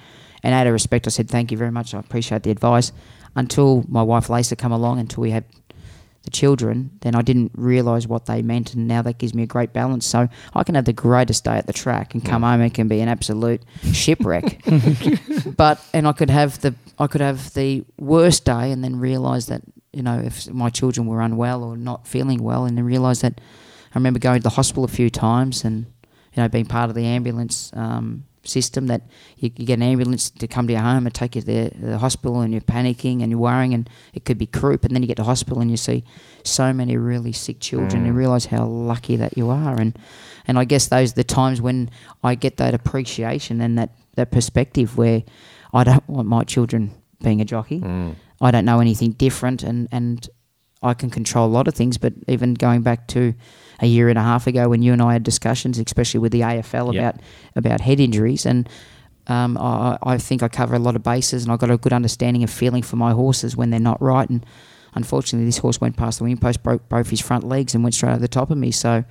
And 0.43 0.53
out 0.53 0.67
of 0.67 0.73
respect, 0.73 1.07
I 1.07 1.09
said, 1.09 1.29
thank 1.29 1.51
you 1.51 1.57
very 1.57 1.71
much. 1.71 1.93
I 1.93 1.99
appreciate 1.99 2.43
the 2.43 2.51
advice. 2.51 2.91
Until 3.35 3.83
my 3.87 4.03
wife 4.03 4.29
Lisa 4.29 4.55
come 4.55 4.71
along, 4.71 4.99
until 4.99 5.21
we 5.21 5.31
had 5.31 5.45
the 6.23 6.29
children, 6.29 6.91
then 7.01 7.15
I 7.15 7.21
didn't 7.21 7.51
realise 7.53 8.07
what 8.07 8.25
they 8.25 8.41
meant, 8.41 8.73
and 8.73 8.87
now 8.87 9.01
that 9.01 9.17
gives 9.17 9.33
me 9.33 9.43
a 9.43 9.47
great 9.47 9.73
balance. 9.73 10.05
So 10.05 10.29
I 10.53 10.63
can 10.63 10.75
have 10.75 10.85
the 10.85 10.93
greatest 10.93 11.43
day 11.43 11.57
at 11.57 11.67
the 11.67 11.73
track 11.73 12.13
and 12.13 12.23
come 12.23 12.43
home 12.43 12.61
and 12.61 12.73
can 12.73 12.87
be 12.87 13.01
an 13.01 13.09
absolute 13.09 13.61
shipwreck. 13.91 14.61
but 15.57 15.83
and 15.93 16.07
I 16.07 16.13
could 16.13 16.29
have 16.29 16.61
the 16.61 16.75
I 16.97 17.07
could 17.07 17.21
have 17.21 17.53
the 17.53 17.83
worst 17.99 18.45
day, 18.45 18.71
and 18.71 18.83
then 18.83 18.99
realise 18.99 19.47
that 19.47 19.63
you 19.91 20.01
know 20.01 20.17
if 20.19 20.49
my 20.49 20.69
children 20.69 21.07
were 21.07 21.21
unwell 21.21 21.61
or 21.61 21.75
not 21.75 22.07
feeling 22.07 22.41
well, 22.41 22.65
and 22.65 22.77
then 22.77 22.85
realise 22.85 23.19
that 23.19 23.41
I 23.93 23.97
remember 23.97 24.19
going 24.19 24.39
to 24.39 24.43
the 24.43 24.49
hospital 24.49 24.85
a 24.85 24.89
few 24.89 25.09
times 25.09 25.65
and 25.65 25.85
you 26.33 26.41
know 26.41 26.47
being 26.47 26.65
part 26.65 26.89
of 26.89 26.95
the 26.95 27.05
ambulance. 27.05 27.69
Um, 27.73 28.23
system 28.43 28.87
that 28.87 29.01
you, 29.37 29.51
you 29.55 29.65
get 29.65 29.75
an 29.75 29.83
ambulance 29.83 30.29
to 30.29 30.47
come 30.47 30.67
to 30.67 30.73
your 30.73 30.81
home 30.81 31.05
and 31.05 31.13
take 31.13 31.35
you 31.35 31.41
to 31.41 31.47
the, 31.47 31.71
the 31.79 31.97
hospital 31.97 32.41
and 32.41 32.53
you're 32.53 32.61
panicking 32.61 33.21
and 33.21 33.31
you're 33.31 33.39
worrying 33.39 33.73
and 33.73 33.89
it 34.13 34.25
could 34.25 34.37
be 34.37 34.45
croup 34.45 34.83
and 34.83 34.93
then 34.93 35.01
you 35.01 35.07
get 35.07 35.17
to 35.17 35.23
hospital 35.23 35.61
and 35.61 35.71
you 35.71 35.77
see 35.77 36.03
so 36.43 36.73
many 36.73 36.97
really 36.97 37.31
sick 37.31 37.59
children. 37.59 37.97
And 37.97 38.07
you 38.07 38.13
mm. 38.13 38.17
realise 38.17 38.45
how 38.45 38.65
lucky 38.65 39.15
that 39.15 39.37
you 39.37 39.49
are. 39.49 39.79
And 39.79 39.97
and 40.45 40.59
I 40.59 40.65
guess 40.65 40.87
those 40.87 41.11
are 41.11 41.15
the 41.15 41.23
times 41.23 41.61
when 41.61 41.89
I 42.23 42.35
get 42.35 42.57
that 42.57 42.73
appreciation 42.73 43.61
and 43.61 43.77
that, 43.77 43.91
that 44.15 44.31
perspective 44.31 44.97
where 44.97 45.23
I 45.73 45.83
don't 45.83 46.07
want 46.07 46.27
my 46.27 46.43
children 46.43 46.91
being 47.21 47.41
a 47.41 47.45
jockey. 47.45 47.79
Mm. 47.79 48.15
I 48.41 48.51
don't 48.51 48.65
know 48.65 48.79
anything 48.79 49.11
different 49.11 49.63
and, 49.63 49.87
and 49.91 50.27
I 50.83 50.93
can 50.93 51.09
control 51.09 51.47
a 51.47 51.53
lot 51.53 51.67
of 51.67 51.73
things, 51.73 51.97
but 51.97 52.13
even 52.27 52.53
going 52.53 52.81
back 52.81 53.07
to 53.09 53.33
a 53.79 53.87
year 53.87 54.09
and 54.09 54.19
a 54.19 54.21
half 54.21 54.47
ago 54.47 54.69
when 54.69 54.81
you 54.83 54.93
and 54.93 55.01
I 55.01 55.13
had 55.13 55.23
discussions, 55.23 55.79
especially 55.79 56.19
with 56.19 56.31
the 56.31 56.41
AFL 56.41 56.93
Yep. 56.93 57.01
about 57.01 57.21
about 57.55 57.81
head 57.81 57.99
injuries, 57.99 58.45
and 58.45 58.69
um, 59.27 59.57
I, 59.57 59.97
I 60.03 60.17
think 60.17 60.43
I 60.43 60.47
cover 60.47 60.75
a 60.75 60.79
lot 60.79 60.95
of 60.95 61.03
bases, 61.03 61.43
and 61.43 61.51
I've 61.51 61.59
got 61.59 61.71
a 61.71 61.77
good 61.77 61.93
understanding 61.93 62.43
of 62.43 62.49
feeling 62.49 62.83
for 62.83 62.97
my 62.97 63.11
horses 63.11 63.55
when 63.55 63.69
they're 63.69 63.79
not 63.79 64.01
right. 64.01 64.29
And 64.29 64.45
unfortunately, 64.95 65.45
this 65.45 65.59
horse 65.59 65.79
went 65.79 65.95
past 65.97 66.19
the 66.19 66.25
wing 66.25 66.37
post, 66.37 66.61
broke 66.63 66.87
both 66.89 67.09
his 67.09 67.21
front 67.21 67.45
legs, 67.45 67.73
and 67.73 67.83
went 67.83 67.95
straight 67.95 68.11
over 68.11 68.19
the 68.19 68.27
top 68.27 68.51
of 68.51 68.57
me. 68.57 68.71
So, 68.71 69.05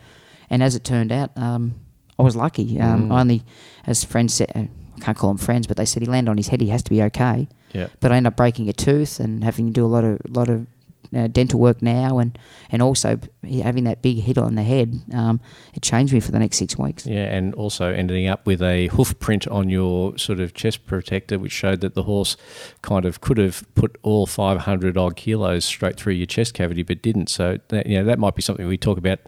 and 0.50 0.62
as 0.62 0.74
it 0.76 0.84
turned 0.84 1.12
out, 1.12 1.36
um, 1.36 1.74
I 2.18 2.22
was 2.22 2.36
lucky. 2.36 2.78
Um, 2.78 3.10
I 3.10 3.20
only, 3.20 3.42
as 3.86 4.04
friends 4.04 4.34
said, 4.34 4.50
I 4.54 4.68
can't 5.00 5.16
call 5.16 5.30
them 5.30 5.38
friends, 5.38 5.66
but 5.66 5.76
they 5.76 5.86
said 5.86 6.02
he 6.02 6.08
landed 6.08 6.30
on 6.30 6.36
his 6.36 6.48
head, 6.48 6.60
he 6.60 6.68
has 6.68 6.82
to 6.84 6.90
be 6.90 7.02
okay. 7.04 7.48
Yeah. 7.72 7.88
But 8.00 8.12
I 8.12 8.16
ended 8.16 8.32
up 8.32 8.36
breaking 8.36 8.68
a 8.68 8.72
tooth 8.74 9.18
and 9.18 9.42
having 9.42 9.66
to 9.68 9.72
do 9.72 9.84
a 9.84 9.88
lot 9.88 10.04
of 10.04 10.20
lot 10.28 10.48
of 10.50 10.66
uh, 11.14 11.26
dental 11.28 11.60
work 11.60 11.82
now, 11.82 12.18
and 12.18 12.38
and 12.70 12.82
also 12.82 13.18
having 13.62 13.84
that 13.84 14.02
big 14.02 14.18
hit 14.18 14.38
on 14.38 14.54
the 14.54 14.62
head. 14.62 14.94
Um, 15.12 15.40
it 15.74 15.82
changed 15.82 16.12
me 16.12 16.20
for 16.20 16.32
the 16.32 16.38
next 16.38 16.58
six 16.58 16.78
weeks. 16.78 17.06
Yeah, 17.06 17.24
and 17.24 17.54
also 17.54 17.86
ending 17.86 18.28
up 18.28 18.46
with 18.46 18.62
a 18.62 18.88
hoof 18.88 19.18
print 19.18 19.46
on 19.48 19.68
your 19.68 20.16
sort 20.18 20.40
of 20.40 20.54
chest 20.54 20.86
protector, 20.86 21.38
which 21.38 21.52
showed 21.52 21.80
that 21.80 21.94
the 21.94 22.04
horse 22.04 22.36
kind 22.82 23.04
of 23.04 23.20
could 23.20 23.38
have 23.38 23.64
put 23.74 23.98
all 24.02 24.26
500 24.26 24.96
odd 24.96 25.16
kilos 25.16 25.64
straight 25.64 25.96
through 25.96 26.14
your 26.14 26.26
chest 26.26 26.54
cavity, 26.54 26.82
but 26.82 27.02
didn't. 27.02 27.28
So 27.28 27.58
that, 27.68 27.86
you 27.86 27.98
know 27.98 28.04
that 28.04 28.18
might 28.18 28.34
be 28.34 28.42
something 28.42 28.66
we 28.66 28.78
talk 28.78 28.98
about 28.98 29.20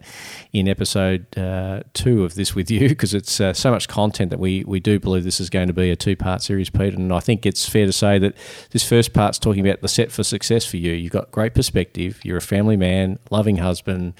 in 0.53 0.67
episode 0.67 1.37
uh, 1.37 1.81
two 1.93 2.23
of 2.23 2.35
this 2.35 2.55
with 2.55 2.71
you, 2.75 2.89
because 2.89 3.13
it's 3.13 3.39
uh, 3.39 3.53
so 3.53 3.71
much 3.71 3.87
content 3.87 4.31
that 4.31 4.39
we 4.39 4.63
we 4.63 4.79
do 4.79 4.99
believe 4.99 5.23
this 5.23 5.39
is 5.39 5.49
going 5.49 5.67
to 5.67 5.73
be 5.73 5.89
a 5.89 5.95
two 5.95 6.15
part 6.15 6.41
series, 6.41 6.69
Peter. 6.69 6.95
And 6.95 7.13
I 7.13 7.19
think 7.19 7.45
it's 7.45 7.67
fair 7.67 7.85
to 7.85 7.93
say 7.93 8.17
that 8.19 8.35
this 8.71 8.87
first 8.87 9.13
part's 9.13 9.37
talking 9.37 9.65
about 9.65 9.81
the 9.81 9.87
set 9.87 10.11
for 10.11 10.23
success 10.23 10.65
for 10.65 10.77
you. 10.77 10.93
You've 10.93 11.11
got 11.11 11.31
great 11.31 11.53
perspective, 11.53 11.74
you're 12.23 12.37
a 12.37 12.41
family 12.41 12.77
man, 12.77 13.19
loving 13.29 13.57
husband. 13.57 14.13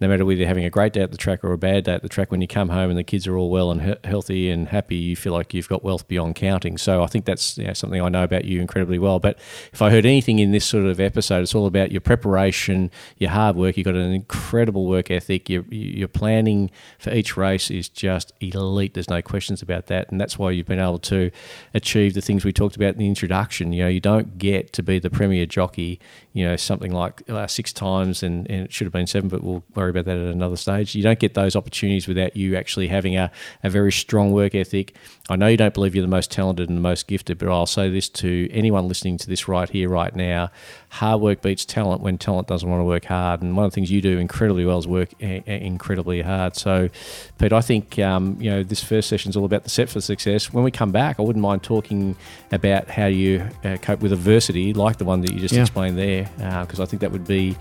No 0.00 0.08
matter 0.08 0.24
whether 0.24 0.38
you're 0.38 0.48
having 0.48 0.64
a 0.64 0.70
great 0.70 0.92
day 0.92 1.02
at 1.02 1.10
the 1.10 1.16
track 1.16 1.44
or 1.44 1.52
a 1.52 1.58
bad 1.58 1.84
day 1.84 1.94
at 1.94 2.02
the 2.02 2.08
track, 2.08 2.30
when 2.30 2.40
you 2.40 2.48
come 2.48 2.70
home 2.70 2.90
and 2.90 2.98
the 2.98 3.04
kids 3.04 3.26
are 3.26 3.36
all 3.36 3.50
well 3.50 3.70
and 3.70 3.82
he- 3.82 3.96
healthy 4.04 4.50
and 4.50 4.68
happy, 4.68 4.96
you 4.96 5.16
feel 5.16 5.32
like 5.32 5.52
you've 5.54 5.68
got 5.68 5.84
wealth 5.84 6.08
beyond 6.08 6.34
counting. 6.34 6.78
So 6.78 7.02
I 7.02 7.06
think 7.06 7.24
that's 7.24 7.58
you 7.58 7.66
know, 7.66 7.72
something 7.72 8.00
I 8.00 8.08
know 8.08 8.24
about 8.24 8.44
you 8.44 8.60
incredibly 8.60 8.98
well. 8.98 9.18
But 9.18 9.38
if 9.72 9.82
I 9.82 9.90
heard 9.90 10.06
anything 10.06 10.38
in 10.38 10.52
this 10.52 10.64
sort 10.64 10.86
of 10.86 11.00
episode, 11.00 11.42
it's 11.42 11.54
all 11.54 11.66
about 11.66 11.92
your 11.92 12.00
preparation, 12.00 12.90
your 13.18 13.30
hard 13.30 13.56
work. 13.56 13.76
You've 13.76 13.84
got 13.84 13.94
an 13.94 14.12
incredible 14.12 14.86
work 14.86 15.10
ethic. 15.10 15.50
Your, 15.50 15.64
your 15.70 16.08
planning 16.08 16.70
for 16.98 17.12
each 17.12 17.36
race 17.36 17.70
is 17.70 17.88
just 17.88 18.32
elite. 18.40 18.94
There's 18.94 19.10
no 19.10 19.22
questions 19.22 19.62
about 19.62 19.86
that. 19.88 20.10
And 20.10 20.20
that's 20.20 20.38
why 20.38 20.52
you've 20.52 20.66
been 20.66 20.80
able 20.80 20.98
to 21.00 21.30
achieve 21.74 22.14
the 22.14 22.20
things 22.20 22.44
we 22.44 22.52
talked 22.52 22.76
about 22.76 22.94
in 22.94 22.98
the 22.98 23.08
introduction. 23.08 23.72
You 23.72 23.84
know, 23.84 23.88
you 23.88 24.00
don't 24.00 24.38
get 24.38 24.72
to 24.74 24.82
be 24.82 24.98
the 24.98 25.10
premier 25.10 25.46
jockey, 25.46 26.00
you 26.32 26.46
know, 26.46 26.56
something 26.56 26.92
like 26.92 27.01
uh, 27.28 27.46
six 27.46 27.72
times, 27.72 28.22
and, 28.22 28.50
and 28.50 28.64
it 28.64 28.72
should 28.72 28.86
have 28.86 28.92
been 28.92 29.06
seven, 29.06 29.28
but 29.28 29.42
we'll 29.42 29.62
worry 29.74 29.90
about 29.90 30.04
that 30.06 30.16
at 30.16 30.32
another 30.32 30.56
stage. 30.56 30.94
You 30.94 31.02
don't 31.02 31.18
get 31.18 31.34
those 31.34 31.56
opportunities 31.56 32.08
without 32.08 32.36
you 32.36 32.56
actually 32.56 32.88
having 32.88 33.16
a, 33.16 33.30
a 33.62 33.70
very 33.70 33.92
strong 33.92 34.32
work 34.32 34.54
ethic. 34.54 34.94
I 35.28 35.36
know 35.36 35.46
you 35.46 35.56
don't 35.56 35.74
believe 35.74 35.94
you're 35.94 36.02
the 36.02 36.08
most 36.08 36.30
talented 36.30 36.68
and 36.68 36.76
the 36.76 36.82
most 36.82 37.06
gifted, 37.06 37.38
but 37.38 37.48
I'll 37.48 37.66
say 37.66 37.90
this 37.90 38.08
to 38.10 38.48
anyone 38.50 38.88
listening 38.88 39.18
to 39.18 39.26
this 39.26 39.48
right 39.48 39.68
here, 39.68 39.88
right 39.88 40.14
now 40.14 40.50
hard 40.96 41.22
work 41.22 41.40
beats 41.40 41.64
talent 41.64 42.02
when 42.02 42.18
talent 42.18 42.46
doesn't 42.46 42.68
want 42.68 42.78
to 42.80 42.84
work 42.84 43.06
hard. 43.06 43.40
And 43.40 43.56
one 43.56 43.64
of 43.64 43.70
the 43.72 43.74
things 43.74 43.90
you 43.90 44.02
do 44.02 44.18
incredibly 44.18 44.66
well 44.66 44.78
is 44.78 44.86
work 44.86 45.08
a- 45.22 45.42
a- 45.46 45.64
incredibly 45.64 46.20
hard. 46.20 46.54
So, 46.54 46.90
Pete, 47.38 47.50
I 47.50 47.62
think 47.62 47.98
um, 47.98 48.36
you 48.38 48.50
know 48.50 48.62
this 48.62 48.84
first 48.84 49.08
session 49.08 49.30
is 49.30 49.36
all 49.36 49.46
about 49.46 49.64
the 49.64 49.70
set 49.70 49.88
for 49.88 50.02
success. 50.02 50.52
When 50.52 50.64
we 50.64 50.70
come 50.70 50.92
back, 50.92 51.18
I 51.18 51.22
wouldn't 51.22 51.42
mind 51.42 51.62
talking 51.62 52.14
about 52.50 52.88
how 52.90 53.06
you 53.06 53.48
uh, 53.64 53.78
cope 53.78 54.00
with 54.00 54.12
adversity, 54.12 54.74
like 54.74 54.98
the 54.98 55.06
one 55.06 55.22
that 55.22 55.32
you 55.32 55.40
just 55.40 55.54
Yeah. 55.54 55.62
explained 55.62 55.96
there, 55.96 56.28
because 56.60 56.78
I 56.78 56.84
think 56.84 57.00
that 57.00 57.10
would 57.10 57.26
be 57.26 57.56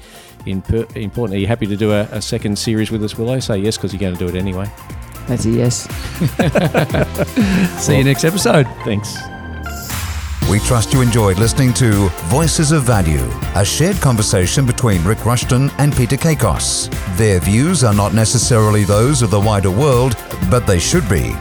imp- 0.46 0.98
important. 0.98 1.34
Are 1.38 1.40
you 1.40 1.48
happy 1.48 1.68
to 1.68 1.78
do 1.78 1.94
a, 1.94 2.02
a 2.12 2.22
second 2.22 2.60
series 2.60 2.92
with 2.92 3.02
us, 3.02 3.18
Willow? 3.18 3.40
Say 3.40 3.60
yes, 3.60 3.78
because 3.78 3.94
you're 3.94 4.02
going 4.02 4.16
to 4.16 4.20
do 4.20 4.28
it 4.28 4.38
anyway. 4.38 4.70
That's 5.28 5.46
a 5.46 5.52
yes. 5.52 5.88
See 7.86 7.98
you 7.98 8.04
next 8.04 8.26
episode. 8.26 8.68
Thanks. 8.84 9.16
We 10.52 10.60
trust 10.60 10.92
you 10.92 11.00
enjoyed 11.00 11.40
listening 11.40 11.72
to 11.76 12.10
Voices 12.26 12.74
of 12.74 12.84
Value, 12.84 13.26
a 13.56 13.64
shared 13.64 13.96
conversation 14.02 14.66
between 14.66 15.02
Rick 15.06 15.26
Rushton 15.26 15.72
and 15.78 15.96
Peter 15.96 16.18
Kakos. 16.18 16.90
Their 17.16 17.40
views 17.40 17.86
are 17.86 17.94
not 17.94 18.14
necessarily 18.14 18.84
those 18.84 19.22
of 19.22 19.32
the 19.32 19.40
wider 19.40 19.72
world, 19.72 20.18
but 20.50 20.68
they 20.68 20.78
should 20.78 21.08
be. 21.08 21.32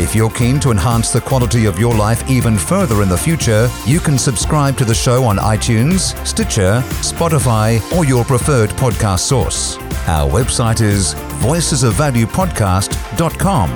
If 0.00 0.14
you're 0.14 0.30
keen 0.30 0.60
to 0.60 0.70
enhance 0.70 1.10
the 1.10 1.20
quality 1.20 1.66
of 1.66 1.76
your 1.76 1.92
life 1.92 2.30
even 2.30 2.56
further 2.56 3.02
in 3.02 3.08
the 3.08 3.18
future, 3.18 3.68
you 3.84 3.98
can 3.98 4.16
subscribe 4.16 4.78
to 4.78 4.84
the 4.84 4.94
show 4.94 5.24
on 5.24 5.38
iTunes, 5.38 6.14
Stitcher, 6.24 6.84
Spotify, 7.02 7.80
or 7.96 8.04
your 8.04 8.24
preferred 8.24 8.70
podcast 8.70 9.26
source. 9.26 9.76
Our 10.06 10.30
website 10.30 10.80
is 10.80 11.16
voicesofvaluepodcast.com, 11.42 13.70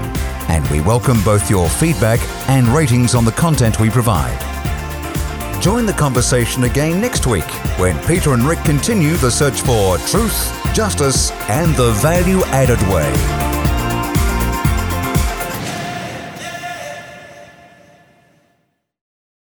and 0.49 0.67
we 0.69 0.81
welcome 0.81 1.23
both 1.23 1.51
your 1.51 1.69
feedback 1.69 2.21
and 2.49 2.69
ratings 2.69 3.15
on 3.15 3.25
the 3.25 3.33
content 3.33 3.81
we 3.81 3.91
provide. 3.91 4.41
Join 5.63 5.87
the 5.87 5.93
conversation 5.93 6.65
again 6.65 7.01
next 7.01 7.27
week 7.27 7.49
when 7.79 7.99
Peter 8.07 8.33
and 8.35 8.43
Rick 8.43 8.63
continue 8.65 9.17
the 9.17 9.31
search 9.31 9.63
for 9.63 9.99
truth, 9.99 10.75
justice, 10.75 11.31
and 11.49 11.75
the 11.75 11.93
value 11.93 12.43
added 12.47 12.81
way. 12.93 13.74